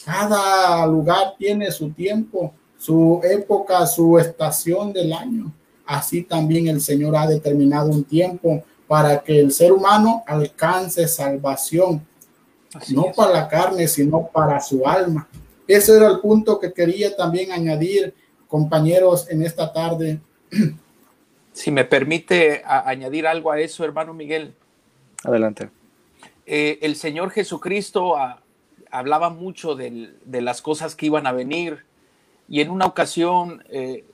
Cada 0.05 0.85
lugar 0.87 1.35
tiene 1.37 1.71
su 1.71 1.89
tiempo 1.91 2.53
su 2.80 3.19
época, 3.23 3.86
su 3.86 4.17
estación 4.17 4.93
del 4.93 5.13
año. 5.13 5.51
Así 5.86 6.23
también 6.23 6.67
el 6.67 6.82
Señor 6.82 7.15
ha 7.15 7.27
determinado 7.27 7.91
un 7.91 8.03
tiempo 8.03 8.63
para 8.88 9.19
que 9.19 9.39
el 9.39 9.51
ser 9.51 9.71
humano 9.71 10.23
alcance 10.25 11.07
salvación, 11.07 12.05
no 12.89 13.11
para 13.15 13.34
la 13.34 13.47
carne, 13.47 13.88
sino 13.88 14.27
para 14.27 14.59
su 14.61 14.88
alma. 14.88 15.27
Ese 15.67 15.97
era 15.97 16.07
el 16.07 16.19
punto 16.19 16.59
que 16.59 16.73
quería 16.73 17.15
también 17.15 17.51
añadir, 17.51 18.15
compañeros, 18.47 19.30
en 19.30 19.43
esta 19.43 19.71
tarde. 19.71 20.19
Si 21.53 21.71
me 21.71 21.84
permite 21.84 22.63
añadir 22.65 23.27
algo 23.27 23.51
a 23.51 23.59
eso, 23.59 23.84
hermano 23.84 24.13
Miguel. 24.13 24.55
Adelante. 25.23 25.69
Eh, 26.45 26.80
el 26.82 26.95
Señor 26.95 27.32
Jesucristo 27.32 28.15
ah, 28.15 28.41
hablaba 28.89 29.30
mucho 29.30 29.75
de 29.75 30.41
las 30.41 30.61
cosas 30.61 30.95
que 30.95 31.07
iban 31.07 31.27
a 31.27 31.32
venir, 31.32 31.86
y 32.50 32.62
en 32.62 32.72
una 32.72 32.88
ocasión, 32.88 33.64
eh, 33.70 34.06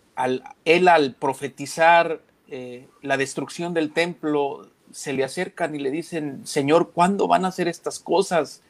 él 0.66 0.88
al 0.88 1.16
profetizar 1.16 2.22
eh, 2.50 2.88
la 3.02 3.18
destrucción 3.18 3.74
del 3.74 3.94
templo, 3.94 4.70
se 4.92 5.14
le 5.14 5.24
acercan 5.24 5.74
y 5.74 5.80
le 5.80 5.90
dicen, 5.90 6.46
Señor, 6.46 6.92
¿cuándo 6.92 7.28
van 7.28 7.46
a 7.46 7.48
hacer 7.48 7.68
estas 7.68 8.00
cosas? 8.00 8.62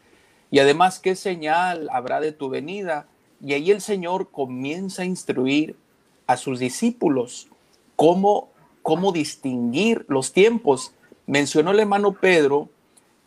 Y 0.52 0.60
además, 0.60 1.00
¿qué 1.00 1.16
señal 1.16 1.90
habrá 1.92 2.20
de 2.20 2.32
tu 2.32 2.50
venida? 2.50 3.08
Y 3.42 3.54
ahí 3.54 3.72
el 3.72 3.82
Señor 3.82 4.30
comienza 4.32 5.02
a 5.02 5.06
instruir 5.06 5.76
a 6.28 6.38
sus 6.38 6.60
discípulos 6.60 7.48
cómo, 7.96 8.50
cómo 8.82 9.12
distinguir 9.12 10.06
los 10.08 10.32
tiempos. 10.32 10.94
Mencionó 11.26 11.72
el 11.72 11.80
hermano 11.80 12.14
Pedro 12.14 12.70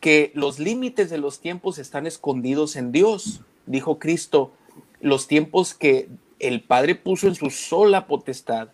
que 0.01 0.30
los 0.34 0.61
límites 0.61 1.11
de 1.11 1.18
los 1.18 1.41
tiempos 1.41 1.78
están 1.78 2.07
escondidos 2.07 2.76
en 2.76 2.93
Dios. 2.93 3.41
Dijo 3.66 3.99
Cristo, 3.99 4.53
los 5.01 5.28
tiempos 5.28 5.74
que 5.74 6.09
el 6.39 6.62
Padre 6.62 6.95
puso 6.95 7.26
en 7.26 7.34
su 7.34 7.51
sola 7.51 8.07
potestad. 8.07 8.68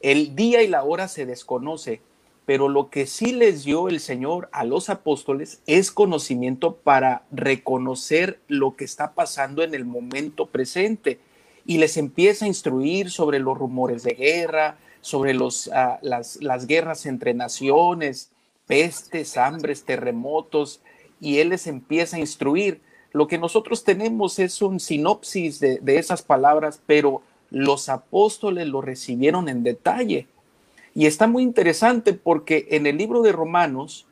El 0.00 0.36
día 0.36 0.62
y 0.62 0.68
la 0.68 0.84
hora 0.84 1.08
se 1.08 1.26
desconoce, 1.26 2.00
pero 2.46 2.68
lo 2.68 2.88
que 2.88 3.06
sí 3.06 3.32
les 3.32 3.64
dio 3.64 3.88
el 3.88 4.00
Señor 4.00 4.48
a 4.52 4.64
los 4.64 4.88
apóstoles 4.88 5.60
es 5.66 5.90
conocimiento 5.90 6.76
para 6.76 7.24
reconocer 7.30 8.40
lo 8.48 8.76
que 8.76 8.84
está 8.84 9.14
pasando 9.14 9.62
en 9.62 9.74
el 9.74 9.84
momento 9.84 10.46
presente 10.46 11.20
y 11.66 11.78
les 11.78 11.96
empieza 11.96 12.44
a 12.44 12.48
instruir 12.48 13.10
sobre 13.10 13.38
los 13.38 13.58
rumores 13.58 14.02
de 14.02 14.14
guerra, 14.14 14.78
sobre 15.02 15.36
ah, 15.72 15.98
las 16.02 16.66
guerras 16.66 17.04
entre 17.04 17.34
naciones, 17.34 18.30
pestes, 18.66 19.36
hambres, 19.36 19.84
terremotos, 19.84 20.80
y 21.20 21.38
Él 21.38 21.50
les 21.50 21.66
empieza 21.66 22.16
a 22.16 22.20
instruir 22.20 22.80
lo 23.18 23.26
que 23.26 23.36
nosotros 23.36 23.82
tenemos 23.82 24.38
es 24.38 24.62
un 24.62 24.78
sinopsis 24.78 25.58
de, 25.58 25.80
esas 25.84 26.22
palabras, 26.22 26.80
pero 26.86 27.20
los 27.50 27.88
apóstoles 27.88 28.68
lo 28.68 28.80
recibieron 28.80 29.48
en 29.48 29.64
detalle. 29.64 30.28
Y 30.94 31.06
está 31.06 31.26
muy 31.26 31.42
interesante 31.42 32.12
porque 32.12 32.68
en 32.70 32.86
el 32.86 32.96
libro 32.96 33.22
de 33.22 33.32
Romanos, 33.32 34.06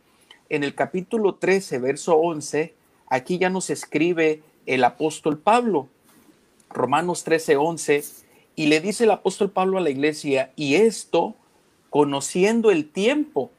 en 0.49 0.65
el 0.65 0.75
capítulo 0.75 1.37
13, 1.37 1.79
verso 1.79 2.17
11, 2.17 2.75
aquí 3.07 3.39
ya 3.39 3.49
nos 3.49 3.71
escribe 3.71 4.43
el 4.67 4.83
apóstol 4.83 5.39
Pablo, 5.39 5.87
Romanos 6.69 7.23
13, 7.23 7.59
11, 7.59 8.03
y 8.57 8.67
le 8.67 8.81
dice 8.81 9.05
el 9.05 9.13
apóstol 9.13 9.53
Pablo 9.53 9.79
a 9.79 9.83
la 9.83 9.91
iglesia, 9.91 10.51
y 10.57 10.75
esto 10.75 11.37
conociendo 11.91 12.73
el 12.73 12.89
tiempo. 12.91 13.53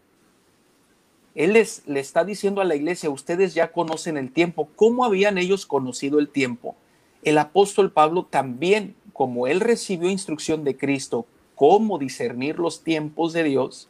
Él 1.38 1.54
les, 1.54 1.84
le 1.86 2.00
está 2.00 2.26
diciendo 2.26 2.62
a 2.62 2.66
la 2.66 2.76
iglesia, 2.76 3.12
ustedes 3.12 3.54
ya 3.54 3.72
conocen 3.72 4.18
el 4.18 4.32
tiempo. 4.32 4.70
¿Cómo 4.76 5.06
habían 5.06 5.38
ellos 5.38 5.68
conocido 5.68 6.18
el 6.18 6.30
tiempo? 6.30 6.76
El 7.22 7.38
apóstol 7.38 7.92
Pablo 7.92 8.26
también, 8.28 8.96
como 9.14 9.46
él 9.46 9.60
recibió 9.60 10.10
instrucción 10.10 10.64
de 10.64 10.76
Cristo, 10.76 11.28
cómo 11.54 12.00
discernir 12.00 12.58
los 12.58 12.84
tiempos 12.84 13.34
de 13.34 13.44
Dios, 13.44 13.88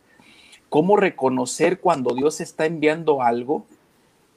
cómo 0.67 0.97
reconocer 0.97 1.79
cuando 1.79 2.13
Dios 2.13 2.41
está 2.41 2.65
enviando 2.65 3.21
algo, 3.21 3.65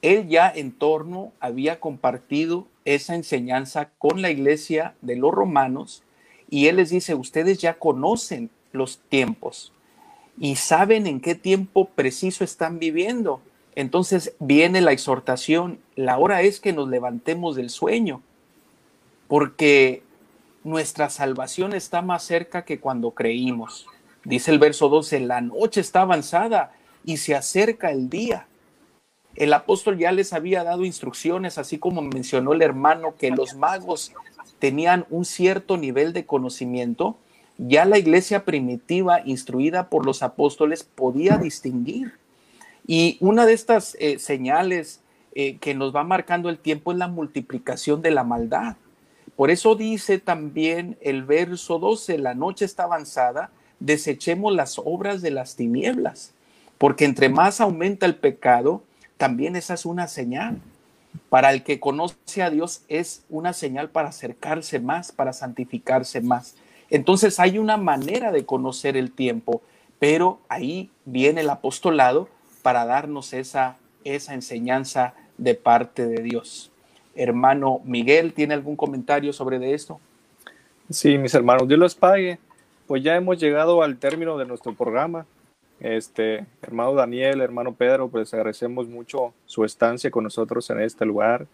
él 0.01 0.29
ya 0.29 0.49
en 0.49 0.71
torno 0.71 1.33
había 1.41 1.81
compartido 1.81 2.65
esa 2.85 3.15
enseñanza 3.15 3.89
con 3.97 4.21
la 4.21 4.31
iglesia 4.31 4.95
de 5.01 5.17
los 5.17 5.33
romanos 5.33 6.01
y 6.49 6.67
él 6.67 6.77
les 6.77 6.91
dice, 6.91 7.13
ustedes 7.15 7.57
ya 7.57 7.77
conocen 7.77 8.49
los 8.71 8.99
tiempos 8.99 9.73
y 10.37 10.55
saben 10.55 11.07
en 11.07 11.21
qué 11.21 11.35
tiempo 11.35 11.89
preciso 11.89 12.43
están 12.43 12.79
viviendo. 12.79 13.41
Entonces 13.75 14.33
viene 14.39 14.81
la 14.81 14.91
exhortación, 14.91 15.79
la 15.95 16.17
hora 16.17 16.41
es 16.41 16.59
que 16.59 16.73
nos 16.73 16.89
levantemos 16.89 17.55
del 17.55 17.69
sueño, 17.69 18.21
porque 19.27 20.03
nuestra 20.63 21.09
salvación 21.09 21.73
está 21.73 22.01
más 22.01 22.23
cerca 22.23 22.65
que 22.65 22.79
cuando 22.79 23.11
creímos. 23.11 23.87
Dice 24.23 24.51
el 24.51 24.59
verso 24.59 24.89
12, 24.89 25.21
la 25.21 25.41
noche 25.41 25.81
está 25.81 26.01
avanzada 26.01 26.73
y 27.03 27.17
se 27.17 27.33
acerca 27.33 27.91
el 27.91 28.09
día. 28.09 28.47
El 29.35 29.53
apóstol 29.53 29.97
ya 29.97 30.11
les 30.11 30.33
había 30.33 30.63
dado 30.63 30.85
instrucciones, 30.85 31.57
así 31.57 31.77
como 31.79 32.01
mencionó 32.01 32.53
el 32.53 32.61
hermano, 32.61 33.15
que 33.17 33.31
los 33.31 33.55
magos 33.55 34.11
tenían 34.59 35.05
un 35.09 35.25
cierto 35.25 35.77
nivel 35.77 36.13
de 36.13 36.25
conocimiento. 36.25 37.17
Ya 37.63 37.85
la 37.85 37.99
iglesia 37.99 38.43
primitiva, 38.43 39.21
instruida 39.23 39.87
por 39.87 40.03
los 40.03 40.23
apóstoles, 40.23 40.83
podía 40.83 41.37
distinguir. 41.37 42.13
Y 42.87 43.17
una 43.19 43.45
de 43.45 43.53
estas 43.53 43.95
eh, 43.99 44.17
señales 44.17 44.99
eh, 45.35 45.57
que 45.57 45.75
nos 45.75 45.95
va 45.95 46.03
marcando 46.03 46.49
el 46.49 46.57
tiempo 46.57 46.91
es 46.91 46.97
la 46.97 47.07
multiplicación 47.07 48.01
de 48.01 48.09
la 48.09 48.23
maldad. 48.23 48.77
Por 49.35 49.51
eso 49.51 49.75
dice 49.75 50.17
también 50.17 50.97
el 51.01 51.23
verso 51.23 51.77
12, 51.77 52.17
la 52.17 52.33
noche 52.33 52.65
está 52.65 52.83
avanzada, 52.83 53.51
desechemos 53.79 54.55
las 54.55 54.79
obras 54.79 55.21
de 55.21 55.29
las 55.29 55.55
tinieblas, 55.55 56.31
porque 56.79 57.05
entre 57.05 57.29
más 57.29 57.61
aumenta 57.61 58.07
el 58.07 58.15
pecado, 58.15 58.81
también 59.17 59.55
esa 59.55 59.75
es 59.75 59.85
una 59.85 60.07
señal. 60.07 60.59
Para 61.29 61.51
el 61.51 61.61
que 61.63 61.79
conoce 61.79 62.41
a 62.41 62.49
Dios 62.49 62.81
es 62.87 63.23
una 63.29 63.53
señal 63.53 63.91
para 63.91 64.09
acercarse 64.09 64.79
más, 64.79 65.11
para 65.11 65.31
santificarse 65.31 66.21
más. 66.21 66.55
Entonces 66.91 67.39
hay 67.39 67.57
una 67.57 67.77
manera 67.77 68.31
de 68.31 68.45
conocer 68.45 68.97
el 68.97 69.11
tiempo, 69.11 69.61
pero 69.97 70.39
ahí 70.49 70.91
viene 71.05 71.41
el 71.41 71.49
apostolado 71.49 72.27
para 72.61 72.85
darnos 72.85 73.33
esa, 73.33 73.77
esa 74.03 74.33
enseñanza 74.33 75.15
de 75.37 75.55
parte 75.55 76.05
de 76.05 76.21
Dios. 76.21 76.69
Hermano 77.15 77.79
Miguel, 77.85 78.33
¿tiene 78.33 78.53
algún 78.53 78.75
comentario 78.75 79.31
sobre 79.33 79.57
de 79.57 79.73
esto? 79.73 79.99
Sí, 80.89 81.17
mis 81.17 81.33
hermanos, 81.33 81.67
Dios 81.67 81.79
los 81.79 81.95
pague. 81.95 82.39
Pues 82.87 83.01
ya 83.01 83.15
hemos 83.15 83.39
llegado 83.39 83.81
al 83.81 83.97
término 83.97 84.37
de 84.37 84.45
nuestro 84.45 84.73
programa. 84.73 85.25
Este, 85.79 86.45
hermano 86.61 86.93
Daniel, 86.93 87.39
hermano 87.39 87.73
Pedro, 87.73 88.09
pues 88.09 88.33
agradecemos 88.33 88.87
mucho 88.89 89.33
su 89.45 89.63
estancia 89.63 90.11
con 90.11 90.25
nosotros 90.25 90.69
en 90.69 90.81
este 90.81 91.05
lugar. 91.05 91.47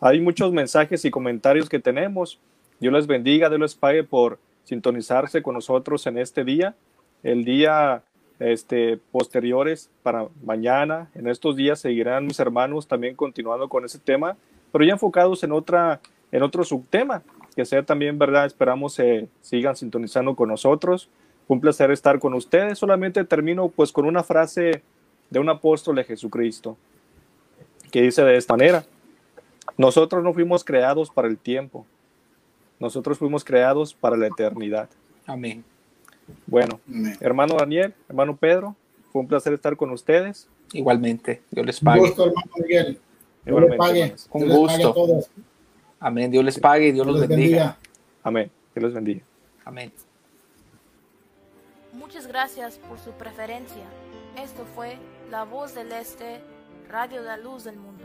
Hay 0.00 0.20
muchos 0.20 0.52
mensajes 0.52 1.04
y 1.04 1.10
comentarios 1.10 1.68
que 1.68 1.80
tenemos. 1.80 2.38
Dios 2.78 2.92
les 2.92 3.06
bendiga, 3.08 3.48
Dios 3.48 3.60
les 3.60 3.74
pague 3.74 4.04
por 4.04 4.38
sintonizarse 4.64 5.42
con 5.42 5.54
nosotros 5.54 6.06
en 6.06 6.18
este 6.18 6.44
día. 6.44 6.74
El 7.22 7.44
día 7.44 8.02
este, 8.38 8.98
posteriores 9.12 9.90
para 10.02 10.28
mañana, 10.42 11.10
en 11.14 11.28
estos 11.28 11.56
días 11.56 11.80
seguirán 11.80 12.26
mis 12.26 12.40
hermanos 12.40 12.88
también 12.88 13.14
continuando 13.14 13.68
con 13.68 13.84
ese 13.84 13.98
tema, 13.98 14.36
pero 14.72 14.84
ya 14.84 14.92
enfocados 14.92 15.44
en 15.44 15.52
otra, 15.52 16.00
en 16.32 16.42
otro 16.42 16.64
subtema, 16.64 17.22
que 17.54 17.64
sea 17.64 17.82
también 17.84 18.18
verdad, 18.18 18.46
esperamos 18.46 18.94
se 18.94 19.28
sigan 19.40 19.76
sintonizando 19.76 20.34
con 20.34 20.48
nosotros. 20.48 21.08
Un 21.46 21.60
placer 21.60 21.90
estar 21.90 22.18
con 22.18 22.34
ustedes. 22.34 22.78
Solamente 22.78 23.22
termino 23.24 23.68
pues 23.68 23.92
con 23.92 24.06
una 24.06 24.24
frase 24.24 24.82
de 25.30 25.38
un 25.38 25.48
apóstol 25.48 25.96
de 25.96 26.04
Jesucristo 26.04 26.76
que 27.90 28.02
dice 28.02 28.24
de 28.24 28.36
esta 28.36 28.54
manera, 28.54 28.84
nosotros 29.76 30.24
no 30.24 30.34
fuimos 30.34 30.64
creados 30.64 31.10
para 31.10 31.28
el 31.28 31.38
tiempo, 31.38 31.86
nosotros 32.78 33.18
fuimos 33.18 33.44
creados 33.44 33.94
para 33.94 34.16
la 34.16 34.26
eternidad. 34.26 34.88
Amén. 35.26 35.64
Bueno, 36.46 36.80
hermano 37.20 37.56
Daniel, 37.56 37.94
hermano 38.08 38.36
Pedro, 38.36 38.74
fue 39.12 39.22
un 39.22 39.28
placer 39.28 39.52
estar 39.52 39.76
con 39.76 39.90
ustedes. 39.90 40.48
Igualmente, 40.72 41.42
Dios 41.50 41.66
les 41.66 41.80
pague. 41.80 42.00
Un 42.00 42.06
gusto, 42.06 42.26
hermano 42.26 42.52
Miguel. 42.60 42.98
Dios 43.44 43.60
les 43.60 43.76
pague. 43.76 44.14
Un 44.30 44.48
gusto. 44.48 45.20
Amén. 46.00 46.30
Dios 46.30 46.44
les 46.44 46.58
pague 46.58 46.88
y 46.88 46.92
Dios, 46.92 47.06
los 47.06 47.20
bendiga. 47.20 47.36
bendiga. 47.36 47.78
Amén. 48.22 48.50
Dios 48.74 48.84
les 48.84 48.94
bendiga. 48.94 49.22
Amén. 49.64 49.92
Muchas 51.92 52.26
gracias 52.26 52.78
por 52.78 52.98
su 52.98 53.12
preferencia. 53.12 53.84
Esto 54.42 54.64
fue 54.74 54.96
La 55.30 55.44
Voz 55.44 55.74
del 55.74 55.92
Este, 55.92 56.40
Radio 56.88 57.22
de 57.22 57.28
la 57.28 57.36
Luz 57.36 57.64
del 57.64 57.76
Mundo. 57.76 58.04